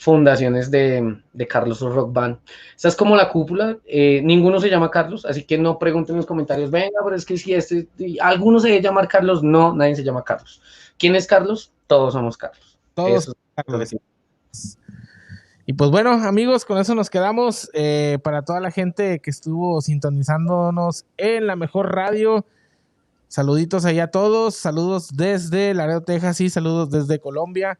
fundaciones 0.00 0.70
de, 0.70 1.20
de 1.34 1.46
Carlos 1.46 1.80
Rock 1.80 2.10
Band. 2.10 2.38
Esta 2.74 2.88
es 2.88 2.96
como 2.96 3.16
la 3.16 3.28
cúpula, 3.28 3.76
eh, 3.84 4.22
ninguno 4.24 4.58
se 4.58 4.70
llama 4.70 4.90
Carlos, 4.90 5.26
así 5.26 5.44
que 5.44 5.58
no 5.58 5.78
pregunten 5.78 6.14
en 6.14 6.18
los 6.18 6.26
comentarios, 6.26 6.70
venga, 6.70 6.98
pero 7.04 7.14
es 7.14 7.26
que 7.26 7.36
si 7.36 7.52
este, 7.52 7.86
alguno 8.18 8.60
se 8.60 8.68
debe 8.68 8.80
llamar 8.80 9.08
Carlos, 9.08 9.42
no, 9.42 9.74
nadie 9.74 9.94
se 9.94 10.02
llama 10.02 10.24
Carlos. 10.24 10.62
¿Quién 10.98 11.14
es 11.16 11.26
Carlos? 11.26 11.70
Todos 11.86 12.14
somos 12.14 12.38
Carlos. 12.38 12.78
Todos 12.94 13.24
Eso 13.24 13.34
Carlos. 13.54 13.94
Y 15.66 15.72
pues 15.74 15.90
bueno, 15.90 16.12
amigos, 16.12 16.64
con 16.64 16.78
eso 16.78 16.94
nos 16.94 17.10
quedamos. 17.10 17.70
Eh, 17.74 18.18
para 18.24 18.40
toda 18.40 18.60
la 18.60 18.70
gente 18.70 19.18
que 19.18 19.28
estuvo 19.28 19.82
sintonizándonos 19.82 21.04
en 21.18 21.46
la 21.46 21.56
mejor 21.56 21.94
radio, 21.94 22.46
saluditos 23.28 23.84
allá 23.84 24.04
a 24.04 24.10
todos, 24.10 24.56
saludos 24.56 25.10
desde 25.14 25.74
Laredo, 25.74 26.00
Texas 26.00 26.40
y 26.40 26.48
saludos 26.48 26.90
desde 26.90 27.20
Colombia. 27.20 27.78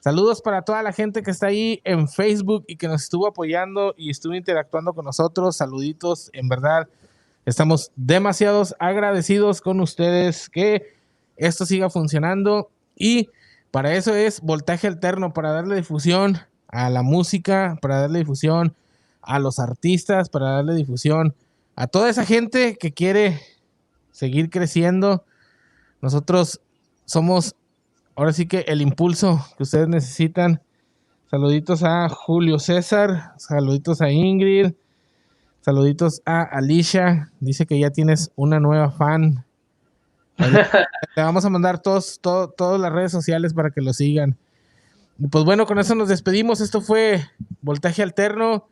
Saludos 0.00 0.40
para 0.40 0.62
toda 0.62 0.82
la 0.82 0.92
gente 0.92 1.22
que 1.22 1.30
está 1.30 1.48
ahí 1.48 1.80
en 1.84 2.08
Facebook 2.08 2.64
y 2.68 2.76
que 2.76 2.86
nos 2.86 3.02
estuvo 3.02 3.26
apoyando 3.26 3.94
y 3.96 4.10
estuvo 4.10 4.34
interactuando 4.34 4.94
con 4.94 5.04
nosotros. 5.04 5.56
Saluditos, 5.56 6.30
en 6.32 6.48
verdad. 6.48 6.88
Estamos 7.44 7.90
demasiados 7.96 8.74
agradecidos 8.78 9.60
con 9.60 9.80
ustedes 9.80 10.48
que 10.48 10.94
esto 11.36 11.66
siga 11.66 11.90
funcionando 11.90 12.70
y 12.96 13.30
para 13.70 13.94
eso 13.94 14.14
es 14.14 14.40
voltaje 14.40 14.86
alterno, 14.86 15.32
para 15.34 15.52
darle 15.52 15.76
difusión 15.76 16.38
a 16.68 16.88
la 16.88 17.02
música, 17.02 17.76
para 17.82 18.00
darle 18.00 18.20
difusión 18.20 18.74
a 19.22 19.38
los 19.38 19.58
artistas, 19.58 20.28
para 20.28 20.50
darle 20.50 20.74
difusión 20.74 21.34
a 21.74 21.86
toda 21.86 22.08
esa 22.08 22.24
gente 22.24 22.76
que 22.76 22.92
quiere 22.94 23.40
seguir 24.12 24.50
creciendo. 24.50 25.24
Nosotros 26.00 26.60
somos 27.04 27.54
ahora 28.16 28.32
sí 28.32 28.46
que 28.46 28.60
el 28.60 28.82
impulso 28.82 29.46
que 29.56 29.62
ustedes 29.62 29.88
necesitan. 29.88 30.60
Saluditos 31.30 31.82
a 31.82 32.08
Julio 32.08 32.58
César, 32.58 33.34
saluditos 33.36 34.00
a 34.00 34.10
Ingrid, 34.10 34.72
saluditos 35.60 36.22
a 36.24 36.42
Alicia. 36.42 37.30
Dice 37.40 37.66
que 37.66 37.78
ya 37.78 37.90
tienes 37.90 38.30
una 38.36 38.58
nueva 38.58 38.90
fan. 38.90 39.44
Le 40.38 40.66
vamos 41.22 41.44
a 41.44 41.50
mandar 41.50 41.80
todos, 41.80 42.18
todo, 42.20 42.48
todas 42.48 42.80
las 42.80 42.92
redes 42.92 43.12
sociales 43.12 43.54
para 43.54 43.70
que 43.70 43.80
lo 43.80 43.92
sigan. 43.92 44.36
Y 45.18 45.28
pues 45.28 45.44
bueno, 45.44 45.66
con 45.66 45.78
eso 45.78 45.94
nos 45.94 46.08
despedimos. 46.08 46.60
Esto 46.60 46.80
fue 46.80 47.24
Voltaje 47.60 48.02
Alterno, 48.02 48.68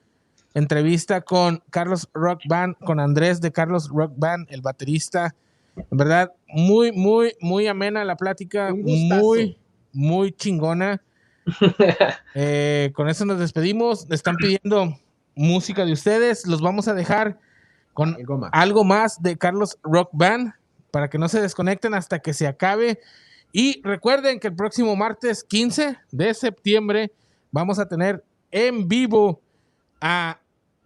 entrevista 0.55 1.23
con 1.23 1.62
Carlos 1.71 2.09
Rock 2.15 2.43
Band, 2.47 2.77
con 2.85 3.01
Andrés 3.01 3.41
de 3.41 3.51
Carlos 3.51 3.89
Rock 3.89 4.12
Band, 4.16 4.47
el 4.51 4.62
baterista. 4.62 5.35
En 5.77 5.99
verdad, 5.99 6.33
muy, 6.49 6.93
muy, 6.93 7.35
muy 7.41 7.67
amena 7.67 8.05
la 8.05 8.17
plática, 8.17 8.73
muy, 8.75 9.59
muy 9.93 10.33
chingona. 10.33 11.03
eh, 12.35 12.93
con 12.95 13.09
eso 13.09 13.25
nos 13.25 13.39
despedimos. 13.39 14.11
Están 14.11 14.37
pidiendo 14.37 14.99
música 15.35 15.85
de 15.85 15.93
ustedes. 15.93 16.47
Los 16.47 16.61
vamos 16.61 16.89
a 16.89 16.95
dejar 16.95 17.39
con 17.93 18.15
algo 18.15 18.39
más, 18.39 18.51
algo 18.53 18.85
más 18.85 19.23
de 19.23 19.37
Carlos 19.37 19.79
Rock 19.83 20.11
Band 20.13 20.53
para 20.91 21.11
que 21.11 21.19
no 21.19 21.29
se 21.29 21.41
desconecten 21.41 21.95
hasta 21.95 22.21
que 22.21 22.33
se 22.33 22.47
acabe. 22.47 23.01
Y 23.53 23.81
recuerden 23.83 24.41
que 24.41 24.49
el 24.49 24.57
próximo 24.57 24.97
martes 24.97 25.45
15 25.45 25.97
de 26.11 26.35
septiembre 26.35 27.13
vamos 27.51 27.79
a 27.79 27.87
tener 27.87 28.25
en 28.51 28.89
vivo 28.89 29.41
a 30.01 30.41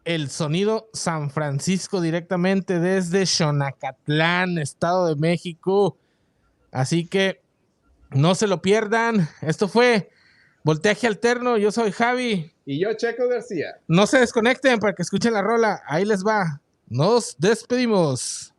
el 0.08 0.30
sonido 0.30 0.88
San 0.94 1.30
Francisco 1.30 2.00
directamente 2.00 2.80
desde 2.80 3.26
Xonacatlán, 3.26 4.56
Estado 4.56 5.06
de 5.06 5.16
México. 5.16 5.98
Así 6.72 7.06
que 7.06 7.42
no 8.12 8.34
se 8.34 8.46
lo 8.46 8.62
pierdan. 8.62 9.28
Esto 9.42 9.68
fue 9.68 10.08
Volteaje 10.64 11.06
alterno, 11.06 11.58
yo 11.58 11.70
soy 11.70 11.92
Javi. 11.92 12.50
Y 12.64 12.80
yo, 12.80 12.94
Checo 12.94 13.28
García. 13.28 13.80
No 13.86 14.06
se 14.06 14.18
desconecten 14.18 14.78
para 14.80 14.94
que 14.94 15.02
escuchen 15.02 15.34
la 15.34 15.42
rola. 15.42 15.82
Ahí 15.86 16.06
les 16.06 16.24
va. 16.24 16.62
Nos 16.88 17.36
despedimos. 17.38 18.54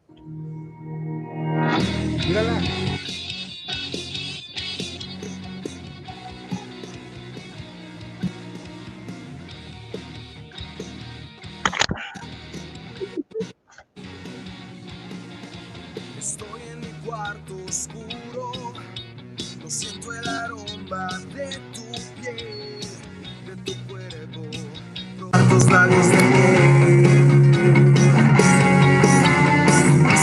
Mírala. 2.27 2.61
Cuarto 17.19 17.53
oscuro, 17.67 18.73
no 19.61 19.69
siento 19.69 20.13
el 20.13 20.25
aroma 20.25 21.09
de 21.35 21.49
tu 21.73 21.83
piel, 22.21 22.79
de 23.45 23.55
tu 23.65 23.73
cuerpo, 23.87 24.41
tus 25.49 25.65
labios 25.69 26.07
de 26.07 26.21
miel. 26.31 27.95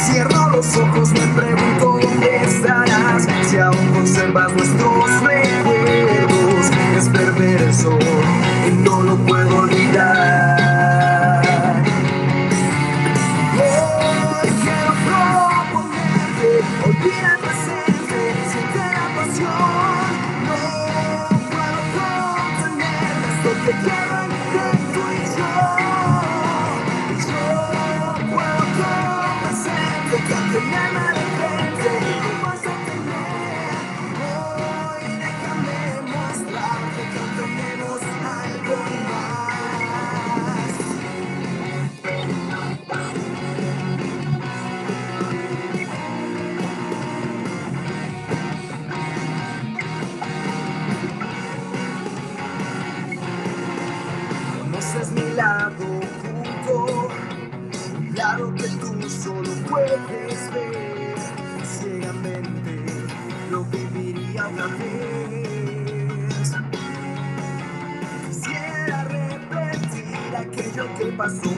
Cierro 0.07 0.51
los 0.53 0.77
ojos, 0.77 1.11
me 1.13 1.27
pregunto 1.39 1.99
dónde 2.01 2.37
estarás, 2.43 3.27
si 3.43 3.59
aún 3.59 3.93
conservas 3.93 4.53
nuestros 4.55 5.21
recuerdos. 5.21 6.71
Es 6.97 7.09
perverso 7.11 7.99
puedes 59.99 60.53
ver. 60.53 61.15
Ciegamente 61.65 62.85
lo 63.51 63.65
viviría 63.65 64.49
otra 64.49 64.67
vez. 64.67 66.53
Quisiera 68.29 69.05
repetir 69.05 70.37
aquello 70.37 70.95
que 70.99 71.07
pasó. 71.13 71.56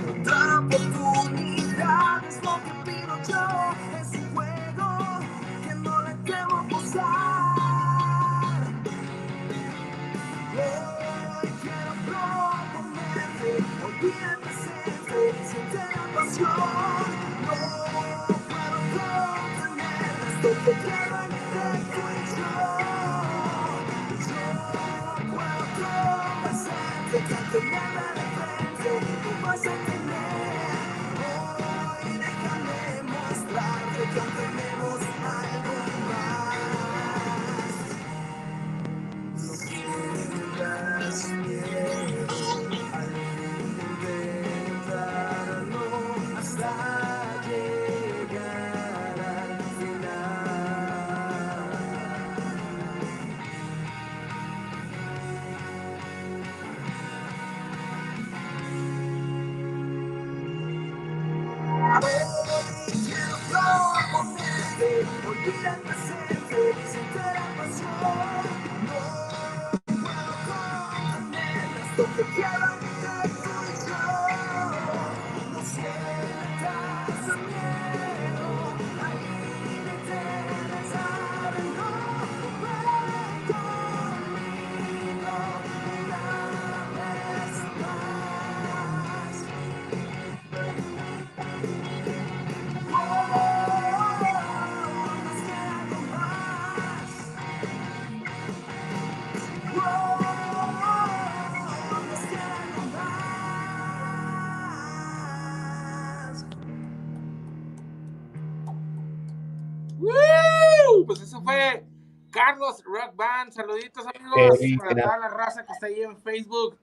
Para 114.77 115.03
toda 115.03 115.19
la 115.19 115.29
raza 115.29 115.65
que 115.65 115.73
está 115.73 115.87
ahí 115.87 116.03
en 116.03 116.17
Facebook. 116.19 116.79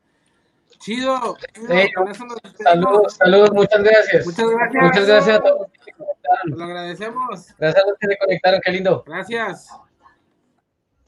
Chido. 0.79 1.37
chido, 1.53 1.67
con 1.95 2.09
eso 2.09 2.25
nos 2.25 2.37
despedimos. 2.41 2.63
Saludos, 2.63 3.13
saludos, 3.13 3.51
muchas 3.51 3.83
gracias. 3.83 4.25
Muchas 4.25 4.49
gracias. 4.49 4.83
Muchas 4.83 5.07
gracias 5.07 5.35
a 5.37 5.39
todos 5.41 5.59
los 5.59 5.71
que 5.71 5.83
se 5.83 5.91
conectaron. 5.93 6.57
Lo 6.57 6.63
agradecemos. 6.63 7.47
Gracias 7.57 7.83
a 7.83 7.87
los 7.87 7.97
que 7.99 8.07
se 8.07 8.17
conectaron, 8.17 8.61
qué 8.63 8.71
lindo. 8.71 9.03
Gracias. 9.05 9.69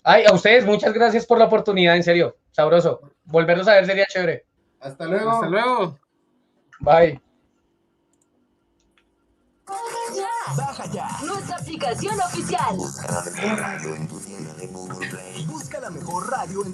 Ay, 0.03 0.25
a 0.25 0.33
ustedes, 0.33 0.65
muchas 0.65 0.93
gracias 0.93 1.25
por 1.25 1.37
la 1.37 1.45
oportunidad, 1.45 1.95
en 1.95 2.03
serio. 2.03 2.37
Sabroso. 2.51 3.01
Volverlos 3.25 3.67
a 3.67 3.73
ver 3.73 3.85
sería 3.85 4.05
chévere. 4.05 4.45
Hasta 4.79 5.05
luego. 5.05 5.31
Hasta 5.31 5.47
luego. 5.47 5.99
Bye. 6.79 7.21
Baja 10.55 10.85
ya. 10.93 11.09
Nuestra 11.25 11.57
aplicación 11.57 12.19
oficial. 12.19 12.75
Busca 12.77 13.11
la 13.11 13.21
mejor 13.21 13.59
radio 13.59 13.95
en 13.95 14.07
tu 14.07 14.19
tienda 14.21 14.53
de 14.53 14.67
Google 14.67 15.07
Play. 15.09 15.45
Busca 15.45 15.79
la 15.81 15.89
mejor 15.89 16.31
radio 16.31 16.61
en 16.61 16.65